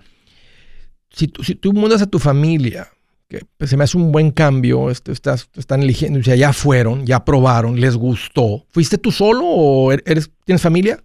si 1.10 1.32
si 1.44 1.56
tú 1.56 1.74
mudas 1.74 2.02
a 2.02 2.08
tu 2.10 2.18
familia, 2.18 2.88
que 3.28 3.42
pues, 3.58 3.70
se 3.70 3.76
me 3.76 3.84
hace 3.84 3.98
un 3.98 4.14
buen 4.14 4.32
cambio, 4.32 4.90
este, 4.90 5.12
estás, 5.12 5.50
están 5.56 5.84
eligiendo, 5.84 6.20
o 6.20 6.24
sea, 6.24 6.36
ya 6.36 6.54
fueron, 6.54 7.06
ya 7.06 7.26
probaron, 7.26 7.78
les 7.80 7.98
gustó. 7.98 8.64
¿Fuiste 8.70 8.98
tú 8.98 9.12
solo 9.12 9.44
o 9.46 9.92
er- 9.92 10.02
eres, 10.06 10.32
tienes 10.46 10.62
familia? 10.62 11.04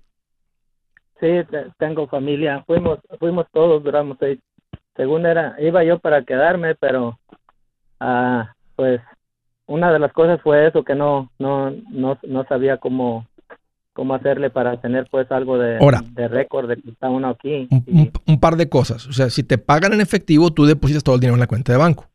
Sí, 1.18 1.26
te- 1.50 1.66
tengo 1.78 2.06
familia. 2.06 2.62
Fuimos 2.64 3.00
fuimos 3.18 3.46
todos, 3.52 3.82
duramos 3.82 4.18
seis. 4.20 4.38
Según 4.96 5.26
era, 5.26 5.56
iba 5.60 5.82
yo 5.82 5.98
para 5.98 6.22
quedarme, 6.24 6.76
pero 6.76 7.18
ah, 7.98 8.52
pues 8.76 9.00
una 9.72 9.92
de 9.92 9.98
las 9.98 10.12
cosas 10.12 10.40
fue 10.42 10.66
eso 10.68 10.84
que 10.84 10.94
no 10.94 11.30
no 11.38 11.70
no 11.90 12.18
no 12.26 12.44
sabía 12.48 12.76
cómo 12.78 13.26
cómo 13.94 14.14
hacerle 14.14 14.48
para 14.50 14.80
tener 14.80 15.06
pues 15.10 15.30
algo 15.30 15.58
de, 15.58 15.76
Ahora. 15.78 16.02
de 16.12 16.26
récord 16.28 16.66
de 16.68 16.76
que 16.76 16.90
está 16.90 17.10
uno 17.10 17.28
aquí. 17.28 17.68
Un, 17.70 17.84
Y- 17.86 18.00
un- 18.02 18.12
un 18.26 18.40
par 18.40 18.56
de 18.56 18.68
cosas. 18.68 19.06
O 19.06 19.12
sea, 19.12 19.28
si 19.28 19.42
te 19.42 19.58
pagan 19.58 19.92
en 19.92 20.00
efectivo, 20.00 20.50
tú 20.50 20.64
depositas 20.64 21.02
todo 21.04 21.14
el 21.16 21.20
dinero 21.20 21.34
en 21.34 21.40
la 21.40 21.46
cuenta 21.46 21.72
de 21.72 21.78
banco. 21.78 22.08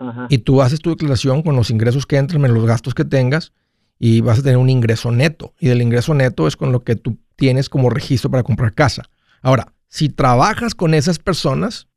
Ajá. 0.00 0.26
Y 0.30 0.38
tú 0.38 0.60
haces 0.62 0.80
tu 0.80 0.90
declaración 0.90 1.42
con 1.42 1.56
los 1.56 1.70
ingresos 1.70 2.06
que 2.06 2.16
entran 2.16 2.40
menos 2.42 2.56
los 2.56 2.66
gastos 2.66 2.94
que 2.94 3.04
tengas 3.04 3.52
y 4.00 4.20
vas 4.20 4.38
a 4.38 4.42
tener 4.42 4.58
un 4.58 4.70
ingreso 4.70 5.10
neto. 5.12 5.54
Y 5.60 5.68
del 5.68 5.82
ingreso 5.82 6.12
neto 6.14 6.46
es 6.46 6.56
con 6.56 6.72
lo 6.72 6.80
que 6.80 6.96
tú 6.96 7.18
tienes 7.36 7.68
como 7.68 7.90
registro 7.90 8.30
para 8.30 8.42
comprar 8.42 8.74
casa. 8.74 9.04
Ahora, 9.42 9.72
si 9.88 10.08
trabajas 10.08 10.74
con 10.74 10.92
esas 10.94 11.18
personas, 11.18 11.88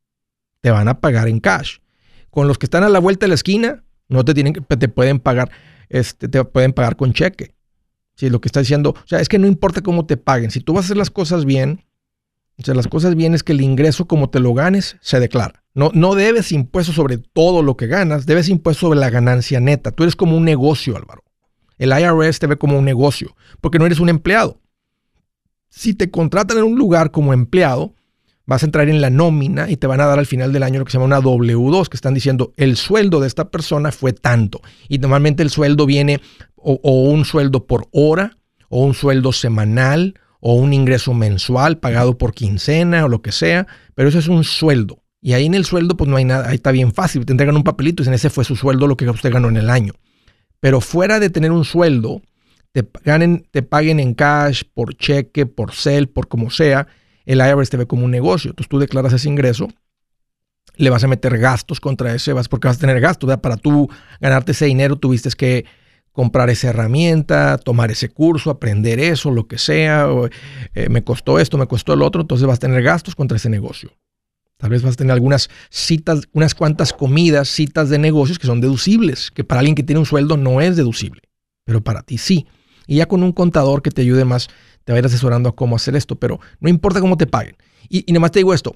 te 0.62 0.72
van 0.72 0.88
a 0.88 1.00
pagar 1.00 1.28
en 1.28 1.40
cash. 1.40 1.78
Con 2.30 2.48
los 2.48 2.58
que 2.58 2.66
están 2.68 2.84
a 2.84 2.90
la 2.90 3.00
vuelta 3.00 3.26
de 3.26 3.30
la 3.30 3.36
esquina, 3.36 3.84
no 4.12 4.26
te 4.26 4.34
tienen 4.34 4.54
que, 4.54 4.62
te 4.62 4.88
pueden 4.88 5.20
pagar, 5.20 5.52
este, 5.90 6.28
te 6.28 6.44
pueden 6.44 6.74
pagar 6.74 6.96
con 6.96 7.14
cheque. 7.14 7.56
Si 8.16 8.30
lo 8.30 8.42
que 8.42 8.50
está 8.50 8.60
diciendo, 8.60 8.92
o 8.92 9.08
sea, 9.08 9.20
es 9.20 9.30
que 9.30 9.40
no 9.40 9.48
importa 9.48 9.82
cómo 9.82 10.06
te 10.06 10.18
paguen. 10.18 10.52
Si 10.52 10.60
tú 10.60 10.74
vas 10.74 10.84
a 10.84 10.88
hacer 10.88 10.98
las 10.98 11.10
cosas 11.10 11.46
bien, 11.46 11.86
o 12.60 12.64
sea, 12.64 12.76
las 12.76 12.88
cosas 12.88 13.16
bien 13.16 13.34
es 13.34 13.44
que 13.44 13.54
el 13.54 13.62
ingreso 13.62 14.06
como 14.06 14.30
te 14.30 14.40
lo 14.40 14.54
ganes 14.54 14.98
se 15.02 15.20
declara. 15.20 15.64
No, 15.74 15.92
no 15.94 16.14
debes 16.14 16.52
impuestos 16.52 16.96
sobre 16.96 17.18
todo 17.18 17.64
lo 17.64 17.78
que 17.78 17.88
ganas, 17.88 18.26
debes 18.26 18.50
impuestos 18.50 18.82
sobre 18.82 19.00
la 19.00 19.10
ganancia 19.10 19.60
neta. 19.60 19.92
Tú 19.92 20.04
eres 20.04 20.16
como 20.16 20.36
un 20.36 20.44
negocio, 20.44 20.98
Álvaro. 20.98 21.24
El 21.78 21.92
IRS 21.98 22.40
te 22.40 22.48
ve 22.48 22.58
como 22.58 22.78
un 22.78 22.86
negocio, 22.86 23.36
porque 23.62 23.80
no 23.80 23.86
eres 23.86 24.00
un 24.00 24.10
empleado. 24.10 24.62
Si 25.70 25.94
te 25.94 26.12
contratan 26.12 26.58
en 26.58 26.66
un 26.66 26.78
lugar 26.78 27.12
como 27.12 27.34
empleado, 27.34 27.96
vas 28.46 28.64
a 28.64 28.66
entrar 28.66 28.90
en 28.90 29.02
la 29.02 29.10
nómina 29.10 29.70
y 29.70 29.78
te 29.78 29.88
van 29.88 30.02
a 30.02 30.06
dar 30.06 30.20
al 30.20 30.26
final 30.26 30.52
del 30.52 30.64
año 30.64 30.80
lo 30.80 30.86
que 30.86 30.92
se 30.92 30.98
llama 30.98 31.06
una 31.06 31.22
W2, 31.22 31.88
que 31.88 31.98
están 31.98 32.14
diciendo 32.14 32.54
el 32.58 32.76
sueldo 32.76 33.20
de 33.20 33.28
esta 33.28 33.50
persona 33.50 33.92
fue 33.92 34.14
tanto. 34.14 34.62
Y 34.90 34.98
normalmente 34.98 35.44
el 35.44 35.50
sueldo 35.50 35.86
viene 35.86 36.22
o, 36.56 36.80
un 37.10 37.26
sueldo 37.26 37.66
por 37.66 37.88
hora, 37.92 38.38
o 38.70 38.84
un 38.84 38.94
sueldo 38.94 39.32
semanal, 39.32 40.16
o 40.40 40.54
un 40.56 40.74
ingreso 40.74 41.14
mensual 41.14 41.78
pagado 41.78 42.18
por 42.18 42.34
quincena 42.34 43.06
o 43.06 43.08
lo 43.08 43.22
que 43.22 43.32
sea, 43.32 43.68
pero 43.96 44.10
eso 44.10 44.20
es 44.20 44.28
un 44.28 44.44
sueldo. 44.44 45.04
Y 45.22 45.34
ahí 45.34 45.46
en 45.46 45.54
el 45.54 45.66
sueldo 45.66 45.96
pues 45.96 46.10
no 46.10 46.18
hay 46.18 46.26
nada, 46.26 46.50
ahí 46.50 46.56
está 46.56 46.72
bien 46.72 46.94
fácil, 46.94 47.26
te 47.26 47.32
entregan 47.32 47.56
un 47.56 47.64
papelito 47.64 48.02
y 48.02 48.04
dicen 48.04 48.16
ese 48.16 48.32
fue 48.32 48.44
su 48.44 48.56
sueldo 48.56 48.88
lo 48.88 48.98
que 48.98 49.08
usted 49.10 49.32
ganó 49.32 49.50
en 49.50 49.58
el 49.58 49.70
año. 49.70 49.94
Pero 50.60 50.82
fuera 50.82 51.20
de 51.20 51.30
tener 51.30 51.52
un 51.52 51.64
sueldo, 51.64 52.22
te, 52.72 52.88
ganen, 53.04 53.46
te 53.52 53.62
paguen 53.62 54.00
en 54.00 54.14
cash, 54.14 54.64
por 54.74 54.96
cheque, 54.96 55.46
por 55.46 55.74
cel, 55.74 56.10
por 56.10 56.28
como 56.28 56.50
sea, 56.50 56.88
el 57.26 57.40
IRS 57.40 57.70
te 57.70 57.78
ve 57.78 57.88
como 57.88 58.06
un 58.06 58.12
negocio. 58.12 58.52
Entonces 58.52 58.70
tú 58.70 58.80
declaras 58.80 59.14
ese 59.14 59.30
ingreso, 59.30 59.70
le 60.76 60.90
vas 60.90 61.04
a 61.04 61.08
meter 61.08 61.38
gastos 61.38 61.80
contra 61.80 62.14
ese, 62.14 62.34
porque 62.50 62.68
vas 62.68 62.78
a 62.78 62.80
tener 62.80 63.00
gastos. 63.00 63.28
¿verdad? 63.28 63.42
Para 63.42 63.58
tú 63.58 63.90
ganarte 64.20 64.54
ese 64.54 64.66
dinero 64.66 64.96
tuviste 64.96 65.30
que 65.32 65.66
comprar 66.12 66.50
esa 66.50 66.70
herramienta, 66.70 67.58
tomar 67.58 67.92
ese 67.92 68.10
curso, 68.10 68.50
aprender 68.50 69.00
eso, 69.00 69.32
lo 69.32 69.48
que 69.48 69.58
sea. 69.58 70.08
Eh, 70.74 70.90
me 70.90 71.04
costó 71.04 71.40
esto, 71.40 71.58
me 71.58 71.68
costó 71.68 71.94
el 71.94 72.02
otro. 72.02 72.22
Entonces 72.22 72.48
vas 72.48 72.58
a 72.58 72.62
tener 72.62 72.82
gastos 72.84 73.16
contra 73.16 73.38
ese 73.38 73.50
negocio. 73.50 73.92
Tal 74.58 74.70
vez 74.70 74.84
vas 74.84 74.94
a 74.94 74.98
tener 74.98 75.14
algunas 75.14 75.50
citas, 75.72 76.22
unas 76.34 76.54
cuantas 76.54 76.94
comidas, 76.94 77.50
citas 77.50 77.90
de 77.90 77.98
negocios 77.98 78.38
que 78.38 78.46
son 78.46 78.62
deducibles, 78.62 79.32
que 79.32 79.44
para 79.44 79.60
alguien 79.60 79.74
que 79.74 79.82
tiene 79.82 80.00
un 80.00 80.06
sueldo 80.06 80.38
no 80.38 80.62
es 80.62 80.76
deducible, 80.76 81.24
pero 81.66 81.82
para 81.82 82.04
ti 82.04 82.20
sí. 82.20 82.46
Y 82.86 82.98
ya 82.98 83.08
con 83.08 83.24
un 83.24 83.32
contador 83.32 83.82
que 83.82 83.90
te 83.90 84.04
ayude 84.04 84.24
más, 84.24 84.50
te 84.84 84.92
va 84.92 84.98
a 84.98 85.00
ir 85.00 85.06
asesorando 85.06 85.50
a 85.50 85.56
cómo 85.56 85.76
hacer 85.76 85.96
esto, 85.96 86.16
pero 86.16 86.40
no 86.60 86.70
importa 86.70 87.00
cómo 87.00 87.18
te 87.18 87.28
paguen. 87.28 87.56
Y, 87.90 88.04
y 88.08 88.14
nada 88.14 88.30
te 88.30 88.40
digo 88.40 88.54
esto, 88.54 88.74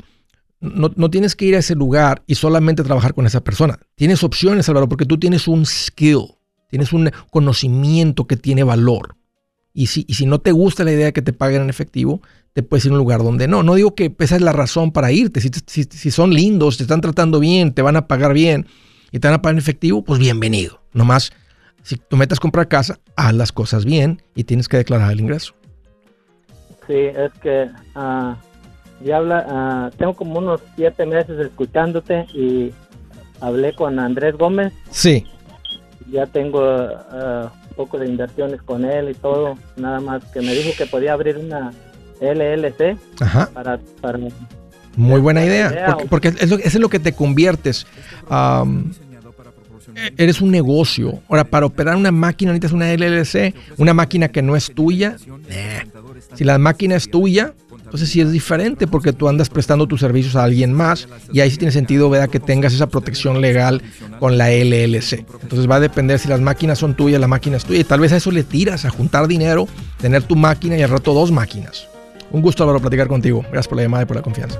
no, 0.59 0.91
no, 0.95 1.09
tienes 1.09 1.35
que 1.35 1.45
ir 1.45 1.55
a 1.55 1.59
ese 1.59 1.75
lugar 1.75 2.23
y 2.27 2.35
solamente 2.35 2.83
trabajar 2.83 3.13
con 3.13 3.25
esa 3.25 3.43
persona. 3.43 3.79
Tienes 3.95 4.23
opciones, 4.23 4.67
Álvaro, 4.69 4.89
porque 4.89 5.05
tú 5.05 5.17
tienes 5.17 5.47
un 5.47 5.65
skill, 5.65 6.35
tienes 6.69 6.93
un 6.93 7.11
conocimiento 7.31 8.25
que 8.25 8.37
tiene 8.37 8.63
valor. 8.63 9.15
Y 9.73 9.87
si, 9.87 10.05
y 10.07 10.13
si 10.13 10.25
no 10.25 10.39
te 10.39 10.51
gusta 10.51 10.83
la 10.85 10.93
idea 10.93 11.07
de 11.07 11.13
que 11.13 11.21
te 11.21 11.33
paguen 11.33 11.63
en 11.63 11.69
efectivo, 11.69 12.21
te 12.53 12.63
puedes 12.63 12.85
ir 12.85 12.91
a 12.91 12.93
un 12.93 12.99
lugar 12.99 13.21
donde 13.21 13.47
no. 13.47 13.61
No 13.61 13.75
digo 13.75 13.93
que 13.93 14.15
esa 14.19 14.37
es 14.37 14.41
la 14.41 14.53
razón 14.53 14.91
para 14.91 15.11
irte. 15.11 15.41
Si, 15.41 15.51
si, 15.67 15.83
si, 15.83 16.11
son 16.11 16.33
lindos, 16.33 16.77
te 16.77 16.83
están 16.83 17.01
tratando 17.01 17.41
bien, 17.41 17.73
te 17.73 17.81
van 17.81 17.97
a 17.97 18.07
pagar 18.07 18.33
bien 18.33 18.67
y 19.11 19.19
te 19.19 19.27
van 19.27 19.35
a 19.35 19.41
pagar 19.41 19.55
en 19.55 19.59
efectivo, 19.59 20.03
pues 20.03 20.19
bienvenido. 20.19 20.81
Nomás, 20.93 21.33
si 21.83 21.97
tú 21.97 22.15
metes 22.15 22.39
a 22.39 22.41
comprar 22.41 22.69
casa, 22.69 22.99
haz 23.17 23.33
las 23.33 23.51
cosas 23.51 23.83
bien 23.83 24.21
y 24.33 24.45
tienes 24.45 24.69
que 24.69 24.77
declarar 24.77 25.11
el 25.11 25.19
ingreso. 25.19 25.53
Sí, 26.87 26.93
es 26.93 27.31
que 27.41 27.69
uh, 27.95 28.35
ya 29.03 29.17
habla, 29.17 29.89
uh, 29.91 29.97
tengo 29.97 30.13
como 30.13 30.39
unos 30.39 30.61
siete 30.75 31.05
meses 31.05 31.39
escuchándote 31.39 32.25
y 32.33 32.73
hablé 33.41 33.73
con 33.75 33.99
Andrés 33.99 34.37
Gómez. 34.37 34.73
Sí. 34.91 35.25
Ya 36.11 36.25
tengo 36.27 36.59
uh, 36.59 37.45
un 37.45 37.75
poco 37.75 37.97
de 37.97 38.07
inversiones 38.07 38.61
con 38.61 38.85
él 38.85 39.09
y 39.09 39.13
todo. 39.15 39.57
Nada 39.75 39.99
más 39.99 40.23
que 40.25 40.41
me 40.41 40.53
dijo 40.53 40.71
que 40.77 40.85
podía 40.85 41.13
abrir 41.13 41.37
una 41.37 41.71
LLC 42.21 42.97
Ajá. 43.19 43.49
Para, 43.53 43.79
para, 44.01 44.19
Muy 44.95 45.19
buena 45.19 45.43
idea, 45.43 45.87
porque, 45.87 46.05
porque 46.05 46.27
es 46.29 46.49
lo, 46.49 46.57
eso 46.57 46.67
es 46.67 46.79
lo 46.79 46.89
que 46.89 46.99
te 46.99 47.13
conviertes. 47.13 47.85
Um, 48.29 48.91
eres 50.17 50.41
un 50.41 50.51
negocio. 50.51 51.21
Ahora, 51.29 51.43
para 51.43 51.65
operar 51.65 51.95
una 51.95 52.11
máquina 52.11 52.51
necesitas 52.51 52.71
una 52.71 52.93
LLC, 52.93 53.53
una 53.77 53.93
máquina 53.93 54.27
que 54.29 54.41
no 54.41 54.55
es 54.55 54.71
tuya. 54.73 55.17
Si 56.35 56.43
la 56.43 56.57
máquina 56.57 56.95
es 56.95 57.09
tuya, 57.09 57.53
entonces 57.83 58.09
sí 58.09 58.19
es 58.19 58.31
diferente 58.31 58.87
porque 58.87 59.13
tú 59.13 59.29
andas 59.29 59.49
prestando 59.49 59.87
tus 59.87 59.99
servicios 59.99 60.35
a 60.35 60.43
alguien 60.43 60.73
más 60.73 61.07
y 61.31 61.39
ahí 61.39 61.51
sí 61.51 61.57
tiene 61.57 61.71
sentido 61.71 62.09
¿verdad? 62.09 62.29
que 62.29 62.39
tengas 62.39 62.73
esa 62.73 62.87
protección 62.87 63.41
legal 63.41 63.81
con 64.19 64.37
la 64.37 64.49
LLC. 64.49 65.25
Entonces 65.41 65.69
va 65.69 65.75
a 65.75 65.79
depender 65.79 66.19
si 66.19 66.27
las 66.27 66.41
máquinas 66.41 66.79
son 66.79 66.95
tuyas, 66.95 67.21
la 67.21 67.27
máquina 67.27 67.57
es 67.57 67.65
tuya 67.65 67.79
y 67.79 67.83
tal 67.83 67.99
vez 67.99 68.11
a 68.11 68.17
eso 68.17 68.31
le 68.31 68.43
tiras, 68.43 68.85
a 68.85 68.89
juntar 68.89 69.27
dinero, 69.27 69.67
tener 70.01 70.23
tu 70.23 70.35
máquina 70.35 70.77
y 70.77 70.81
al 70.81 70.89
rato 70.89 71.13
dos 71.13 71.31
máquinas. 71.31 71.87
Un 72.31 72.41
gusto, 72.41 72.63
Álvaro, 72.63 72.81
platicar 72.81 73.07
contigo. 73.07 73.41
Gracias 73.43 73.67
por 73.67 73.77
la 73.77 73.83
llamada 73.83 74.03
y 74.03 74.05
por 74.07 74.17
la 74.17 74.23
confianza. 74.23 74.59